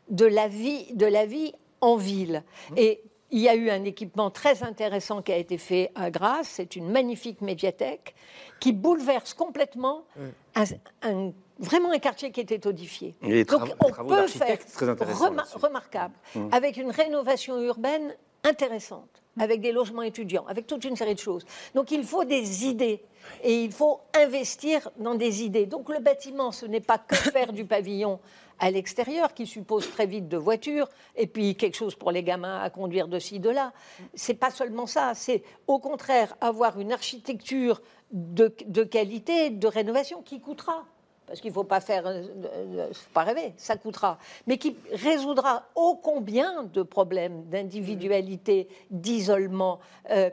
de 0.09 0.25
la 0.25 0.47
vie, 0.47 0.91
de 0.93 1.05
la 1.05 1.27
vie 1.27 1.53
en 1.81 1.95
ville. 1.95 2.43
Mmh. 2.71 2.73
Et 2.77 3.03
il 3.29 3.39
y 3.39 3.49
a 3.49 3.55
eu 3.55 3.69
un 3.69 3.83
équipement 3.83 4.31
très 4.31 4.63
intéressant 4.63 5.21
qui 5.21 5.31
a 5.33 5.37
été 5.37 5.57
fait 5.57 5.91
à 5.93 6.09
Grasse. 6.09 6.47
C'est 6.53 6.75
une 6.75 6.89
magnifique 6.89 7.41
médiathèque 7.41 8.15
qui 8.59 8.71
bouleverse 8.71 9.35
complètement 9.35 10.03
mmh. 10.15 10.61
un, 11.03 11.31
vraiment 11.63 11.91
un 11.91 11.99
quartier 11.99 12.31
qui 12.31 12.41
était 12.41 12.65
audifié. 12.67 13.15
Et 13.23 13.43
Donc 13.45 13.61
on 13.83 13.91
peut 14.05 14.27
faire 14.27 14.59
très 14.65 14.85
remar- 15.13 15.53
remarquable 15.59 16.13
Mmh. 16.35 16.49
avec 16.51 16.77
une 16.77 16.91
rénovation 16.91 17.59
urbaine 17.61 18.15
intéressante, 18.43 19.21
avec 19.39 19.61
des 19.61 19.71
logements 19.71 20.01
étudiants, 20.01 20.45
avec 20.47 20.67
toute 20.67 20.83
une 20.83 20.95
série 20.95 21.15
de 21.15 21.19
choses. 21.19 21.45
Donc 21.75 21.91
il 21.91 22.03
faut 22.03 22.25
des 22.25 22.65
idées 22.65 23.01
et 23.41 23.63
il 23.63 23.71
faut 23.71 24.01
investir 24.15 24.89
dans 24.97 25.15
des 25.15 25.43
idées. 25.43 25.65
Donc 25.65 25.89
le 25.89 25.99
bâtiment, 25.99 26.51
ce 26.51 26.65
n'est 26.65 26.81
pas 26.81 26.97
que 26.97 27.15
faire 27.15 27.53
du 27.53 27.65
pavillon 27.65 28.19
à 28.59 28.69
l'extérieur 28.69 29.33
qui 29.33 29.47
suppose 29.47 29.89
très 29.89 30.05
vite 30.05 30.27
de 30.27 30.37
voitures 30.37 30.89
et 31.15 31.25
puis 31.27 31.55
quelque 31.55 31.75
chose 31.75 31.95
pour 31.95 32.11
les 32.11 32.21
gamins 32.23 32.59
à 32.61 32.69
conduire 32.69 33.07
de 33.07 33.17
ci 33.19 33.39
de 33.39 33.49
là. 33.49 33.71
C'est 34.13 34.35
pas 34.35 34.51
seulement 34.51 34.85
ça, 34.87 35.13
c'est 35.15 35.41
au 35.67 35.79
contraire 35.79 36.35
avoir 36.41 36.79
une 36.79 36.91
architecture 36.91 37.81
de, 38.11 38.53
de 38.67 38.83
qualité, 38.83 39.49
de 39.49 39.67
rénovation 39.67 40.21
qui 40.21 40.39
coûtera. 40.41 40.85
Parce 41.33 41.41
qu'il 41.41 41.49
ne 41.49 41.55
faut 41.55 41.63
pas 41.63 41.79
faire, 41.81 42.05
euh, 42.05 42.21
euh, 42.45 42.87
faut 42.93 43.09
pas 43.11 43.23
rêver, 43.23 43.53
ça 43.57 43.75
coûtera, 43.75 44.19
mais 44.45 44.59
qui 44.59 44.77
résoudra 44.91 45.63
ô 45.73 45.95
combien 45.95 46.61
de 46.71 46.83
problèmes 46.83 47.45
d'individualité, 47.45 48.67
d'isolement, 48.91 49.79
euh, 50.11 50.29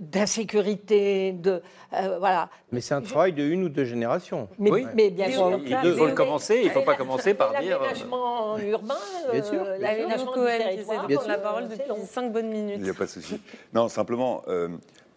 d'insécurité, 0.00 1.30
de 1.34 1.62
euh, 1.92 2.18
voilà. 2.18 2.48
Mais 2.72 2.80
c'est 2.80 2.94
un 2.94 3.00
travail 3.00 3.32
de 3.32 3.44
une 3.44 3.62
ou 3.62 3.68
deux 3.68 3.84
générations. 3.84 4.48
Mais, 4.58 4.70
mais 4.92 5.10
bien 5.10 5.30
sûr. 5.30 5.60
il 5.64 5.76
faut 5.94 6.06
le 6.06 6.14
commencer, 6.14 6.58
il 6.62 6.66
ne 6.66 6.70
faut 6.72 6.82
pas 6.82 6.96
commencer 6.96 7.34
par 7.34 7.50
dire. 7.60 7.80
euh, 7.80 7.84
L'aménagement 7.86 8.58
urbain, 8.58 8.94
Bien 9.30 9.42
sûr. 9.44 9.62
euh, 9.62 9.74
Aménagement 9.76 10.32
l'aménagement 10.32 10.32
du 10.32 10.44
territoire, 10.64 11.06
de 11.06 11.14
prendre 11.14 11.28
la 11.28 11.38
parole 11.38 11.68
depuis. 11.68 11.84
5 12.06 12.32
bonnes 12.32 12.48
minutes. 12.50 12.76
Il 12.78 12.82
n'y 12.82 12.90
a 12.90 12.94
pas 12.94 13.04
de 13.04 13.10
souci. 13.10 13.40
Non, 13.72 13.88
simplement, 13.88 14.42
euh, 14.48 14.68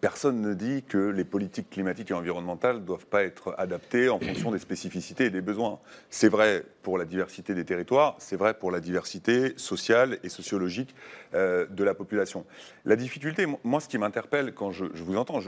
personne 0.02 0.40
ne 0.40 0.52
dit 0.52 0.82
que 0.82 0.98
les 0.98 1.24
politiques 1.24 1.70
climatiques 1.70 2.10
et 2.10 2.14
environnementales 2.14 2.78
ne 2.78 2.84
doivent 2.84 3.06
pas 3.06 3.22
être 3.22 3.54
adaptées 3.56 4.08
en 4.08 4.18
fonction 4.18 4.50
des 4.50 4.58
spécificités 4.58 5.26
et 5.26 5.30
des 5.30 5.40
besoins. 5.40 5.78
C'est 6.10 6.28
vrai 6.28 6.64
pour 6.82 6.98
la 6.98 7.04
diversité 7.04 7.54
des 7.54 7.64
territoires, 7.64 8.16
c'est 8.18 8.34
vrai 8.34 8.54
pour 8.54 8.72
la 8.72 8.80
diversité 8.80 9.52
sociale 9.56 10.18
et 10.24 10.28
sociologique 10.28 10.92
euh, 11.34 11.66
de 11.70 11.84
la 11.84 11.94
population. 11.94 12.44
La 12.84 12.96
difficulté, 12.96 13.46
moi, 13.62 13.78
ce 13.78 13.86
qui 13.86 13.96
m'interpelle 13.96 14.54
quand 14.54 14.72
je, 14.72 14.86
vous 14.86 15.16
entends, 15.16 15.38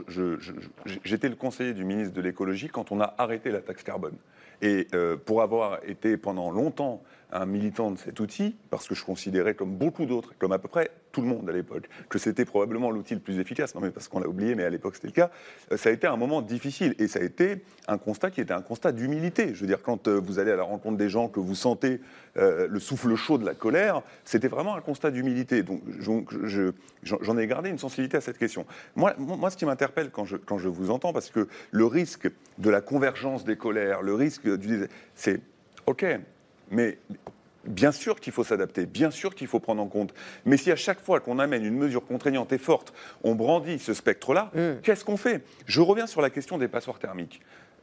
j'étais 1.03 1.27
le 1.27 1.35
conseiller 1.35 1.73
du 1.73 1.83
ministre 1.83 2.13
de 2.13 2.21
l'écologie 2.21 2.69
quand 2.69 2.93
on 2.93 3.01
a 3.01 3.13
arrêté 3.17 3.51
la 3.51 3.59
taxe 3.59 3.83
carbone. 3.83 4.15
Et 4.61 4.87
euh, 4.93 5.17
pour 5.17 5.41
avoir 5.41 5.79
été 5.85 6.15
pendant 6.15 6.49
longtemps 6.49 7.03
un 7.41 7.45
militant 7.45 7.91
de 7.91 7.97
cet 7.97 8.19
outil, 8.19 8.55
parce 8.69 8.87
que 8.87 8.95
je 8.95 9.03
considérais 9.03 9.53
comme 9.55 9.75
beaucoup 9.75 10.05
d'autres, 10.05 10.33
comme 10.39 10.51
à 10.51 10.59
peu 10.59 10.67
près 10.67 10.89
tout 11.11 11.21
le 11.21 11.27
monde 11.27 11.49
à 11.49 11.53
l'époque, 11.53 11.87
que 12.09 12.17
c'était 12.19 12.45
probablement 12.45 12.91
l'outil 12.91 13.13
le 13.13 13.19
plus 13.21 13.39
efficace, 13.39 13.73
non 13.75 13.81
mais 13.81 13.89
parce 13.91 14.07
qu'on 14.07 14.19
l'a 14.19 14.27
oublié, 14.27 14.55
mais 14.55 14.63
à 14.63 14.69
l'époque 14.69 14.95
c'était 14.95 15.07
le 15.07 15.13
cas, 15.13 15.31
euh, 15.71 15.77
ça 15.77 15.89
a 15.89 15.91
été 15.91 16.07
un 16.07 16.17
moment 16.17 16.41
difficile 16.41 16.93
et 16.99 17.07
ça 17.07 17.19
a 17.19 17.23
été 17.23 17.63
un 17.87 17.97
constat 17.97 18.31
qui 18.31 18.41
était 18.41 18.53
un 18.53 18.61
constat 18.61 18.91
d'humilité. 18.91 19.53
Je 19.53 19.61
veux 19.61 19.67
dire, 19.67 19.81
quand 19.81 20.07
euh, 20.07 20.19
vous 20.19 20.39
allez 20.39 20.51
à 20.51 20.55
la 20.55 20.63
rencontre 20.63 20.97
des 20.97 21.07
gens, 21.09 21.27
que 21.29 21.39
vous 21.39 21.55
sentez 21.55 22.01
euh, 22.37 22.67
le 22.69 22.79
souffle 22.79 23.15
chaud 23.15 23.37
de 23.37 23.45
la 23.45 23.53
colère, 23.53 24.01
c'était 24.25 24.47
vraiment 24.49 24.75
un 24.75 24.81
constat 24.81 25.11
d'humilité. 25.11 25.63
Donc 25.63 25.81
je- 25.99 26.71
je- 27.03 27.15
j'en 27.21 27.37
ai 27.37 27.47
gardé 27.47 27.69
une 27.69 27.77
sensibilité 27.79 28.17
à 28.17 28.21
cette 28.21 28.37
question. 28.37 28.65
Moi 28.95 29.13
moi, 29.17 29.49
ce 29.49 29.57
qui 29.57 29.65
m'interpelle 29.65 30.09
quand 30.11 30.25
je, 30.25 30.35
quand 30.37 30.57
je 30.57 30.67
vous 30.67 30.89
entends, 30.89 31.13
parce 31.13 31.29
que 31.29 31.47
le 31.71 31.85
risque 31.85 32.29
de 32.57 32.69
la 32.69 32.81
convergence 32.81 33.43
des 33.45 33.55
colères, 33.57 34.01
le 34.01 34.13
risque 34.15 34.47
du... 34.57 34.87
C'est 35.15 35.39
OK, 35.87 36.05
mais 36.69 36.97
bien 37.65 37.91
sûr 37.91 38.19
qu'il 38.19 38.33
faut 38.33 38.43
s'adapter, 38.43 38.85
bien 38.85 39.11
sûr 39.11 39.33
qu'il 39.35 39.47
faut 39.47 39.59
prendre 39.59 39.81
en 39.81 39.87
compte. 39.87 40.13
Mais 40.45 40.57
si 40.57 40.71
à 40.71 40.75
chaque 40.75 40.99
fois 40.99 41.19
qu'on 41.19 41.39
amène 41.39 41.65
une 41.65 41.77
mesure 41.77 42.05
contraignante 42.05 42.51
et 42.53 42.57
forte, 42.57 42.93
on 43.23 43.35
brandit 43.35 43.79
ce 43.79 43.93
spectre-là, 43.93 44.51
qu'est-ce 44.83 45.03
qu'on 45.03 45.17
fait? 45.17 45.43
Je 45.65 45.81
reviens 45.81 46.07
sur 46.07 46.21
la 46.21 46.29
question 46.29 46.57
des 46.57 46.67
passoires 46.67 46.99
thermiques. 46.99 47.41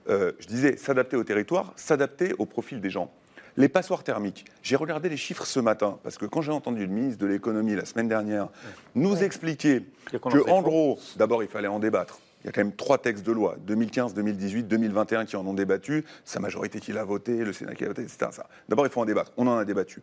Euh, 0.08 0.32
je 0.40 0.46
disais 0.46 0.76
s'adapter 0.76 1.16
au 1.16 1.24
territoire, 1.24 1.72
s'adapter 1.76 2.32
au 2.38 2.46
profil 2.46 2.80
des 2.80 2.90
gens. 2.90 3.12
Les 3.56 3.68
passoires 3.68 4.02
thermiques, 4.02 4.46
j'ai 4.62 4.76
regardé 4.76 5.08
les 5.08 5.16
chiffres 5.16 5.44
ce 5.44 5.60
matin, 5.60 5.98
parce 6.02 6.16
que 6.16 6.24
quand 6.24 6.40
j'ai 6.40 6.52
entendu 6.52 6.86
le 6.86 6.92
ministre 6.92 7.20
de 7.20 7.26
l'économie 7.26 7.74
la 7.74 7.84
semaine 7.84 8.08
dernière 8.08 8.48
nous 8.94 9.22
expliquer 9.22 9.82
que, 10.10 10.50
en 10.50 10.62
gros, 10.62 10.98
d'abord, 11.16 11.42
il 11.42 11.48
fallait 11.48 11.68
en 11.68 11.78
débattre. 11.78 12.18
Il 12.42 12.46
y 12.46 12.48
a 12.48 12.52
quand 12.52 12.60
même 12.60 12.74
trois 12.74 12.98
textes 12.98 13.24
de 13.24 13.32
loi, 13.32 13.56
2015, 13.66 14.14
2018, 14.14 14.64
2021, 14.64 15.24
qui 15.26 15.36
en 15.36 15.46
ont 15.46 15.54
débattu, 15.54 16.04
sa 16.24 16.40
majorité 16.40 16.80
qui 16.80 16.92
l'a 16.92 17.04
voté, 17.04 17.36
le 17.44 17.52
Sénat 17.52 17.74
qui 17.74 17.82
l'a 17.84 17.88
voté, 17.90 18.02
etc. 18.02 18.30
D'abord, 18.68 18.84
il 18.86 18.90
faut 18.90 19.00
en 19.00 19.04
débattre. 19.04 19.32
On 19.36 19.46
en 19.46 19.56
a 19.56 19.64
débattu. 19.64 20.00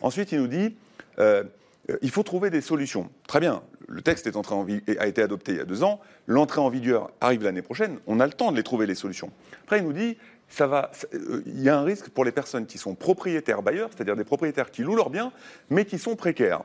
Ensuite, 0.00 0.32
il 0.32 0.40
nous 0.40 0.46
dit, 0.48 0.76
euh, 1.18 1.44
euh, 1.90 1.96
il 2.00 2.10
faut 2.10 2.22
trouver 2.22 2.48
des 2.48 2.62
solutions. 2.62 3.10
Très 3.26 3.40
bien, 3.40 3.62
le 3.88 4.00
texte 4.00 4.26
est 4.26 4.36
entré 4.36 4.54
en 4.54 4.66
a 4.98 5.06
été 5.06 5.20
adopté 5.22 5.52
il 5.52 5.58
y 5.58 5.60
a 5.60 5.64
deux 5.66 5.82
ans, 5.82 6.00
l'entrée 6.26 6.60
en 6.62 6.70
vigueur 6.70 7.10
arrive 7.20 7.42
l'année 7.42 7.62
prochaine, 7.62 7.98
on 8.06 8.20
a 8.20 8.26
le 8.26 8.32
temps 8.32 8.52
de 8.52 8.56
les 8.56 8.62
trouver, 8.62 8.86
les 8.86 8.94
solutions. 8.94 9.30
Après, 9.64 9.78
il 9.80 9.84
nous 9.84 9.92
dit, 9.92 10.16
ça- 10.48 10.90
euh, 11.12 11.42
il 11.44 11.60
y 11.60 11.68
a 11.68 11.78
un 11.78 11.82
risque 11.84 12.08
pour 12.08 12.24
les 12.24 12.32
personnes 12.32 12.64
qui 12.66 12.78
sont 12.78 12.94
propriétaires 12.94 13.62
bailleurs, 13.62 13.90
c'est-à-dire 13.94 14.16
des 14.16 14.24
propriétaires 14.24 14.70
qui 14.70 14.82
louent 14.82 14.96
leurs 14.96 15.10
biens, 15.10 15.30
mais 15.68 15.84
qui 15.84 15.98
sont 15.98 16.16
précaires 16.16 16.62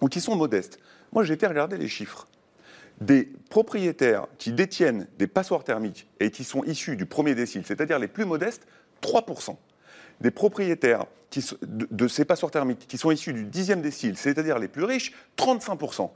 ou 0.00 0.08
qui 0.08 0.20
sont 0.20 0.36
modestes. 0.36 0.78
Moi, 1.12 1.24
j'ai 1.24 1.34
été 1.34 1.46
regarder 1.46 1.76
les 1.76 1.88
chiffres 1.88 2.28
des 3.00 3.32
propriétaires 3.50 4.26
qui 4.38 4.52
détiennent 4.52 5.06
des 5.18 5.26
passoires 5.26 5.64
thermiques 5.64 6.08
et 6.20 6.30
qui 6.30 6.44
sont 6.44 6.64
issus 6.64 6.96
du 6.96 7.06
premier 7.06 7.34
décile, 7.34 7.64
c'est-à-dire 7.66 7.98
les 7.98 8.08
plus 8.08 8.24
modestes, 8.24 8.66
3%. 9.02 9.56
Des 10.20 10.30
propriétaires 10.30 11.06
de, 11.62 11.88
de 11.90 12.08
ces 12.08 12.24
passoires 12.24 12.52
thermiques 12.52 12.86
qui 12.86 12.98
sont 12.98 13.10
issus 13.10 13.32
du 13.32 13.44
dixième 13.44 13.82
décile, 13.82 14.16
c'est-à-dire 14.16 14.58
les 14.58 14.68
plus 14.68 14.84
riches, 14.84 15.12
35%. 15.36 16.10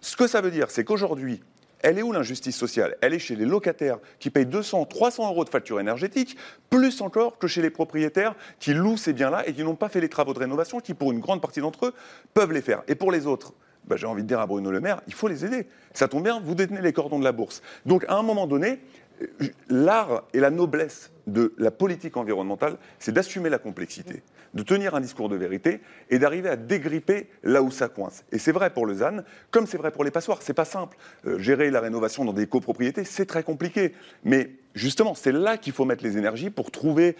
Ce 0.00 0.16
que 0.16 0.26
ça 0.26 0.40
veut 0.40 0.50
dire, 0.50 0.70
c'est 0.70 0.84
qu'aujourd'hui, 0.84 1.42
elle 1.82 1.98
est 1.98 2.02
où 2.02 2.12
l'injustice 2.12 2.56
sociale? 2.56 2.96
Elle 3.00 3.12
est 3.12 3.18
chez 3.18 3.36
les 3.36 3.44
locataires 3.44 3.98
qui 4.18 4.30
payent 4.30 4.46
200, 4.46 4.86
300 4.86 5.28
euros 5.28 5.44
de 5.44 5.50
facture 5.50 5.80
énergétique, 5.80 6.36
plus 6.70 7.00
encore 7.00 7.38
que 7.38 7.48
chez 7.48 7.60
les 7.60 7.70
propriétaires 7.70 8.34
qui 8.60 8.72
louent 8.72 8.96
ces 8.96 9.12
biens-là 9.12 9.46
et 9.48 9.52
qui 9.52 9.64
n'ont 9.64 9.74
pas 9.74 9.88
fait 9.88 10.00
les 10.00 10.08
travaux 10.08 10.32
de 10.32 10.38
rénovation, 10.38 10.80
qui 10.80 10.94
pour 10.94 11.12
une 11.12 11.20
grande 11.20 11.40
partie 11.40 11.60
d'entre 11.60 11.86
eux 11.86 11.94
peuvent 12.34 12.52
les 12.52 12.62
faire. 12.62 12.82
Et 12.88 12.94
pour 12.94 13.10
les 13.12 13.26
autres, 13.26 13.52
bah, 13.86 13.96
j'ai 13.96 14.06
envie 14.06 14.22
de 14.22 14.28
dire 14.28 14.40
à 14.40 14.46
Bruno 14.46 14.70
Le 14.70 14.80
Maire, 14.80 15.00
il 15.06 15.14
faut 15.14 15.28
les 15.28 15.44
aider. 15.44 15.66
Ça 15.92 16.08
tombe 16.08 16.24
bien, 16.24 16.40
vous 16.40 16.54
détenez 16.54 16.80
les 16.80 16.92
cordons 16.92 17.18
de 17.18 17.24
la 17.24 17.32
bourse. 17.32 17.62
Donc 17.86 18.04
à 18.08 18.16
un 18.16 18.22
moment 18.22 18.46
donné, 18.46 18.80
euh, 19.22 19.46
l'art 19.68 20.24
et 20.32 20.40
la 20.40 20.50
noblesse 20.50 21.10
de 21.26 21.54
la 21.58 21.70
politique 21.70 22.16
environnementale, 22.16 22.76
c'est 22.98 23.12
d'assumer 23.12 23.48
la 23.48 23.58
complexité, 23.58 24.22
de 24.54 24.62
tenir 24.62 24.94
un 24.94 25.00
discours 25.00 25.28
de 25.28 25.36
vérité 25.36 25.80
et 26.10 26.18
d'arriver 26.18 26.48
à 26.48 26.56
dégripper 26.56 27.28
là 27.42 27.62
où 27.62 27.70
ça 27.70 27.88
coince. 27.88 28.24
Et 28.32 28.38
c'est 28.38 28.52
vrai 28.52 28.70
pour 28.70 28.86
le 28.86 28.94
ZAN, 28.94 29.18
comme 29.50 29.66
c'est 29.66 29.78
vrai 29.78 29.90
pour 29.90 30.04
les 30.04 30.10
passoires. 30.10 30.38
C'est 30.42 30.54
pas 30.54 30.64
simple. 30.64 30.96
Euh, 31.26 31.38
gérer 31.38 31.70
la 31.70 31.80
rénovation 31.80 32.24
dans 32.24 32.32
des 32.32 32.46
copropriétés, 32.46 33.04
c'est 33.04 33.26
très 33.26 33.42
compliqué. 33.42 33.94
Mais 34.24 34.50
justement, 34.74 35.14
c'est 35.14 35.32
là 35.32 35.58
qu'il 35.58 35.72
faut 35.72 35.84
mettre 35.84 36.04
les 36.04 36.18
énergies 36.18 36.50
pour 36.50 36.70
trouver. 36.70 37.16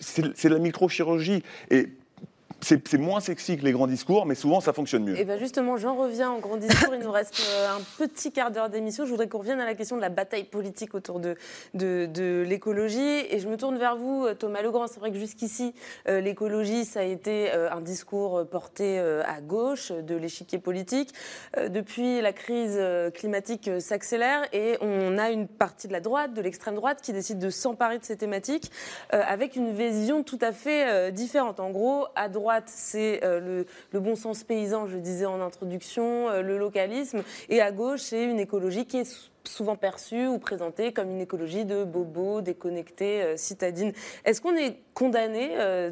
C'est 0.00 0.24
c'est 0.34 0.48
la 0.48 0.58
microchirurgie. 0.58 1.42
Et 1.70 1.88
c'est 2.60 2.98
moins 2.98 3.20
sexy 3.20 3.56
que 3.56 3.64
les 3.64 3.72
grands 3.72 3.86
discours, 3.86 4.26
mais 4.26 4.34
souvent 4.34 4.60
ça 4.60 4.72
fonctionne 4.72 5.04
mieux. 5.04 5.18
Et 5.18 5.24
bien 5.24 5.38
justement, 5.38 5.76
j'en 5.76 5.94
reviens 5.94 6.30
en 6.30 6.38
grand 6.38 6.56
discours. 6.56 6.94
Il 6.94 7.00
nous 7.00 7.12
reste 7.12 7.40
euh, 7.48 7.76
un 7.76 7.80
petit 7.98 8.32
quart 8.32 8.50
d'heure 8.50 8.68
d'émission. 8.68 9.04
Je 9.04 9.10
voudrais 9.10 9.28
qu'on 9.28 9.38
revienne 9.38 9.60
à 9.60 9.64
la 9.64 9.74
question 9.74 9.96
de 9.96 10.00
la 10.00 10.08
bataille 10.08 10.44
politique 10.44 10.94
autour 10.94 11.20
de, 11.20 11.36
de, 11.74 12.44
l'écologie. 12.46 13.26
Et 13.30 13.38
je 13.38 13.48
me 13.48 13.56
tourne 13.56 13.78
vers 13.78 13.96
vous, 13.96 14.26
euh, 14.26 14.34
Thomas 14.34 14.62
Legrand. 14.62 14.86
C'est 14.88 14.98
vrai 14.98 15.12
que 15.12 15.18
jusqu'ici, 15.18 15.72
euh, 16.08 16.20
l'écologie, 16.20 16.84
ça 16.84 17.00
a 17.00 17.04
été 17.04 17.50
un 17.52 17.80
discours 17.80 18.46
porté 18.48 18.98
à 18.98 19.40
gauche 19.40 19.92
de 19.92 20.16
l'échiquier 20.16 20.58
politique. 20.58 21.12
Depuis, 21.56 22.20
la 22.20 22.32
crise 22.32 22.78
climatique 23.14 23.70
s'accélère 23.80 24.42
et 24.52 24.76
on 24.80 25.18
a 25.18 25.30
une 25.30 25.46
partie 25.46 25.88
de 25.88 25.92
la 25.92 26.00
droite, 26.00 26.34
de 26.34 26.40
l'extrême 26.40 26.74
droite, 26.74 27.00
qui 27.02 27.12
décide 27.12 27.38
de 27.38 27.50
s'emparer 27.50 27.98
de 27.98 28.04
ces 28.04 28.16
thématiques 28.16 28.70
avec 29.10 29.56
une 29.56 29.72
vision 29.72 30.22
tout 30.22 30.38
à 30.40 30.52
fait 30.52 31.12
différente. 31.12 31.60
En 31.60 31.70
gros, 31.70 32.06
à 32.14 32.28
droite, 32.28 32.47
c'est 32.66 33.22
euh, 33.24 33.40
le, 33.40 33.66
le 33.92 34.00
bon 34.00 34.16
sens 34.16 34.44
paysan, 34.44 34.86
je 34.86 34.94
le 34.96 35.00
disais 35.00 35.26
en 35.26 35.40
introduction, 35.40 36.28
euh, 36.30 36.42
le 36.42 36.58
localisme, 36.58 37.22
et 37.48 37.60
à 37.60 37.72
gauche, 37.72 38.00
c'est 38.00 38.24
une 38.24 38.40
écologie 38.40 38.86
qui 38.86 38.98
est 38.98 39.04
sou- 39.04 39.30
souvent 39.44 39.76
perçue 39.76 40.26
ou 40.26 40.38
présentée 40.38 40.92
comme 40.92 41.10
une 41.10 41.20
écologie 41.20 41.64
de 41.64 41.82
bobos, 41.84 42.42
déconnectée, 42.42 43.22
euh, 43.22 43.36
citadine. 43.36 43.92
Est-ce 44.26 44.40
qu'on 44.42 44.54
est 44.56 44.76
condamné, 44.94 45.50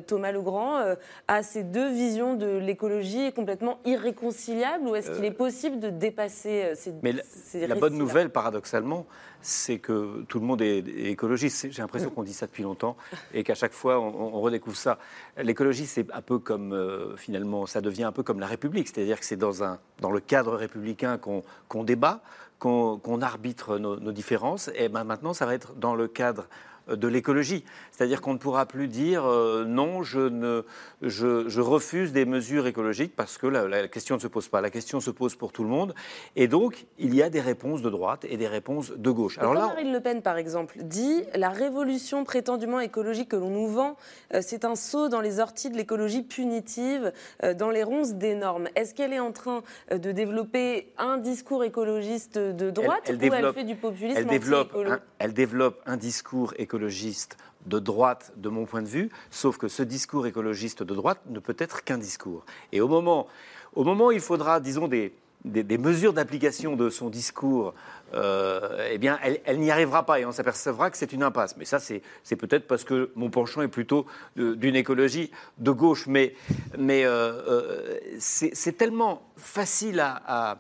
Thomas 0.09 0.33
Legrand, 0.33 0.81
à 1.29 1.43
ces 1.45 1.63
deux 1.63 1.91
visions 1.93 2.35
de 2.35 2.57
l'écologie 2.59 3.33
complètement 3.33 3.79
irréconciliables, 3.85 4.89
ou 4.89 4.97
est-ce 4.97 5.13
qu'il 5.13 5.25
est 5.25 5.31
possible 5.31 5.79
de 5.79 5.91
dépasser 5.91 6.73
ces, 6.75 6.93
Mais 7.05 7.13
la, 7.13 7.23
ces 7.23 7.69
la 7.69 7.77
bonne 7.77 7.97
nouvelle, 7.97 8.31
paradoxalement, 8.31 9.07
c'est 9.47 9.79
que 9.79 10.23
tout 10.29 10.41
le 10.41 10.47
monde 10.47 10.61
est, 10.61 10.79
écologiste. 10.79 11.69
J'ai 11.71 11.83
l'impression 11.83 12.11
qu'on 12.11 12.25
dit 12.25 12.33
ça 12.33 12.47
depuis 12.47 12.63
longtemps 12.63 12.97
et 13.33 13.45
qu'à 13.45 13.55
chaque 13.55 13.73
fois, 13.73 14.01
on, 14.01 14.41
redécouvre 14.41 14.77
ça. 14.77 14.99
L'écologie, 15.37 15.87
c'est 15.87 16.07
un 16.13 16.21
peu 16.21 16.39
comme, 16.39 16.73
euh, 16.73 17.17
finalement, 17.17 17.67
ça 17.67 17.81
devient 17.81 18.05
un 18.05 18.13
peu 18.13 18.23
comme 18.23 18.41
la 18.41 18.47
République. 18.47 18.89
C'est-à-dire 18.89 19.19
que 19.19 19.25
c'est 19.25 19.37
dans, 19.37 19.79
dans 20.01 20.11
le 20.11 20.21
cadre 20.21 20.57
républicain 20.57 21.19
qu'on 21.19 21.85
débat, 21.85 22.21
qu'on 22.59 23.23
arbitre 23.23 23.79
nos, 23.79 24.01
nos 24.01 24.13
différences. 24.13 24.71
Et 24.75 24.89
ben 24.89 25.05
maintenant, 25.05 25.33
ça 25.33 25.47
va 25.47 25.55
être 25.55 25.75
dans 25.75 25.95
le 25.95 26.09
cadre 26.09 26.49
de 26.89 27.09
l'écologie. 27.09 27.65
C'est-à-dire 27.91 28.21
qu'on 28.21 28.33
ne 28.35 28.39
pourra 28.39 28.67
plus 28.67 28.89
dire 28.89 29.25
euh, 29.25 29.65
non, 29.65 30.03
je, 30.03 30.21
ne, 30.21 30.63
je, 31.03 31.49
je 31.49 31.61
refuse 31.61 32.13
des 32.13 32.25
mesures 32.25 32.67
écologiques 32.67 33.15
parce 33.17 33.39
que 33.39 33.47
la, 33.47 33.67
la 33.67 33.89
question 33.89 34.17
ne 34.17 34.21
se 34.21 34.29
pose 34.29 34.49
pas. 34.49 34.61
La 34.61 34.71
question 34.71 35.01
se 35.01 35.11
pose 35.11 35.35
pour 35.35 35.53
tout 35.53 35.63
le 35.65 35.69
monde. 35.69 35.95
Et 36.37 36.49
donc, 36.49 36.87
il 36.99 37.15
y 37.15 37.23
a 37.23 37.31
des 37.31 37.41
réponses 37.41 37.83
de 37.83 37.91
droite 37.91 38.25
et 38.29 38.37
des 38.37 38.47
réponses 38.47 38.93
de 38.93 39.11
gauche. 39.11 39.39
Alors 39.39 39.55
là, 39.55 39.67
Marine 39.67 39.93
Le 39.93 40.01
Pen, 40.01 40.23
par 40.23 40.37
exemple, 40.37 40.77
dit 40.83 41.25
la 41.35 41.51
révolution 41.51 42.25
prétendument 42.25 42.81
écologique 42.81 43.31
que 43.31 43.37
l'on 43.37 43.51
nous 43.51 43.69
vend, 43.69 43.97
euh, 44.35 44.41
c'est 44.43 44.65
un 44.65 44.77
saut 44.77 45.09
dans 45.09 45.21
les 45.21 45.41
orties 45.41 45.71
de 45.71 45.77
l'écologie 45.77 46.23
punitive, 46.23 47.13
euh, 47.43 47.55
dans 47.55 47.71
les 47.71 47.83
ronces 47.83 48.15
des 48.15 48.35
normes. 48.35 48.69
Est-ce 48.77 48.95
qu'elle 48.95 49.13
est 49.13 49.21
en 49.21 49.33
train 49.33 49.63
de 49.91 50.13
développer 50.13 50.93
un 50.99 51.17
discours 51.17 51.65
écologiste 51.65 52.39
de 52.39 52.71
droite 52.71 53.11
ou 53.11 53.35
elle 53.35 53.53
fait 53.53 53.65
du 53.65 53.77
populisme 53.77 54.19
elle 54.19 54.27
développe, 54.27 54.75
un, 54.75 55.01
elle 55.19 55.33
développe 55.33 55.83
un 55.87 55.97
discours 55.97 56.53
écologiste 56.57 56.76
de 56.79 57.79
droite, 57.79 58.33
de 58.37 58.49
mon 58.49 58.65
point 58.65 58.83
de 58.83 58.89
vue, 58.89 59.11
sauf 59.31 59.59
que 59.59 59.69
ce 59.69 59.83
discours 59.83 60.27
écologiste 60.27 60.83
de 60.83 60.95
droite 60.95 61.21
ne 61.29 61.39
peut 61.39 61.57
être 61.59 61.85
qu'un 61.85 61.99
discours. 61.99 62.45
Et 62.73 62.81
au 62.81 62.89
moment, 62.89 63.27
au 63.75 63.85
moment 63.85 64.07
où 64.07 64.13
il 64.13 64.21
faudra, 64.21 64.61
disons, 64.61 64.89
des, 64.89 65.13
des, 65.45 65.79
mesures 65.79 66.13
d'application 66.13 66.77
de 66.77 66.91
son 66.91 67.09
discours, 67.09 67.75
euh, 68.15 68.89
eh 68.91 68.99
bien, 68.99 69.19
elle, 69.45 69.59
n'y 69.59 69.71
arrivera 69.71 70.07
pas 70.07 70.21
et 70.21 70.27
on 70.27 70.33
s'apercevra 70.33 70.91
que 70.91 70.97
c'est 70.97 71.13
une 71.13 71.23
impasse. 71.23 71.57
Mais 71.57 71.65
ça, 71.65 71.79
c'est 71.79 72.37
peut-être 72.37 72.67
parce 72.67 72.85
que 72.85 73.11
mon 73.15 73.31
penchant 73.31 73.63
est 73.63 73.69
plutôt 73.69 74.07
d'une 74.37 74.77
écologie 74.77 75.31
de 75.59 75.71
gauche. 75.71 76.07
Mais, 76.07 76.35
mais 76.79 77.05
euh, 77.05 77.11
euh, 77.49 77.99
c'est 78.19 78.77
tellement 78.77 79.23
facile 79.37 80.01
à- 80.01 80.59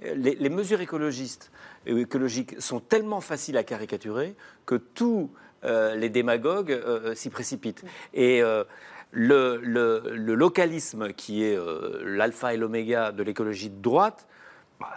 les, 0.00 0.34
les 0.34 0.50
mesures 0.50 0.82
écologistes 0.82 1.50
et 1.86 1.98
écologiques 1.98 2.60
sont 2.60 2.80
tellement 2.80 3.20
faciles 3.20 3.56
à 3.56 3.62
caricaturer 3.62 4.34
que 4.66 4.74
euh, 5.00 5.28
les 5.94 6.08
démagogues 6.08 6.72
euh, 6.72 7.14
s'y 7.14 7.30
précipitent. 7.30 7.84
Et 8.14 8.42
euh, 8.42 8.64
le, 9.12 9.60
le- 9.62 10.02
localisme, 10.34 11.12
qui 11.12 11.44
est 11.44 11.56
euh, 11.56 12.02
l'alpha 12.04 12.54
et 12.54 12.56
l'oméga 12.56 13.12
de 13.12 13.22
l'écologie 13.22 13.70
de 13.70 13.80
droite, 13.80 14.26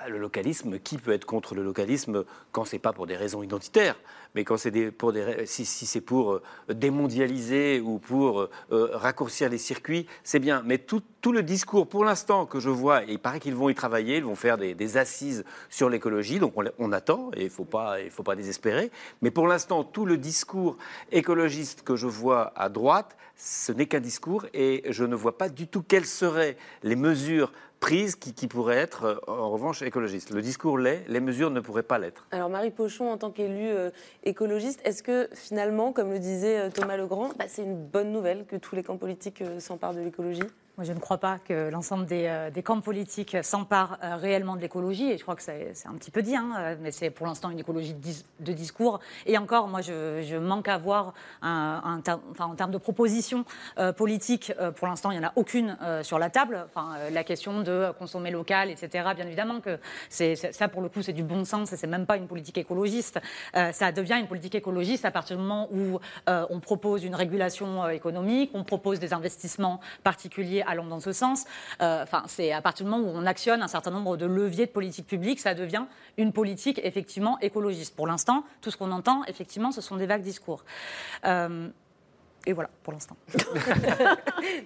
le 0.08 0.18
localisme, 0.18 0.80
qui 0.80 0.98
peut 0.98 1.12
être 1.12 1.26
contre 1.26 1.56
le 1.56 1.64
localisme 1.64 2.26
quand 2.52 2.66
c'est 2.66 2.80
pas 2.80 2.94
pour 2.94 3.08
des 3.08 3.16
raisons 3.16 3.44
identitaires, 3.44 3.96
mais 4.36 4.44
quand 4.44 4.58
c'est 4.58 4.92
pour 4.92 5.12
des, 5.14 5.46
si, 5.46 5.66
c'est 5.66 6.02
pour 6.02 6.34
euh, 6.34 6.42
démondialiser 6.70 7.80
ou 7.80 7.98
pour 7.98 8.42
euh, 8.42 8.50
euh, 8.72 8.90
raccourcir 8.94 9.50
les 9.50 9.58
circuits, 9.58 10.06
c'est 10.24 10.40
bien. 10.40 10.62
Mais 10.66 10.78
tout, 10.78 11.02
le 11.32 11.44
discours, 11.44 11.88
pour 11.88 12.06
l'instant, 12.06 12.46
que 12.46 12.60
je 12.60 12.70
vois, 12.70 13.04
et 13.04 13.14
il 13.14 13.20
paraît 13.20 13.40
qu'ils 13.40 13.56
vont 13.56 13.70
y 13.70 13.76
travailler, 13.76 14.18
ils 14.18 14.24
vont 14.24 14.36
faire 14.36 14.58
des, 14.58 14.98
assises 14.98 15.44
sur 15.70 15.90
l'écologie, 15.90 16.40
donc 16.40 16.54
on, 16.78 16.92
attend, 16.92 17.32
et 17.36 17.42
il 17.42 17.46
ne 17.46 17.50
faut, 17.50 17.66
pas- 17.66 18.02
il 18.02 18.10
faut 18.10 18.24
pas 18.24 18.36
désespérer. 18.36 18.92
Mais 19.22 19.32
pour 19.32 19.48
l'instant, 19.48 19.84
tout 19.84 20.06
le 20.06 20.18
discours 20.18 20.78
écologiste 21.12 21.84
que 21.84 21.96
je 21.96 22.08
vois 22.08 22.52
à 22.56 22.70
droite, 22.70 23.18
ce 23.36 23.72
n'est 23.72 23.86
qu'un 23.86 24.00
discours, 24.00 24.46
et 24.54 24.84
je 24.90 25.04
ne 25.04 25.16
vois 25.16 25.38
pas 25.38 25.50
du 25.50 25.68
tout 25.68 25.82
quelles 25.82 26.06
seraient 26.06 26.58
les 26.84 26.96
mesures 26.96 27.52
prises 27.80 28.16
qui, 28.16 28.34
qui 28.34 28.48
pourraient 28.48 28.78
être, 28.78 29.04
euh, 29.06 29.16
en 29.28 29.50
revanche, 29.50 29.82
écologistes. 29.82 30.32
Le 30.32 30.42
discours 30.42 30.78
l'est, 30.78 31.04
les 31.08 31.20
mesures 31.20 31.52
ne 31.52 31.60
pourraient 31.60 31.84
pas 31.84 31.98
l'être. 31.98 32.26
Alors 32.32 32.50
Marie 32.50 32.72
Pochon, 32.72 33.10
en 33.10 33.18
tant 33.18 33.32
qu'élue 33.32 33.70
euh, 33.70 33.90
écologiste, 34.24 34.82
est-ce 34.86 35.04
que 35.04 35.30
finalement, 35.34 35.92
comme 35.92 36.12
le 36.12 36.20
disait 36.20 36.60
euh, 36.60 36.70
Thomas 36.70 36.98
Legrand, 36.98 37.30
bah, 37.38 37.46
c'est 37.48 37.64
une 37.64 37.78
bonne 37.78 38.12
nouvelle 38.12 38.46
que 38.46 38.56
tous 38.56 38.76
les 38.76 38.84
camps 38.84 38.98
politiques 38.98 39.44
s'emparent 39.60 39.94
de 39.94 40.02
l'écologie? 40.02 40.44
Moi, 40.80 40.86
je 40.86 40.94
ne 40.94 41.00
crois 41.00 41.18
pas 41.18 41.40
que 41.40 41.70
l'ensemble 41.70 42.06
des, 42.06 42.28
euh, 42.28 42.62
camps 42.62 42.80
politiques 42.80 43.36
s'emparent 43.44 43.98
euh, 44.02 44.16
réellement 44.16 44.56
de 44.56 44.62
l'écologie. 44.62 45.12
Et 45.12 45.18
je 45.18 45.24
crois 45.24 45.36
que 45.36 45.42
c'est 45.42 45.74
un 45.86 45.94
petit 45.96 46.10
peu 46.10 46.22
dit, 46.22 46.38
hein, 46.38 46.54
euh, 46.58 46.76
mais 46.80 46.94
c'est 46.94 47.10
pour 47.10 47.28
l'instant 47.28 47.50
une 47.50 47.60
écologie 47.60 47.94
de, 47.94 48.00
dis- 48.00 48.24
de 48.40 48.54
discours. 48.54 49.02
Et 49.26 49.38
encore, 49.38 49.68
moi, 49.68 49.82
je, 49.82 50.38
manque 50.38 50.70
à 50.70 50.78
voir 50.78 51.14
en 51.42 52.00
termes 52.02 52.72
de 52.72 52.78
propositions 52.78 53.44
politiques. 53.98 54.54
pour 54.78 54.88
l'instant, 54.88 55.12
il 55.12 55.20
n'y 55.20 55.26
en 55.26 55.28
a 55.28 55.34
aucune 55.36 55.78
sur 56.02 56.18
la 56.18 56.30
table. 56.30 56.66
La 57.12 57.26
question 57.26 57.62
de 57.62 57.92
consommer 58.00 58.32
local, 58.32 58.70
etc. 58.70 59.10
Bien 59.16 59.28
évidemment 59.28 59.60
que 59.60 59.80
ça, 60.10 60.70
pour 60.70 60.82
le 60.82 60.88
coup, 60.88 61.02
c'est 61.02 61.12
du 61.12 61.24
bon 61.24 61.44
sens 61.44 61.74
et 61.74 61.78
c'est 61.78 61.88
même 61.88 62.06
pas 62.06 62.16
une 62.16 62.28
politique 62.28 62.58
écologiste. 62.58 63.20
Ça 63.54 63.92
devient 63.92 64.18
une 64.20 64.28
politique 64.28 64.56
écologiste 64.56 65.04
à 65.04 65.12
partir 65.12 65.36
du 65.36 65.42
moment 65.42 65.68
où 65.74 66.00
on 66.28 66.60
propose 66.62 67.04
une 67.04 67.16
régulation 67.16 67.90
économique, 67.90 68.52
on 68.54 68.64
propose 68.64 69.00
des 69.00 69.14
investissements 69.14 69.82
particuliers 70.04 70.64
allant 70.70 70.86
dans 70.86 71.00
ce 71.00 71.12
sens. 71.12 71.46
Euh, 71.82 72.04
Enfin, 72.04 72.24
c'est 72.28 72.52
à 72.52 72.62
partir 72.62 72.86
du 72.86 72.92
moment 72.92 73.04
où 73.08 73.12
on 73.14 73.26
actionne 73.26 73.62
un 73.62 73.68
certain 73.68 73.92
nombre 73.92 74.16
de 74.18 74.26
leviers 74.26 74.66
de 74.68 74.72
politique 74.72 75.06
publique, 75.08 75.40
ça 75.40 75.54
devient 75.54 75.86
une 76.18 76.32
politique 76.32 76.80
effectivement 76.84 77.38
écologiste. 77.42 77.96
Pour 77.96 78.08
l'instant, 78.08 78.44
tout 78.62 78.72
ce 78.72 78.78
qu'on 78.78 78.92
entend, 78.92 79.24
effectivement, 79.28 79.72
ce 79.72 79.82
sont 79.82 79.98
des 79.98 80.06
vagues 80.06 80.22
discours. 80.24 80.64
Euh, 81.26 81.68
et 82.46 82.54
voilà, 82.54 82.70
pour 82.84 82.94
l'instant. 82.94 83.18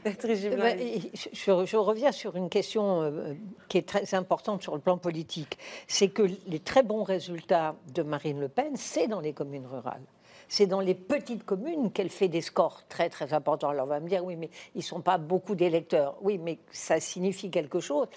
Eh 0.05 0.09
ben, 0.55 0.77
je, 1.13 1.29
je- 1.33 1.65
je 1.65 1.77
reviens 1.77 2.11
sur 2.11 2.35
une 2.35 2.49
question 2.49 3.01
euh, 3.01 3.33
qui 3.67 3.77
est 3.79 3.87
très 3.87 4.13
importante 4.15 4.61
sur 4.61 4.75
le 4.75 4.81
plan 4.81 4.97
politique. 4.97 5.57
C'est 5.87 6.09
que 6.09 6.23
les 6.47 6.59
très 6.59 6.83
bons 6.83 7.03
résultats 7.03 7.75
de 7.93 8.03
Marine 8.03 8.39
Le 8.39 8.47
Pen, 8.47 8.73
c'est 8.75 9.07
dans 9.07 9.19
les 9.21 9.33
communes 9.33 9.65
rurales. 9.65 10.03
C'est 10.47 10.67
dans 10.67 10.79
les 10.79 10.95
petites 10.95 11.45
communes 11.45 11.91
qu'elle 11.91 12.09
fait 12.09 12.27
des 12.27 12.41
scores 12.41 12.83
très 12.89 13.09
très 13.09 13.33
importants. 13.33 13.69
Alors 13.69 13.85
on 13.85 13.89
va 13.89 13.99
me 13.99 14.09
dire, 14.09 14.23
oui, 14.23 14.35
mais 14.35 14.49
ils 14.75 14.79
ne 14.79 14.83
sont 14.83 15.01
pas 15.01 15.17
beaucoup 15.17 15.55
d'électeurs. 15.55 16.15
Oui, 16.21 16.37
mais 16.37 16.59
ça 16.71 16.99
signifie 16.99 17.49
quelque 17.49 17.79
chose. 17.79 18.07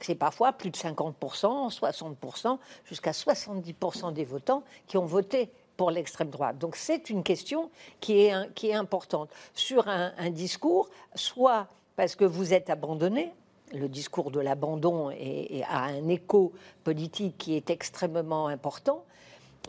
C'est 0.00 0.14
parfois 0.14 0.52
plus 0.52 0.70
de 0.70 0.76
50%, 0.76 1.74
60%, 1.74 2.58
jusqu'à 2.84 3.12
70% 3.12 4.12
des 4.12 4.24
votants 4.24 4.62
qui 4.86 4.98
ont 4.98 5.06
voté 5.06 5.50
pour 5.76 5.90
l'extrême 5.90 6.30
droite. 6.30 6.58
Donc 6.58 6.76
c'est 6.76 7.10
une 7.10 7.22
question 7.22 7.70
qui 8.00 8.20
est, 8.20 8.54
qui 8.54 8.68
est 8.68 8.74
importante. 8.74 9.30
Sur 9.54 9.88
un, 9.88 10.12
un 10.18 10.30
discours, 10.30 10.88
soit 11.14 11.68
parce 11.96 12.14
que 12.14 12.24
vous 12.24 12.52
êtes 12.52 12.68
abandonné, 12.70 13.32
le 13.72 13.88
discours 13.88 14.30
de 14.30 14.40
l'abandon 14.40 15.08
a 15.08 15.82
un 15.84 16.08
écho 16.08 16.52
politique 16.84 17.36
qui 17.38 17.56
est 17.56 17.70
extrêmement 17.70 18.46
important, 18.48 19.04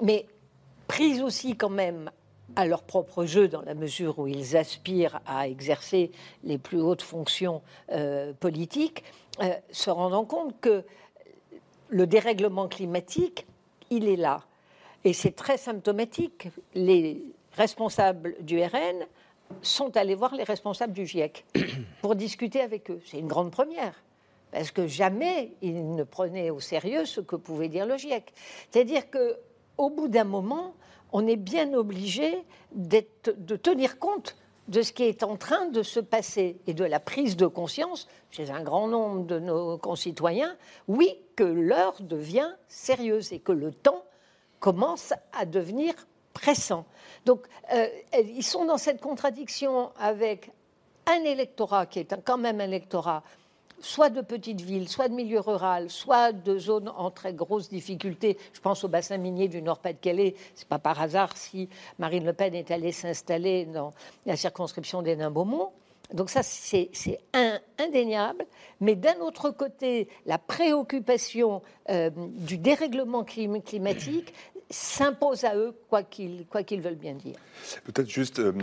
mais 0.03 0.27
prise 0.87 1.21
aussi 1.21 1.55
quand 1.55 1.69
même 1.69 2.09
à 2.55 2.65
leur 2.65 2.83
propre 2.83 3.25
jeu 3.25 3.47
dans 3.47 3.61
la 3.61 3.75
mesure 3.75 4.19
où 4.19 4.27
ils 4.27 4.55
aspirent 4.57 5.19
à 5.25 5.47
exercer 5.47 6.11
les 6.43 6.57
plus 6.57 6.81
hautes 6.81 7.01
fonctions 7.01 7.61
euh, 7.91 8.33
politiques, 8.33 9.03
euh, 9.41 9.53
se 9.71 9.89
rendant 9.89 10.25
compte 10.25 10.59
que 10.59 10.83
le 11.89 12.07
dérèglement 12.07 12.67
climatique, 12.67 13.45
il 13.89 14.07
est 14.07 14.15
là. 14.15 14.43
Et 15.03 15.13
c'est 15.13 15.35
très 15.35 15.57
symptomatique. 15.57 16.49
Les 16.73 17.21
responsables 17.53 18.35
du 18.41 18.61
RN 18.61 19.05
sont 19.61 19.95
allés 19.95 20.15
voir 20.15 20.35
les 20.35 20.43
responsables 20.43 20.93
du 20.93 21.05
GIEC 21.05 21.45
pour 22.01 22.15
discuter 22.15 22.61
avec 22.61 22.89
eux. 22.89 23.01
C'est 23.05 23.19
une 23.19 23.27
grande 23.27 23.51
première. 23.51 23.93
Parce 24.51 24.71
que 24.71 24.87
jamais 24.87 25.51
ils 25.61 25.93
ne 25.95 26.03
prenaient 26.03 26.49
au 26.49 26.59
sérieux 26.59 27.05
ce 27.05 27.21
que 27.21 27.35
pouvait 27.35 27.69
dire 27.69 27.85
le 27.85 27.97
GIEC. 27.97 28.33
C'est-à-dire 28.71 29.09
que 29.09 29.37
au 29.77 29.89
bout 29.89 30.07
d'un 30.07 30.23
moment, 30.23 30.73
on 31.11 31.25
est 31.27 31.37
bien 31.37 31.73
obligé 31.73 32.43
de 32.73 33.55
tenir 33.55 33.99
compte 33.99 34.35
de 34.67 34.81
ce 34.81 34.91
qui 34.91 35.03
est 35.03 35.23
en 35.23 35.37
train 35.37 35.67
de 35.67 35.81
se 35.81 35.99
passer 35.99 36.57
et 36.67 36.73
de 36.73 36.83
la 36.83 36.99
prise 36.99 37.37
de 37.37 37.47
conscience 37.47 38.07
chez 38.31 38.51
un 38.51 38.61
grand 38.61 38.87
nombre 38.87 39.25
de 39.25 39.39
nos 39.39 39.77
concitoyens, 39.77 40.55
oui, 40.87 41.17
que 41.35 41.43
l'heure 41.43 41.95
devient 42.01 42.49
sérieuse 42.67 43.31
et 43.31 43.39
que 43.39 43.53
le 43.53 43.71
temps 43.71 44.03
commence 44.59 45.13
à 45.31 45.45
devenir 45.45 45.93
pressant. 46.33 46.85
Donc, 47.25 47.47
euh, 47.73 47.87
ils 48.13 48.43
sont 48.43 48.65
dans 48.65 48.77
cette 48.77 48.99
contradiction 48.99 49.91
avec 49.97 50.51
un 51.05 51.23
électorat 51.23 51.85
qui 51.85 51.99
est 51.99 52.23
quand 52.23 52.37
même 52.37 52.59
un 52.59 52.65
électorat 52.65 53.23
soit 53.79 54.09
de 54.09 54.21
petites 54.21 54.61
villes, 54.61 54.89
soit 54.89 55.07
de 55.07 55.13
milieu 55.13 55.39
rural, 55.39 55.89
soit 55.89 56.31
de 56.31 56.57
zones 56.57 56.89
en 56.95 57.11
très 57.11 57.33
grosse 57.33 57.69
difficulté. 57.69 58.37
Je 58.53 58.59
pense 58.59 58.83
au 58.83 58.87
bassin 58.87 59.17
minier 59.17 59.47
du 59.47 59.61
Nord-Pas-de-Calais. 59.61 60.35
C'est 60.55 60.67
pas 60.67 60.79
par 60.79 61.01
hasard 61.01 61.37
si 61.37 61.69
Marine 61.99 62.25
Le 62.25 62.33
Pen 62.33 62.55
est 62.55 62.71
allée 62.71 62.91
s'installer 62.91 63.65
dans 63.65 63.93
la 64.25 64.35
circonscription 64.35 65.01
des 65.01 65.15
Nains-Beaumont. 65.15 65.69
Donc 66.13 66.29
ça, 66.29 66.41
c'est 66.41 66.89
indéniable. 67.77 68.45
Mais 68.79 68.95
d'un 68.95 69.19
autre 69.19 69.49
côté, 69.51 70.07
la 70.25 70.37
préoccupation 70.37 71.61
euh, 71.89 72.09
du 72.15 72.57
dérèglement 72.57 73.23
clim- 73.23 73.61
climatique 73.61 74.33
s'impose 74.69 75.43
à 75.45 75.55
eux, 75.55 75.73
quoi 75.89 76.03
qu'ils 76.03 76.45
quoi 76.47 76.63
qu'ils 76.63 76.81
veulent 76.81 76.95
bien 76.95 77.13
dire. 77.13 77.35
Peut-être 77.85 78.09
juste, 78.09 78.39
euh, 78.39 78.53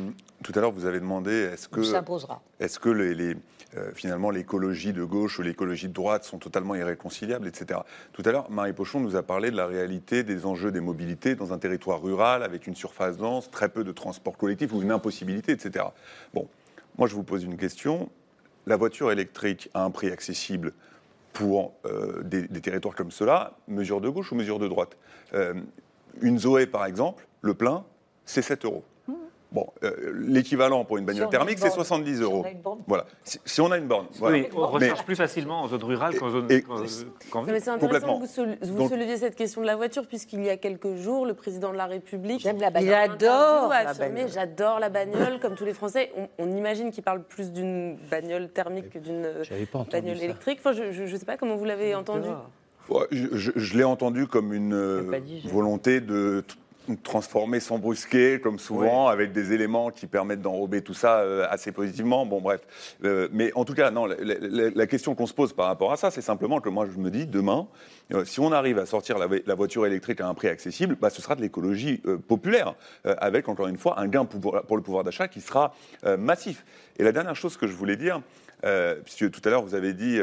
tout 0.42 0.52
à 0.54 0.60
l'heure, 0.60 0.72
vous 0.72 0.86
avez 0.86 1.00
demandé 1.00 1.32
est-ce 1.32 1.68
que, 1.68 1.82
s'imposera. 1.82 2.42
est-ce 2.60 2.78
que 2.78 2.90
les, 2.90 3.14
les, 3.14 3.36
euh, 3.76 3.90
finalement 3.94 4.30
l'écologie 4.30 4.92
de 4.92 5.02
gauche 5.02 5.38
ou 5.38 5.42
l'écologie 5.42 5.88
de 5.88 5.92
droite 5.92 6.24
sont 6.24 6.38
totalement 6.38 6.74
irréconciliables, 6.74 7.48
etc. 7.48 7.80
Tout 8.12 8.22
à 8.24 8.32
l'heure, 8.32 8.50
Marie 8.50 8.72
Pochon 8.72 9.00
nous 9.00 9.16
a 9.16 9.22
parlé 9.22 9.50
de 9.50 9.56
la 9.56 9.66
réalité 9.66 10.22
des 10.22 10.46
enjeux 10.46 10.70
des 10.70 10.80
mobilités 10.80 11.34
dans 11.34 11.52
un 11.52 11.58
territoire 11.58 12.02
rural 12.02 12.42
avec 12.42 12.66
une 12.66 12.76
surface 12.76 13.16
dense, 13.16 13.50
très 13.50 13.68
peu 13.68 13.82
de 13.82 13.92
transport 13.92 14.36
collectif 14.36 14.72
ou 14.72 14.82
une 14.82 14.92
impossibilité, 14.92 15.52
etc. 15.52 15.86
Bon, 16.34 16.48
moi 16.98 17.08
je 17.08 17.14
vous 17.14 17.24
pose 17.24 17.42
une 17.44 17.56
question. 17.56 18.10
La 18.66 18.76
voiture 18.76 19.10
électrique 19.10 19.70
à 19.74 19.82
un 19.82 19.90
prix 19.90 20.10
accessible 20.10 20.72
pour 21.32 21.74
euh, 21.84 22.22
des, 22.22 22.46
des 22.46 22.60
territoires 22.60 22.94
comme 22.94 23.10
cela, 23.10 23.54
mesure 23.66 24.00
de 24.00 24.08
gauche 24.08 24.30
ou 24.30 24.36
mesure 24.36 24.60
de 24.60 24.68
droite? 24.68 24.96
Euh, 25.34 25.54
Une 26.20 26.38
Zoé, 26.38 26.66
par 26.66 26.86
exemple, 26.86 27.26
le 27.42 27.54
plein, 27.54 27.84
c'est 28.24 28.42
7 28.42 28.64
euros. 28.64 28.84
Bon, 29.52 29.68
euh, 29.84 30.12
l'équivalent 30.26 30.84
pour 30.84 30.98
une 30.98 31.04
bagnole 31.04 31.26
Si 31.26 31.30
thermique, 31.30 31.58
c'est 31.60 31.66
borne. 31.68 31.74
70 31.76 32.16
Si 32.16 32.22
on 32.22 32.24
euros. 32.24 32.44
a 32.44 32.50
une 32.50 32.58
borne. 32.60 32.80
Voilà. 32.88 33.06
Si, 33.22 33.38
si 33.44 33.60
on 33.60 33.70
a 33.70 33.78
une 33.78 33.86
borne. 33.86 34.06
Voilà. 34.14 34.38
Oui, 34.38 34.48
on 34.52 34.60
Mais- 34.78 34.86
recharge 34.86 35.04
plus 35.04 35.14
facilement 35.14 35.60
en 35.62 35.68
zone 35.68 35.84
rurale 35.84 36.18
qu'en 36.18 36.28
zone 36.30 36.42
Non, 36.42 36.48
ville. 36.48 36.64
mais 37.46 37.60
c'est 37.60 37.70
intéressant 37.70 38.18
que 38.18 38.24
vous, 38.26 38.56
vous 38.72 38.78
Donc- 38.78 38.90
souleviez 38.90 39.16
cette 39.16 39.36
question 39.36 39.60
de 39.60 39.66
la 39.66 39.76
voiture, 39.76 40.08
puisqu'il 40.08 40.44
y 40.44 40.50
a 40.50 40.56
quelques 40.56 40.96
jours, 40.96 41.24
le 41.24 41.34
président 41.34 41.70
de 41.70 41.76
la 41.76 41.86
République 41.86 42.40
J'aime 42.40 42.58
la 42.58 42.66
il 42.70 42.72
bagnole. 42.72 42.94
adore 42.94 43.68
la 43.68 43.76
a 43.76 43.88
affirmé 43.90 44.14
bagnole. 44.22 44.30
j'adore 44.32 44.80
la 44.80 44.88
bagnole, 44.88 45.38
comme 45.38 45.54
tous 45.54 45.64
les 45.64 45.74
Français. 45.74 46.10
On, 46.16 46.26
on 46.38 46.50
imagine 46.56 46.90
qu'il 46.90 47.04
parle 47.04 47.22
plus 47.22 47.52
d'une 47.52 47.96
bagnole 48.10 48.48
thermique 48.48 48.90
que 48.90 48.98
d'une 48.98 49.22
bagnole 49.92 50.16
ça. 50.18 50.24
électrique. 50.24 50.58
Enfin, 50.64 50.72
je 50.72 51.00
ne 51.04 51.16
sais 51.16 51.24
pas 51.26 51.36
comment 51.36 51.54
vous 51.54 51.64
l'avez 51.64 51.94
entendu. 51.94 52.26
Je 53.10 53.26
je- 53.32 53.52
je 53.56 53.76
l'ai 53.78 53.84
entendu 53.84 54.26
comme 54.26 54.52
une 54.52 54.74
euh, 54.74 55.20
dit, 55.20 55.42
volonté 55.48 56.00
de 56.00 56.44
transformer 57.02 57.60
sans 57.60 57.78
brusquer, 57.78 58.40
comme 58.40 58.58
souvent, 58.58 59.06
avec 59.08 59.32
des 59.32 59.54
éléments 59.54 59.90
qui 59.90 60.06
permettent 60.06 60.42
d'enrober 60.42 60.82
tout 60.82 60.92
ça 60.92 61.20
euh, 61.20 61.46
assez 61.48 61.72
positivement. 61.72 62.26
Bon, 62.26 62.42
bref. 62.42 62.60
Euh, 63.04 63.26
mais 63.32 63.52
en 63.54 63.64
tout 63.64 63.72
cas, 63.72 63.90
non, 63.90 64.04
la, 64.04 64.16
la- 64.20 64.68
la 64.68 64.86
question 64.86 65.14
qu'on 65.14 65.26
se 65.26 65.32
pose 65.32 65.54
par 65.54 65.64
rapport 65.64 65.92
à 65.92 65.96
ça, 65.96 66.10
c'est 66.10 66.20
simplement 66.20 66.60
que 66.60 66.68
moi, 66.68 66.86
je 66.94 66.98
me 67.00 67.10
dis, 67.10 67.24
demain, 67.26 67.68
euh, 68.12 68.26
si 68.26 68.38
on 68.40 68.52
arrive 68.52 68.78
à 68.78 68.84
sortir 68.84 69.16
la, 69.16 69.28
la 69.46 69.54
voiture 69.54 69.86
électrique 69.86 70.20
à 70.20 70.28
un 70.28 70.34
prix 70.34 70.48
accessible, 70.48 70.98
bah, 71.00 71.08
ce 71.08 71.22
sera 71.22 71.36
de 71.36 71.40
l'écologie 71.40 72.02
populaire, 72.28 72.74
avec, 73.04 73.48
encore 73.48 73.68
une 73.68 73.78
fois, 73.78 73.98
un 73.98 74.06
gain 74.06 74.26
pour, 74.26 74.60
pour 74.60 74.76
le 74.76 74.82
pouvoir 74.82 75.04
d'achat 75.04 75.26
qui 75.26 75.40
sera 75.40 75.74
massif. 76.18 76.66
Et 76.98 77.02
la 77.02 77.12
dernière 77.12 77.34
chose 77.34 77.56
que 77.56 77.66
je 77.66 77.72
voulais 77.72 77.96
dire, 77.96 78.20
puisque 79.04 79.30
tout 79.30 79.40
à 79.46 79.48
l'heure, 79.48 79.62
vous 79.62 79.74
avez 79.74 79.94
dit, 79.94 80.18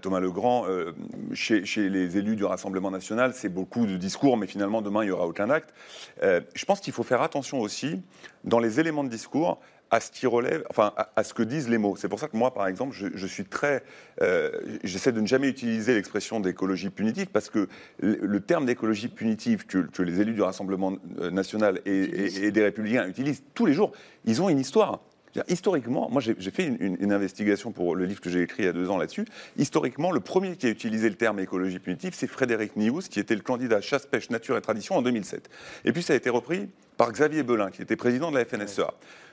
Thomas 0.00 0.20
Legrand, 0.20 0.64
euh, 0.66 0.92
chez, 1.32 1.64
chez 1.64 1.88
les 1.88 2.16
élus 2.16 2.36
du 2.36 2.44
Rassemblement 2.44 2.90
national, 2.90 3.32
c'est 3.34 3.48
beaucoup 3.48 3.86
de 3.86 3.96
discours, 3.96 4.36
mais 4.36 4.46
finalement, 4.46 4.82
demain, 4.82 5.02
il 5.02 5.06
n'y 5.06 5.12
aura 5.12 5.26
aucun 5.26 5.50
acte. 5.50 5.74
Euh, 6.22 6.40
je 6.54 6.64
pense 6.64 6.80
qu'il 6.80 6.92
faut 6.92 7.02
faire 7.02 7.22
attention 7.22 7.60
aussi, 7.60 8.00
dans 8.44 8.58
les 8.58 8.80
éléments 8.80 9.04
de 9.04 9.08
discours, 9.08 9.60
à 9.90 10.00
ce 10.00 10.10
qui 10.10 10.26
relève, 10.26 10.64
enfin, 10.70 10.94
à, 11.16 11.22
ce 11.22 11.34
que 11.34 11.42
disent 11.42 11.68
les 11.68 11.76
mots. 11.76 11.96
C'est 11.96 12.08
pour 12.08 12.18
ça 12.18 12.26
que 12.26 12.36
moi, 12.36 12.54
par 12.54 12.66
exemple, 12.66 12.96
je, 12.96 13.26
suis 13.26 13.44
très, 13.44 13.84
euh, 14.22 14.50
j'essaie 14.84 15.12
de 15.12 15.20
ne 15.20 15.26
jamais 15.26 15.48
utiliser 15.48 15.94
l'expression 15.94 16.40
d'écologie 16.40 16.88
punitive 16.88 17.26
parce 17.26 17.50
que 17.50 17.68
le, 17.98 18.40
terme 18.40 18.64
d'écologie 18.64 19.08
punitive 19.08 19.66
que, 19.66 20.02
les 20.02 20.20
élus 20.22 20.32
du 20.32 20.40
Rassemblement 20.40 20.94
euh, 21.20 21.30
national 21.30 21.82
et 21.84 22.50
des 22.50 22.62
Républicains 22.62 23.06
utilisent 23.06 23.42
tous 23.52 23.66
les 23.66 23.74
jours, 23.74 23.92
ils 24.24 24.40
ont 24.40 24.48
une 24.48 24.60
histoire. 24.60 25.00
Historiquement, 25.48 26.08
moi 26.10 26.20
j'ai 26.20 26.34
fait 26.50 26.64
une, 26.66 26.76
une- 26.80 26.96
une 27.00 27.12
investigation 27.12 27.72
pour 27.72 27.96
le 27.96 28.04
livre 28.04 28.20
que 28.20 28.28
j'ai 28.28 28.42
écrit 28.42 28.64
il 28.64 28.66
y 28.66 28.68
a 28.68 28.72
deux 28.72 28.90
ans 28.90 28.98
là-dessus. 28.98 29.24
Historiquement, 29.56 30.10
le 30.12 30.20
premier 30.20 30.56
qui 30.56 30.66
a 30.66 30.70
utilisé 30.70 31.08
le 31.08 31.14
terme 31.16 31.38
écologie 31.40 31.78
punitive, 31.78 32.12
c'est 32.14 32.26
Frédéric 32.26 32.76
Nious, 32.76 33.00
qui 33.10 33.18
était 33.18 33.34
le 33.34 33.40
candidat 33.40 33.80
chasse, 33.80 34.04
pêche, 34.06 34.28
nature 34.30 34.56
et 34.56 34.60
tradition 34.60 34.94
en 34.96 35.02
2007. 35.02 35.48
Et 35.86 35.92
puis 35.92 36.02
ça 36.02 36.12
a 36.12 36.16
été 36.16 36.28
repris 36.30 36.68
par 36.98 37.10
Xavier 37.12 37.42
Belin, 37.42 37.70
qui 37.70 37.80
était 37.82 37.96
président 37.96 38.30
de 38.30 38.36
la 38.38 38.44
FNSEA. 38.44 38.92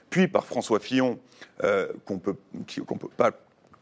Puis 0.10 0.28
par 0.28 0.46
François 0.46 0.80
Fillon, 0.80 1.20
euh, 1.64 1.88
qu'on 2.06 2.18
peut, 2.18 2.36
qu'on 2.88 2.98
peut 2.98 3.10
pas 3.16 3.32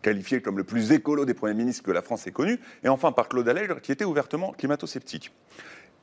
qualifié 0.01 0.41
comme 0.41 0.57
le 0.57 0.63
plus 0.63 0.91
écolo 0.91 1.26
des 1.26 1.34
premiers 1.34 1.53
ministres 1.53 1.84
que 1.84 1.91
la 1.91 2.01
France 2.01 2.26
ait 2.28 2.32
connu, 2.32 2.59
et 2.84 2.89
enfin 2.89 3.11
par 3.11 3.30
Claude 3.30 3.47
Allègre, 3.47 3.80
qui 3.82 3.91
était 3.91 4.05
ouvertement 4.05 4.51
climato-sceptique. 4.53 5.32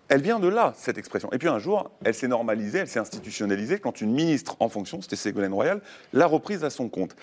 Elle 0.09 0.21
vient 0.21 0.39
de 0.39 0.49
là, 0.49 0.75
cette 0.77 0.99
expression. 0.99 1.31
Et 1.33 1.39
puis 1.39 1.49
un 1.49 1.59
jour, 1.59 1.91
elle 2.05 2.15
s'est 2.15 2.29
normalisée, 2.29 2.79
elle 2.79 2.89
s'est 2.89 2.99
institutionnalisée 2.99 3.79
quand 3.79 4.01
une 4.01 4.13
ministre 4.13 4.57
en 4.61 4.69
fonction, 4.69 5.01
c'était 5.01 5.17
Ségolène 5.17 5.55
Royal, 5.55 5.81
l'a 6.13 6.27
reprise 6.27 6.63
à 6.65 6.71
son 6.71 6.89
compte. 6.89 7.17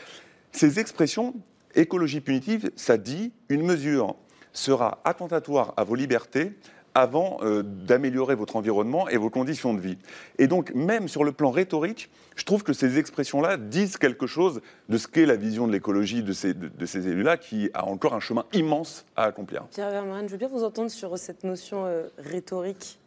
Ces 0.52 0.80
expressions, 0.80 1.36
écologie 1.76 2.22
punitive, 2.22 2.72
ça 2.76 2.98
dit 2.98 3.34
une 3.50 3.64
mesure 3.64 4.16
sera 4.54 5.00
attentatoire 5.06 5.74
à 5.78 5.84
vos 5.84 5.96
libertés 5.96 6.54
avant 6.94 7.38
euh, 7.42 7.64
d'améliorer 7.64 8.36
votre 8.36 8.56
environnement 8.58 9.08
et 9.08 9.18
vos 9.18 9.30
conditions 9.30 9.74
de 9.74 9.80
vie. 9.80 9.98
Et 10.38 10.48
donc, 10.48 10.74
même 10.76 11.08
sur 11.08 11.24
le 11.24 11.32
plan 11.32 11.50
rhétorique, 11.52 12.10
je 12.36 12.44
trouve 12.44 12.64
que 12.64 12.74
ces 12.74 12.98
expressions-là 12.98 13.56
disent 13.58 13.98
quelque 13.98 14.28
chose 14.28 14.62
de 14.90 14.98
ce 14.98 15.08
qu'est 15.08 15.26
la 15.26 15.36
vision 15.38 15.68
de 15.68 15.72
l'écologie 15.72 16.22
de 16.24 16.34
ces, 16.34 16.54
de, 16.54 16.68
de 16.68 16.86
ces 16.86 17.08
élus-là, 17.08 17.38
qui 17.38 17.70
a 17.74 17.86
encore 17.88 18.14
un 18.14 18.20
chemin 18.20 18.46
immense 18.54 19.06
à 19.16 19.24
accomplir. 19.24 19.64
Pierre 19.72 19.90
Vermaelen, 19.92 20.28
je 20.28 20.32
veux 20.34 20.38
bien 20.38 20.50
vous 20.50 20.64
entendre 20.64 20.92
sur 20.92 21.18
cette 21.18 21.44
notion 21.46 21.86
euh, 21.86 22.08
rhétorique. 22.18 23.00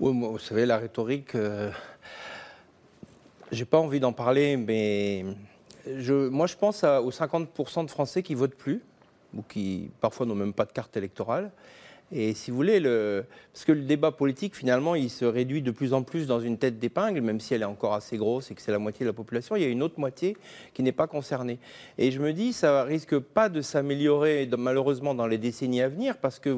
Oui, 0.00 0.12
moi, 0.12 0.28
vous 0.28 0.38
savez, 0.38 0.66
la 0.66 0.76
rhétorique, 0.78 1.34
euh, 1.34 1.70
j'ai 3.50 3.64
pas 3.64 3.78
envie 3.78 4.00
d'en 4.00 4.12
parler, 4.12 4.56
mais 4.56 5.24
je, 5.96 6.28
moi, 6.28 6.46
je 6.46 6.56
pense 6.56 6.84
à- 6.84 7.00
aux 7.02 7.10
50% 7.10 7.84
de 7.84 7.90
Français 7.90 8.22
qui 8.22 8.34
votent 8.34 8.54
plus, 8.54 8.82
ou 9.34 9.42
qui 9.42 9.90
parfois 10.00 10.26
n'ont 10.26 10.34
même 10.34 10.52
pas 10.52 10.64
de 10.66 10.72
carte 10.72 10.96
électorale. 10.96 11.50
Et 12.10 12.32
si 12.32 12.50
vous 12.50 12.56
voulez, 12.56 12.80
le, 12.80 13.26
parce 13.52 13.64
que 13.64 13.72
le 13.72 13.82
débat 13.82 14.12
politique, 14.12 14.54
finalement, 14.54 14.94
il 14.94 15.10
se 15.10 15.24
réduit 15.24 15.62
de 15.62 15.70
plus 15.70 15.92
en 15.92 16.02
plus 16.02 16.26
dans 16.26 16.40
une 16.40 16.58
tête 16.58 16.78
d'épingle, 16.78 17.20
même 17.20 17.40
si 17.40 17.54
elle 17.54 17.62
est 17.62 17.66
encore 17.66 17.92
assez 17.92 18.16
grosse 18.16 18.50
et 18.50 18.54
que 18.54 18.62
c'est 18.62 18.72
la 18.72 18.78
moitié 18.78 19.04
de 19.04 19.10
la 19.10 19.12
population, 19.12 19.56
il 19.56 19.62
y 19.62 19.64
a 19.64 19.68
une 19.68 19.82
autre 19.82 19.98
moitié 19.98 20.36
qui 20.74 20.82
n'est 20.82 20.92
pas 20.92 21.06
concernée. 21.06 21.58
Et 21.98 22.10
je 22.10 22.20
me 22.20 22.32
dis, 22.32 22.52
ça 22.52 22.84
risque 22.84 23.18
pas 23.18 23.48
de 23.48 23.60
s'améliorer, 23.60 24.48
malheureusement, 24.56 25.14
dans 25.14 25.26
les 25.26 25.38
décennies 25.38 25.82
à 25.82 25.88
venir, 25.88 26.18
parce 26.18 26.38
que 26.38 26.50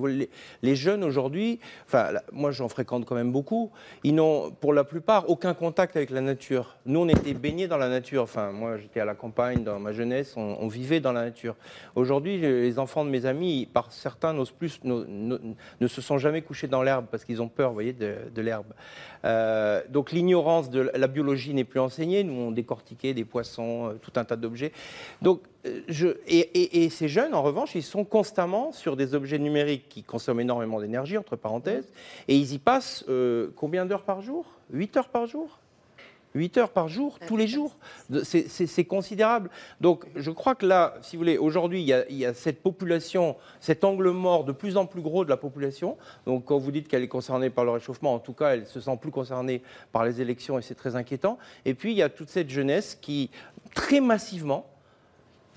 les, 0.62 0.76
jeunes 0.76 1.02
aujourd'hui, 1.02 1.58
enfin, 1.86 2.10
moi 2.32 2.50
j'en 2.50 2.68
fréquente 2.68 3.06
quand 3.06 3.14
même 3.14 3.32
beaucoup, 3.32 3.70
ils 4.04 4.14
n'ont 4.14 4.50
pour 4.50 4.72
la 4.72 4.84
plupart 4.84 5.28
aucun 5.30 5.54
contact 5.54 5.96
avec 5.96 6.10
la 6.10 6.20
nature. 6.20 6.76
Nous, 6.86 7.00
on 7.00 7.08
était 7.08 7.34
baignés 7.34 7.66
dans 7.66 7.78
la 7.78 7.88
nature. 7.88 8.22
Enfin, 8.22 8.52
moi, 8.52 8.76
j'étais 8.76 9.00
à 9.00 9.04
la 9.04 9.14
campagne 9.14 9.64
dans 9.64 9.78
ma 9.78 9.92
jeunesse, 9.92 10.34
on, 10.36 10.68
vivait 10.68 11.00
dans 11.00 11.12
la 11.12 11.24
nature. 11.24 11.56
Aujourd'hui, 11.96 12.38
les 12.38 12.78
enfants 12.78 13.04
de 13.04 13.10
mes 13.10 13.26
amis, 13.26 13.66
par 13.72 13.90
certains, 13.90 14.32
n'osent 14.34 14.50
plus, 14.50 14.78
ne 15.80 15.88
se 15.88 16.00
sont 16.00 16.18
jamais 16.18 16.42
couchés 16.42 16.66
dans 16.66 16.82
l'herbe 16.82 17.06
parce 17.10 17.24
qu'ils 17.24 17.42
ont 17.42 17.48
peur, 17.48 17.72
voyez, 17.72 17.92
de, 17.92 18.40
l'herbe. 18.40 18.72
Euh, 19.24 19.82
donc 19.88 20.12
l'ignorance 20.12 20.70
de 20.70 20.90
la 20.94 21.06
biologie 21.06 21.54
n'est 21.54 21.64
plus 21.64 21.80
enseignée. 21.80 22.24
Nous, 22.24 22.32
on 22.32 22.50
décortiquait 22.50 23.14
des 23.14 23.24
poissons, 23.24 23.90
euh, 23.90 23.94
tout 24.00 24.12
un 24.16 24.24
tas 24.24 24.36
d'objets. 24.36 24.72
Donc, 25.22 25.42
euh, 25.66 26.14
et, 26.26 26.88
ces 26.90 27.08
jeunes, 27.08 27.34
en 27.34 27.42
revanche, 27.42 27.74
ils 27.74 27.82
sont 27.82 28.04
constamment 28.04 28.72
sur 28.72 28.96
des 28.96 29.14
objets 29.14 29.38
numériques 29.38 29.88
qui 29.88 30.02
consomment 30.02 30.40
énormément 30.40 30.80
d'énergie, 30.80 31.18
entre 31.18 31.36
parenthèses, 31.36 31.92
et 32.28 32.36
ils 32.36 32.54
y 32.54 32.58
passent 32.58 33.04
combien 33.56 33.84
d'heures 33.84 34.04
par 34.04 34.22
jour? 34.22 34.46
8 34.72 34.96
heures 34.96 35.08
par 35.08 35.26
jour? 35.26 35.60
8 36.34 36.58
heures 36.58 36.70
par 36.70 36.88
jour, 36.88 37.18
tous 37.26 37.36
les 37.36 37.46
jours. 37.48 37.76
C'est- 38.22 38.84
considérable. 38.84 39.50
Donc 39.80 40.04
je 40.16 40.30
crois 40.30 40.54
que 40.54 40.64
là, 40.66 40.94
si 41.02 41.16
vous 41.16 41.20
voulez, 41.20 41.38
aujourd'hui, 41.38 41.80
il, 41.82 41.86
y 41.86 41.92
a- 41.92 42.08
il 42.08 42.16
y 42.16 42.24
a 42.26 42.34
cette 42.34 42.62
population, 42.62 43.36
cet 43.60 43.84
angle 43.84 44.10
mort 44.10 44.44
de 44.44 44.52
plus 44.52 44.76
en 44.76 44.86
plus 44.86 45.02
gros 45.02 45.24
de 45.24 45.30
la 45.30 45.36
population. 45.36 45.96
Donc 46.26 46.44
quand 46.46 46.58
vous 46.58 46.70
dites 46.70 46.88
qu'elle 46.88 47.02
est 47.02 47.08
concernée 47.08 47.50
par 47.50 47.64
le 47.64 47.72
réchauffement, 47.72 48.14
en 48.14 48.18
tout 48.20 48.32
cas, 48.32 48.54
elle 48.54 48.66
se 48.66 48.80
sent 48.80 48.96
plus 49.00 49.10
concernée 49.10 49.62
par 49.92 50.04
les 50.04 50.20
élections 50.20 50.58
et 50.58 50.62
c'est 50.62 50.74
très 50.74 50.96
inquiétant. 50.96 51.38
Et 51.64 51.74
puis 51.74 51.90
il 51.92 51.96
y 51.98 52.02
a 52.02 52.08
toute 52.08 52.28
cette 52.30 52.48
jeunesse 52.50 52.96
qui, 53.00 53.30
très 53.74 54.00
massivement, 54.00 54.66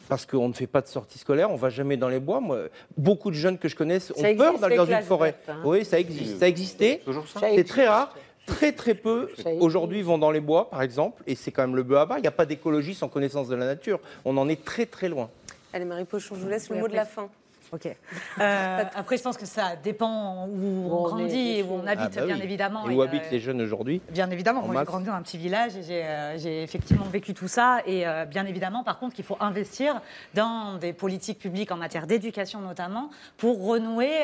parce 0.10 0.26
qu'on 0.26 0.50
ne 0.50 0.54
fait 0.54 0.68
pas 0.68 0.82
de 0.82 0.88
sortie 0.88 1.18
scolaire, 1.18 1.50
on 1.50 1.56
va 1.56 1.70
jamais 1.70 1.96
dans 1.98 2.10
les 2.10 2.20
bois. 2.20 2.40
Moi, 2.42 2.64
beaucoup 2.98 3.30
de 3.32 3.36
jeunes 3.36 3.58
que 3.58 3.70
je 3.70 3.76
connais 3.76 3.98
ont 4.12 4.22
Ça 4.22 4.34
peur 4.36 4.60
d'aller 4.60 4.76
dans 4.76 4.86
une 4.86 5.02
forêt. 5.02 5.32
vertes, 5.46 5.50
hein. 5.50 5.62
Oui, 5.64 5.86
ça 5.86 5.98
existe. 6.00 6.40
Ça 6.40 6.48
existait. 6.48 7.02
Toujours 7.06 7.28
ça 7.28 7.40
Ça 7.40 7.48
C'est 7.56 7.64
très 7.64 7.88
rare. 7.88 8.14
Très 8.46 8.74
très 8.74 8.94
peu 8.94 9.30
aujourd'hui 9.60 10.02
vont 10.02 10.18
dans 10.18 10.32
les 10.32 10.42
bois, 10.42 10.70
par 10.70 10.82
exemple, 10.82 11.24
et 11.28 11.36
c'est 11.36 11.52
quand 11.52 11.62
même 11.62 11.76
le 11.76 11.84
bœuf 11.84 12.00
à 12.00 12.06
bas. 12.06 12.18
Il 12.18 12.22
n'y 12.22 12.28
a 12.28 12.32
pas 12.32 12.46
d'écologie 12.46 12.94
sans 12.94 13.08
connaissance 13.08 13.48
de 13.48 13.56
la 13.56 13.66
nature. 13.66 14.00
On 14.26 14.36
en 14.38 14.50
est 14.50 14.64
très 14.64 14.86
très 14.86 15.08
loin. 15.08 15.30
Allez, 15.72 15.86
Marie 15.86 16.06
Pochon, 16.06 16.36
je 16.36 16.42
vous 16.42 16.50
laisse 16.50 16.70
le 16.70 16.78
mot 16.78 16.88
de 16.88 16.96
la 16.96 17.06
fin. 17.06 17.30
Ok. 17.74 17.88
Euh, 18.40 18.84
après, 18.96 19.18
je 19.18 19.22
pense 19.22 19.38
que 19.38 19.46
ça 19.46 19.76
dépend 19.76 20.48
où 20.48 20.88
on, 20.92 20.92
on 20.92 21.04
grandit 21.04 21.60
est, 21.60 21.64
où 21.64 21.74
on 21.74 21.86
habite, 21.86 22.14
Ah 22.18 22.20
bah 22.22 22.26
bien 22.26 22.36
oui. 22.38 22.42
évidemment. 22.44 22.90
Et 22.90 22.94
où 22.96 23.04
Et, 23.04 23.06
habitent 23.08 23.26
euh, 23.26 23.32
les 23.32 23.40
jeunes 23.40 23.62
aujourd'hui? 23.62 24.02
Bien 24.10 24.30
évidemment, 24.32 24.62
En 24.64 24.68
moi 24.68 24.82
j'ai 24.82 24.86
grandi 24.86 25.06
dans 25.06 25.14
un 25.14 25.22
petit 25.22 25.38
village 25.38 25.78
et 25.78 25.84
j'ai 25.84 26.02
euh, 26.04 26.64
effectivement 26.64 27.06
vécu 27.06 27.36
tout 27.36 27.48
ça. 27.48 27.82
Et 27.86 28.06
bien 28.28 28.46
évidemment, 28.48 28.84
par 28.84 28.98
contre, 28.98 29.14
qu'il 29.16 29.24
faut 29.24 29.38
investir 29.40 30.02
dans 30.34 30.78
des 30.80 30.94
politiques 30.94 31.38
publiques 31.38 31.72
en 31.72 31.78
matière 31.78 32.08
d'éducation 32.08 32.60
notamment 32.62 33.12
pour 33.38 33.64
renouer, 33.66 34.24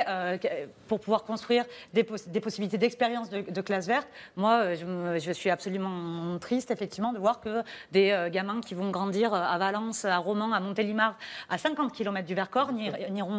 pour 0.87 0.99
pouvoir 0.99 1.23
construire 1.23 1.65
des, 1.93 2.03
poss- 2.03 2.27
des 2.27 2.39
possibilités 2.39 2.79
d'expérience 2.79 3.29
de, 3.29 3.41
de 3.41 3.61
classe 3.61 3.85
verte. 3.87 4.07
Moi, 4.37 4.73
je, 4.73 5.19
je 5.19 5.31
suis 5.31 5.51
absolument 5.51 6.37
triste 6.39 6.71
effectivement 6.71 7.13
de 7.13 7.19
voir 7.19 7.41
que 7.41 7.61
des 7.91 8.27
gamins 8.31 8.59
qui 8.61 8.73
vont 8.73 8.89
grandir 8.89 9.33
à 9.35 9.57
Valence, 9.59 10.03
à 10.05 10.17
Romans, 10.17 10.51
à 10.51 10.59
Montélimar, 10.59 11.15
à 11.49 11.57
50 11.59 11.93
km 11.93 12.25
du 12.25 12.33
Vercors 12.33 12.71
n'y- 12.73 12.91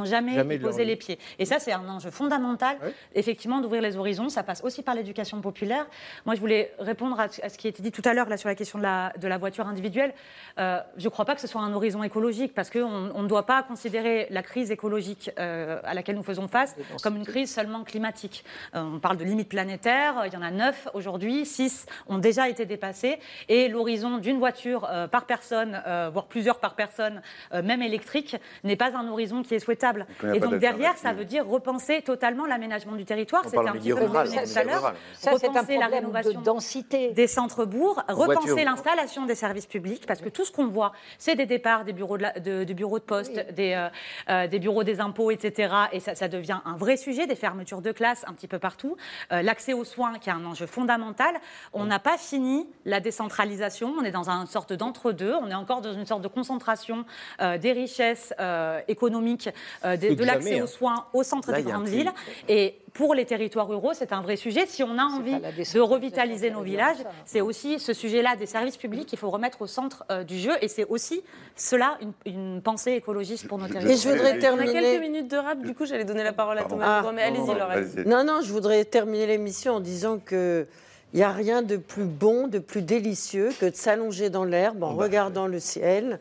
jamais, 0.04 0.34
Jamais 0.34 0.58
vie. 0.58 0.84
les 0.84 0.96
pieds. 0.96 1.18
Et 1.38 1.44
ça, 1.44 1.58
c'est 1.58 1.72
un 1.72 1.88
enjeu 1.88 2.10
fondamental, 2.10 2.76
effectivement, 3.14 3.60
d'ouvrir 3.60 3.82
les 3.82 3.96
horizons. 3.96 4.28
Ça 4.28 4.42
passe 4.42 4.62
aussi 4.64 4.82
par 4.82 4.94
l'éducation 4.94 5.40
populaire. 5.40 5.86
Moi, 6.26 6.34
je 6.34 6.40
voulais 6.40 6.72
répondre 6.78 7.18
à, 7.18 7.28
ce 7.28 7.56
qui 7.56 7.66
a 7.66 7.70
été 7.70 7.82
dit 7.82 7.92
tout 7.92 8.02
à 8.04 8.14
l'heure 8.14 8.28
là, 8.28 8.36
sur 8.36 8.48
la 8.48 8.54
question 8.54 8.78
de 8.78 8.82
la, 8.82 9.12
de 9.18 9.28
la 9.28 9.38
voiture 9.38 9.66
individuelle. 9.66 10.12
Euh, 10.58 10.80
je 10.96 11.04
ne 11.04 11.08
crois 11.10 11.24
pas 11.24 11.34
que 11.34 11.40
ce 11.40 11.46
soit 11.46 11.60
un 11.60 11.72
horizon 11.72 12.02
écologique, 12.02 12.54
parce 12.54 12.70
qu'on 12.70 13.10
on 13.14 13.22
ne 13.22 13.28
doit 13.28 13.46
pas 13.46 13.62
considérer 13.62 14.26
la 14.30 14.42
crise 14.42 14.70
écologique 14.70 15.30
euh, 15.38 15.80
à 15.84 15.94
laquelle 15.94 16.16
nous 16.16 16.22
faisons 16.22 16.48
face 16.48 16.76
comme 17.02 17.16
une 17.16 17.26
crise 17.26 17.52
seulement 17.52 17.84
climatique. 17.84 18.44
Euh, 18.74 18.82
on 18.82 18.98
parle 18.98 19.16
de 19.16 19.24
limites 19.24 19.48
planétaires, 19.48 20.22
il 20.26 20.32
y 20.32 20.36
en 20.36 20.42
a 20.42 20.50
neuf 20.50 20.88
aujourd'hui, 20.94 21.46
six 21.46 21.86
ont 22.08 22.18
déjà 22.18 22.48
été 22.48 22.66
dépassées, 22.66 23.18
et 23.48 23.68
l'horizon 23.68 24.18
d'une 24.18 24.38
voiture 24.38 24.88
par 25.10 25.24
personne, 25.24 25.80
voire 26.12 26.26
plusieurs 26.26 26.58
par 26.58 26.74
personne, 26.74 27.22
même 27.52 27.82
électrique, 27.82 28.36
n'est 28.64 28.76
pas 28.76 28.96
un 28.96 29.08
horizon 29.08 29.42
qui 29.42 29.54
est 29.54 29.58
souhaitable. 29.58 29.79
Donc, 30.22 30.34
Et 30.36 30.40
donc 30.40 30.50
derrière, 30.58 30.96
ça 30.96 31.12
veut 31.12 31.24
dire 31.24 31.46
repenser 31.46 32.02
totalement 32.02 32.46
l'aménagement 32.46 32.92
du 32.96 33.04
territoire. 33.04 33.42
C'était 33.44 33.56
un 33.58 33.72
petit 33.72 33.90
vous 33.92 33.96
rural, 34.06 34.26
le 34.26 34.32
tout 34.52 34.58
à 34.58 34.64
l'heure, 34.64 34.94
repenser 35.32 35.76
la 35.78 35.86
rénovation 35.86 36.40
de 36.40 36.44
densité. 36.44 37.10
des 37.12 37.26
centres-bourgs, 37.26 38.02
repenser 38.08 38.64
l'installation 38.64 39.26
des 39.26 39.34
services 39.34 39.66
publics, 39.66 40.06
parce 40.06 40.20
que 40.20 40.28
tout 40.28 40.44
ce 40.44 40.52
qu'on 40.52 40.66
voit, 40.68 40.92
c'est 41.18 41.34
des 41.34 41.46
départs 41.46 41.84
des 41.84 41.92
bureaux 41.92 42.16
de, 42.18 42.22
la- 42.22 42.38
de- 42.38 42.64
du 42.64 42.74
bureau 42.74 42.98
de 42.98 43.04
poste, 43.04 43.32
des, 43.52 43.72
euh, 43.74 43.88
euh, 44.28 44.46
des 44.46 44.58
bureaux 44.58 44.84
des 44.84 45.00
impôts, 45.00 45.30
etc. 45.30 45.74
Et 45.92 46.00
ça, 46.00 46.14
ça 46.14 46.28
devient 46.28 46.58
un 46.64 46.76
vrai 46.76 46.96
sujet, 46.96 47.26
des 47.26 47.34
fermetures 47.36 47.80
de 47.82 47.92
classes 47.92 48.24
un 48.28 48.32
petit 48.34 48.48
peu 48.48 48.58
partout. 48.58 48.96
Euh, 49.32 49.42
L'accès 49.42 49.72
aux 49.72 49.84
soins, 49.84 50.18
qui 50.18 50.28
est 50.28 50.32
un 50.32 50.44
enjeu 50.44 50.66
fondamental. 50.66 51.34
On 51.72 51.84
n'a 51.86 51.98
pas 51.98 52.18
fini 52.18 52.68
la 52.84 53.00
décentralisation, 53.00 53.94
on 53.98 54.04
est 54.04 54.10
dans 54.10 54.28
une 54.30 54.46
sorte 54.46 54.72
d'entre-deux, 54.72 55.34
on 55.34 55.48
est 55.50 55.54
encore 55.54 55.80
dans 55.80 55.92
une 55.92 56.06
sorte 56.06 56.22
de 56.22 56.28
concentration 56.28 57.04
euh, 57.40 57.58
des 57.58 57.72
richesses 57.72 58.34
euh, 58.40 58.80
économiques, 58.88 59.48
euh, 59.84 59.96
de, 59.96 60.24
l'accès 60.24 60.60
aux 60.60 60.64
hein. 60.64 60.66
soins 60.66 61.06
au 61.12 61.22
centre 61.22 61.50
Là, 61.50 61.58
des 61.58 61.70
grandes 61.70 61.88
villes. 61.88 62.12
Et 62.48 62.76
pour 62.92 63.14
les 63.14 63.24
territoires 63.24 63.68
ruraux, 63.68 63.92
c'est 63.94 64.12
un 64.12 64.20
vrai 64.20 64.36
sujet. 64.36 64.66
Si 64.66 64.82
on 64.82 64.98
a 64.98 65.04
envie 65.04 65.36
de 65.38 65.80
revitaliser 65.80 66.50
nos 66.50 66.62
villages, 66.62 66.98
c'est 67.24 67.40
aussi 67.40 67.78
ce 67.78 67.92
sujet-là 67.92 68.36
des 68.36 68.46
services 68.46 68.76
publics 68.76 69.06
qu'il 69.06 69.18
faut 69.18 69.30
remettre 69.30 69.62
au 69.62 69.66
centre 69.66 70.04
euh, 70.10 70.24
du 70.24 70.38
jeu. 70.38 70.52
Et 70.60 70.68
c'est 70.68 70.84
aussi 70.84 71.22
cela, 71.56 71.98
une, 72.00 72.12
une 72.26 72.62
pensée 72.62 72.92
écologiste 72.92 73.46
pour 73.46 73.58
nos 73.58 73.68
territoires. 73.68 73.92
Et 73.92 73.96
je 73.96 74.08
voudrais 74.08 74.32
On 74.32 74.36
a 74.36 74.40
terminer. 74.40 74.72
quelques 74.72 75.00
minutes 75.02 75.30
de 75.30 75.36
rap, 75.36 75.60
du 75.62 75.74
coup 75.74 75.86
j'allais 75.86 76.04
donner 76.04 76.24
la 76.24 76.32
parole 76.32 76.58
à. 76.58 76.64
Thomas 76.64 77.02
Ah. 77.04 77.12
Mais 77.14 77.22
allez-y 77.22 77.40
non, 77.40 77.54
Laurel. 77.54 77.84
vas-y. 77.84 78.06
Non, 78.06 78.24
non, 78.24 78.40
je 78.42 78.52
voudrais 78.52 78.84
terminer 78.84 79.26
l'émission 79.26 79.74
en 79.74 79.80
disant 79.80 80.18
que 80.18 80.66
il 81.12 81.16
n'y 81.16 81.22
a 81.24 81.30
rien 81.32 81.62
de 81.62 81.76
plus 81.76 82.04
bon, 82.04 82.46
de 82.48 82.58
plus 82.58 82.82
délicieux 82.82 83.50
que 83.58 83.66
de 83.66 83.74
s'allonger 83.74 84.30
dans 84.30 84.44
l'herbe 84.44 84.82
en 84.84 84.94
regardant 84.94 85.46
le 85.46 85.58
ciel 85.58 86.20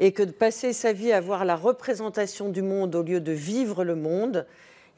et 0.00 0.12
que 0.12 0.22
de 0.22 0.32
passer 0.32 0.72
sa 0.72 0.92
vie 0.92 1.12
à 1.12 1.20
voir 1.20 1.44
la 1.44 1.56
représentation 1.56 2.48
du 2.48 2.62
monde 2.62 2.94
au 2.94 3.02
lieu 3.02 3.20
de 3.20 3.32
vivre 3.32 3.84
le 3.84 3.94
monde. 3.96 4.46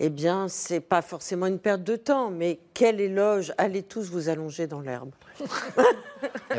Eh 0.00 0.08
bien, 0.08 0.48
c'est 0.48 0.80
pas 0.80 1.02
forcément 1.02 1.46
une 1.46 1.58
perte 1.60 1.82
de 1.84 1.94
temps, 1.96 2.30
mais 2.30 2.58
quel 2.74 3.00
éloge 3.00 3.52
Allez 3.58 3.82
tous 3.82 4.10
vous 4.10 4.28
allonger 4.28 4.66
dans 4.66 4.80
l'herbe. 4.80 5.10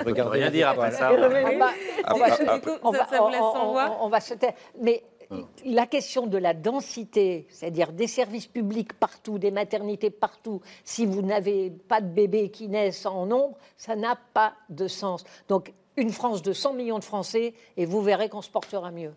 Regardez 0.06 0.40
rien 0.40 0.52
dire 0.52 0.70
après 0.70 0.92
ça. 0.92 1.12
On 1.12 1.58
va- 1.60 1.72
on 2.14 2.18
va 2.20 2.36
se- 2.38 2.44
Du 2.44 2.62
coup, 2.62 2.78
on 2.82 2.92
va- 3.74 3.98
on 4.02 4.10
va 4.10 4.20
se 4.22 4.34
taire. 4.36 4.54
Mais 4.82 5.04
la 5.66 5.86
question 5.86 6.28
de 6.28 6.38
la 6.38 6.54
densité, 6.54 7.48
c'est-à-dire 7.50 7.92
des 7.92 8.08
services 8.08 8.48
publics 8.48 8.94
partout, 8.94 9.40
des 9.40 9.52
maternités 9.52 10.10
partout, 10.10 10.62
si 10.84 11.06
vous 11.06 11.22
n'avez 11.22 11.70
pas 11.70 12.02
de 12.02 12.08
bébés 12.08 12.50
qui 12.50 12.68
naissent 12.68 13.06
en 13.06 13.26
nombre, 13.26 13.58
ça 13.78 13.96
n'a 13.96 14.18
pas 14.34 14.54
de 14.70 14.88
sens. 14.88 15.24
Donc, 15.48 15.74
une 15.96 16.10
France 16.10 16.42
de 16.42 16.54
100 16.54 16.74
millions 16.74 17.00
de 17.00 17.04
Français, 17.04 17.54
et 17.78 17.86
vous 17.86 18.02
verrez 18.02 18.30
qu'on 18.30 18.42
se 18.42 18.50
portera 18.50 18.92
mieux. 18.92 19.14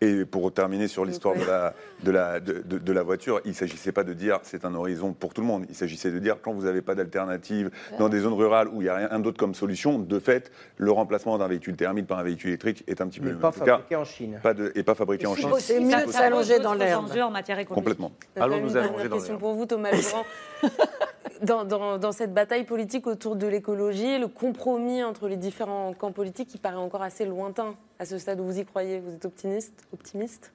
Et 0.00 0.24
pour 0.24 0.52
terminer 0.52 0.86
sur 0.88 1.04
l'histoire 1.04 1.34
de 1.34 1.44
la, 1.44 1.74
de, 2.02 2.10
la, 2.10 2.40
de, 2.40 2.62
de- 2.64 2.78
de 2.78 2.92
la 2.92 3.02
voiture, 3.02 3.40
il 3.44 3.50
ne 3.50 3.54
s'agissait 3.54 3.92
pas 3.92 4.04
de 4.04 4.12
dire 4.12 4.38
c'est 4.42 4.64
un 4.64 4.74
horizon 4.74 5.12
pour 5.12 5.34
tout 5.34 5.40
le 5.40 5.46
monde. 5.46 5.64
Il 5.68 5.74
s'agissait 5.74 6.10
de 6.10 6.18
dire 6.18 6.36
quand 6.42 6.52
vous 6.52 6.62
n'avez 6.64 6.82
pas 6.82 6.94
d'alternative 6.94 7.70
dans 7.98 8.08
des 8.08 8.20
zones 8.20 8.34
rurales 8.34 8.68
où 8.68 8.80
il 8.82 8.84
n'y 8.84 8.88
a 8.88 8.96
rien 9.08 9.18
d'autre 9.18 9.38
comme 9.38 9.54
solution, 9.54 9.98
de 9.98 10.18
fait, 10.18 10.52
le 10.76 10.90
remplacement 10.92 11.38
d'un 11.38 11.48
véhicule 11.48 11.76
thermique 11.76 12.06
par 12.06 12.18
un 12.18 12.22
véhicule 12.22 12.50
électrique 12.50 12.84
est 12.86 13.00
un 13.00 13.08
petit 13.08 13.20
peu 13.20 13.26
Mais 13.26 13.32
le 13.32 13.36
même. 13.38 13.42
pas 13.42 13.48
En 13.48 13.52
tout 13.52 13.60
cas, 13.60 13.72
fabriqué 13.78 13.96
en 13.96 14.04
Chine. 14.04 14.40
Pas 14.42 14.54
de, 14.54 14.72
et 14.74 14.82
pas 14.82 14.94
fabriqué 14.94 15.26
en 15.26 15.34
Chine. 15.34 15.50
C'est 15.58 15.80
mieux 15.80 16.06
de 16.06 16.12
s'allonger 16.12 16.58
dans 16.60 16.74
l'herbe. 16.74 17.04
enjeux 17.10 17.22
en 17.22 17.30
matière 17.30 17.58
écologique. 17.58 17.82
Complètement. 17.84 18.12
Allons 18.36 18.60
nous 18.60 18.76
allonger 18.76 19.08
dans 19.08 19.16
question 19.16 19.38
pour 19.38 19.54
vous, 19.54 19.66
Thomas 19.66 19.90
Legrand. 19.92 20.24
dans, 21.42 21.64
dans- 21.64 21.98
dans 21.98 22.12
cette 22.12 22.32
bataille 22.32 22.64
politique 22.64 23.06
autour 23.06 23.36
de 23.36 23.46
l'écologie, 23.46 24.18
le 24.18 24.28
compromis 24.28 25.02
entre 25.02 25.28
les 25.28 25.36
différents 25.36 25.92
camps 25.94 26.12
politiques, 26.12 26.54
il 26.54 26.58
paraît 26.60 26.76
encore 26.76 27.02
assez 27.02 27.24
lointain 27.26 27.74
à 27.98 28.04
ce 28.06 28.18
stade 28.18 28.40
où 28.40 28.44
vous 28.44 28.58
y 28.58 28.64
croyez? 28.64 29.00
Vous 29.00 29.14
êtes 29.14 29.24
optimiste, 29.24 29.63
optimiste 29.92 30.52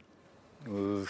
Euh, 0.70 1.06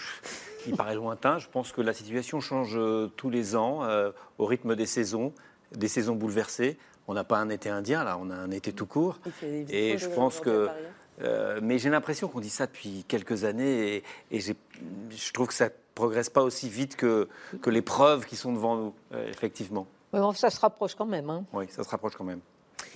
il 0.66 0.76
paraît 0.76 0.94
lointain. 0.94 1.38
Je 1.38 1.48
pense 1.48 1.72
que 1.72 1.80
la 1.80 1.92
situation 1.92 2.40
change 2.40 2.76
euh, 2.76 3.08
tous 3.16 3.30
les 3.30 3.56
ans, 3.56 3.84
euh, 3.84 4.12
au 4.38 4.46
rythme 4.46 4.76
des 4.76 4.86
saisons, 4.86 5.32
des 5.72 5.88
saisons 5.88 6.14
bouleversées. 6.14 6.78
On 7.08 7.14
n'a 7.14 7.24
pas 7.24 7.38
un 7.38 7.48
été 7.48 7.68
indien, 7.68 8.04
là, 8.04 8.18
on 8.20 8.30
a 8.30 8.34
un 8.34 8.50
été 8.50 8.72
tout 8.72 8.86
court. 8.86 9.18
Et 9.42 9.98
je 9.98 10.08
pense 10.08 10.40
que. 10.40 10.68
Euh, 11.22 11.60
mais 11.62 11.78
j'ai 11.78 11.90
l'impression 11.90 12.28
qu'on 12.28 12.40
dit 12.40 12.50
ça 12.50 12.66
depuis 12.66 13.04
quelques 13.06 13.44
années 13.44 14.02
et, 14.30 14.40
je 14.40 15.32
trouve 15.32 15.48
que 15.48 15.54
ça 15.54 15.66
ne 15.66 15.70
progresse 15.94 16.30
pas 16.30 16.42
aussi 16.42 16.70
vite 16.70 16.96
que, 16.96 17.28
que 17.60 17.68
les 17.68 17.82
preuves 17.82 18.24
qui 18.24 18.36
sont 18.36 18.52
devant 18.52 18.76
nous, 18.76 18.94
euh, 19.12 19.28
effectivement. 19.28 19.86
Mais 20.12 20.20
bon, 20.20 20.32
ça 20.32 20.48
se 20.48 20.58
rapproche 20.58 20.94
quand 20.94 21.04
même. 21.06 21.28
hein. 21.28 21.44
Oui, 21.52 21.66
ça 21.68 21.84
se 21.84 21.88
rapproche 21.90 22.16
quand 22.16 22.24
même. 22.24 22.40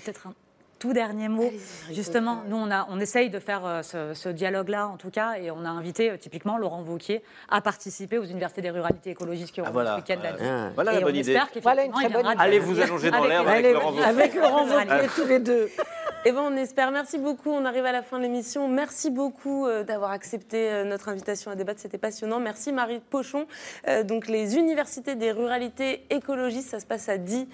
Peut-être 0.03 0.27
un 0.27 0.35
tout 0.79 0.93
dernier 0.93 1.29
mot. 1.29 1.51
Justement, 1.93 2.43
nous, 2.49 2.57
on, 2.57 2.71
a, 2.71 2.87
on 2.91 3.01
essaye 3.01 3.31
de 3.31 3.39
faire 3.39 3.65
euh, 3.65 3.83
ce, 3.83 4.13
ce 4.15 4.29
dialogue-là, 4.29 4.89
en 4.89 4.97
tout 4.97 5.11
cas, 5.11 5.35
et 5.41 5.51
on 5.51 5.65
a 5.65 5.69
invité 5.69 6.11
euh, 6.11 6.17
typiquement 6.17 6.59
Laurent 6.59 6.83
Wauquiez 6.83 7.23
à 7.51 7.61
participer 7.61 8.19
aux 8.19 8.25
universités 8.25 8.61
des 8.63 8.71
ruralités 8.71 9.11
écologistes 9.11 9.53
qui 9.53 9.61
auront 9.61 9.71
Ah, 9.71 9.73
voilà. 9.73 9.91
ce 9.93 9.97
week-end 10.01 10.21
Ah, 10.21 10.25
là-dessus. 10.31 10.75
voilà 10.75 10.93
et 10.93 10.95
la 10.97 11.01
on 11.01 11.05
bonne 11.05 11.17
idée. 11.17 11.33
espère 11.33 11.49
Voilà 11.63 11.85
une 11.85 11.93
très 11.93 12.09
bonne 12.09 12.23
de- 12.35 12.41
Allez 12.41 12.59
vous 12.59 12.81
allonger 12.81 13.11
dans 13.11 13.19
Avec- 13.19 13.29
l'herbe 13.31 13.49
avec 13.49 13.65
Allez, 13.65 13.73
Laurent 13.75 13.91
Wauquiez. 13.93 14.05
avec 14.05 14.35
Laurent. 14.35 14.65
Wauquiez, 14.67 15.09
tous 15.17 15.27
les 15.29 15.39
deux. 15.39 15.69
Eh 16.27 16.33
ben, 16.33 16.41
on 16.41 16.57
espère. 16.57 16.91
Merci 16.91 17.19
beaucoup. 17.19 17.51
On 17.51 17.67
arrive 17.67 17.85
à 17.85 17.93
la 17.93 18.01
fin 18.03 18.17
de 18.17 18.23
l'émission. 18.23 18.67
Merci 18.67 19.11
beaucoup 19.11 19.67
euh, 19.67 19.85
d'avoir 19.85 20.11
accepté 20.11 20.71
euh, 20.71 20.85
notre 20.85 21.11
invitation 21.11 21.51
à 21.51 21.55
débattre. 21.55 21.81
C'était 21.81 21.99
passionnant. 21.99 22.41
Merci 22.41 22.73
Marie 22.73 23.01
Pochon. 23.11 23.47
Euh, 23.89 24.05
donc, 24.05 24.29
les 24.29 24.57
universités 24.57 25.17
des 25.17 25.33
ruralités 25.33 26.07
écologistes, 26.09 26.71
ça 26.71 26.81
se 26.81 26.87
passe 26.87 27.11
à 27.11 27.19
Die, 27.19 27.47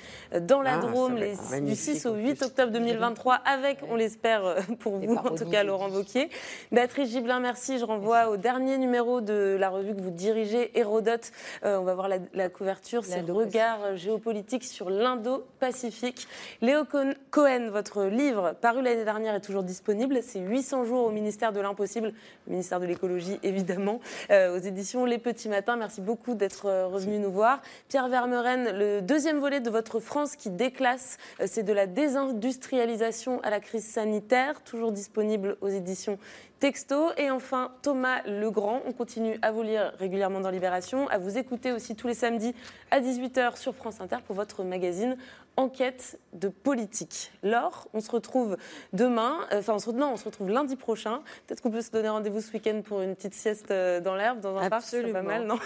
dans 0.43 0.63
la 0.63 0.75
Ah, 0.75 0.79
Drôme, 0.79 1.17
les- 1.17 1.33
du 1.35 1.41
magnifique, 1.51 1.97
6 1.97 2.07
au 2.07 2.11
en 2.13 2.17
8 2.19 2.35
plus. 2.37 2.47
octobre 2.47 2.71
2023, 2.71 3.35
avec, 3.45 3.79
on 3.91 3.97
l'espère 3.97 4.55
pour 4.79 4.99
vous, 4.99 5.15
en 5.17 5.35
tout 5.35 5.51
cas, 5.51 5.65
Laurent 5.65 5.91
Wauquiez. 5.91 6.29
Béatrice 6.71 7.11
Giblin, 7.11 7.41
merci. 7.41 7.77
Je 7.81 7.85
renvoie 7.85 8.29
au 8.29 8.37
dernier 8.37 8.79
numéro 8.79 9.21
de 9.21 9.57
la 9.59 9.69
revue 9.69 9.97
que 9.97 10.01
vous 10.01 10.11
dirigez, 10.11 10.79
Hérodote. 10.79 11.33
Euh, 11.65 11.77
on 11.79 11.83
va 11.83 11.95
voir 11.95 12.07
la, 12.09 12.19
la 12.35 12.49
couverture. 12.49 13.05
C'est 13.05 13.27
le 13.27 13.33
regard 13.33 13.97
géopolitique 13.97 14.63
sur 14.63 14.91
l'Indo-Pacifique. 14.91 16.29
Léo 16.63 16.85
Cohen, 17.33 17.69
votre 17.73 18.05
livre 18.05 18.55
paru 18.61 18.83
l'année 18.83 19.05
dernière 19.05 19.35
est 19.35 19.41
toujours 19.41 19.63
disponible. 19.63 20.21
C'est 20.23 20.41
800 20.41 20.85
jours 20.85 21.07
au 21.07 21.11
ministère 21.11 21.53
de 21.53 21.61
l'Impossible, 21.61 22.13
le 22.47 22.51
ministère 22.51 22.81
de 22.81 22.87
l'écologie 22.87 23.39
évidemment, 23.43 24.01
euh, 24.31 24.57
aux 24.57 24.61
éditions 24.61 25.05
Les 25.05 25.19
Petits 25.19 25.49
Matins. 25.49 25.77
Merci 25.77 26.01
beaucoup 26.01 26.35
d'être 26.35 26.67
euh, 26.67 26.87
revenu 26.87 27.19
nous 27.19 27.31
voir. 27.31 27.61
Pierre 27.89 28.09
Vermeuren, 28.09 28.77
le 28.77 29.01
deuxième 29.01 29.39
volet 29.39 29.61
de 29.61 29.71
votre 29.71 30.01
France 30.01 30.37
qui 30.37 30.51
déclasse, 30.51 31.19
euh, 31.41 31.47
c'est 31.49 31.63
de 31.63 31.73
la 31.73 31.87
désindustrialisation 31.87 33.41
à 33.43 33.51
la 33.51 33.61
crise 33.61 33.85
sanitaire, 33.85 34.63
toujours 34.63 34.93
disponible 34.93 35.57
aux 35.61 35.69
éditions 35.69 36.19
Texto. 36.61 37.11
Et 37.17 37.31
enfin, 37.31 37.73
Thomas 37.83 38.23
Legrand. 38.27 38.83
On 38.87 38.93
continue 38.93 39.39
à 39.43 39.51
vous 39.51 39.63
lire 39.63 39.93
régulièrement 39.99 40.41
dans 40.41 40.51
Libération, 40.51 41.09
à 41.09 41.19
vous 41.19 41.39
écouter 41.39 41.73
aussi 41.73 41.97
tous 41.97 42.07
les 42.07 42.15
samedis 42.15 42.55
à 42.91 43.01
18h 43.01 43.57
sur 43.57 43.75
France 43.75 44.01
Inter 44.01 44.19
pour 44.27 44.37
votre 44.37 44.63
magazine 44.63 45.17
Enquête 45.57 46.19
de 46.33 46.49
politique. 46.49 47.33
Laure, 47.43 47.89
on 47.93 48.01
se 48.01 48.11
retrouve 48.11 48.57
demain, 48.93 49.41
euh, 49.53 49.59
enfin 49.59 49.75
on 49.75 49.79
se, 49.79 49.91
non, 49.91 50.13
on 50.13 50.17
se 50.17 50.25
retrouve 50.25 50.49
lundi 50.49 50.77
prochain. 50.77 51.23
Peut-être 51.47 51.61
qu'on 51.61 51.71
peut 51.71 51.83
se 51.83 51.91
donner 51.91 52.09
rendez-vous 52.09 52.41
ce 52.41 52.53
week-end 52.53 52.81
pour 52.83 53.03
une 53.03 53.15
petite 53.15 53.35
sieste 53.35 53.71
euh, 53.71 54.01
dans 54.01 54.15
l'herbe, 54.15 54.41
dans 54.41 54.57
un 54.57 54.71
parc, 54.71 54.85
ce 54.85 55.01
serait 55.01 55.13
pas 55.13 55.23
mal, 55.23 55.47
non 55.47 55.59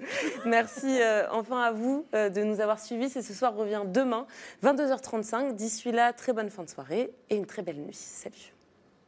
Merci 0.46 1.02
euh, 1.02 1.26
enfin 1.32 1.60
à 1.60 1.72
vous 1.72 2.06
euh, 2.14 2.30
de 2.30 2.42
nous 2.44 2.60
avoir 2.60 2.78
suivis. 2.78 3.10
C'est 3.10 3.20
ce 3.20 3.34
soir 3.34 3.54
revient 3.54 3.82
demain, 3.84 4.26
22h35. 4.64 5.54
D'ici 5.54 5.92
là, 5.92 6.12
très 6.12 6.32
bonne 6.32 6.48
fin 6.48 6.62
de 6.62 6.70
soirée 6.70 7.12
et 7.28 7.36
une 7.36 7.46
très 7.46 7.62
belle 7.62 7.78
nuit. 7.78 7.94
Salut. 7.94 8.51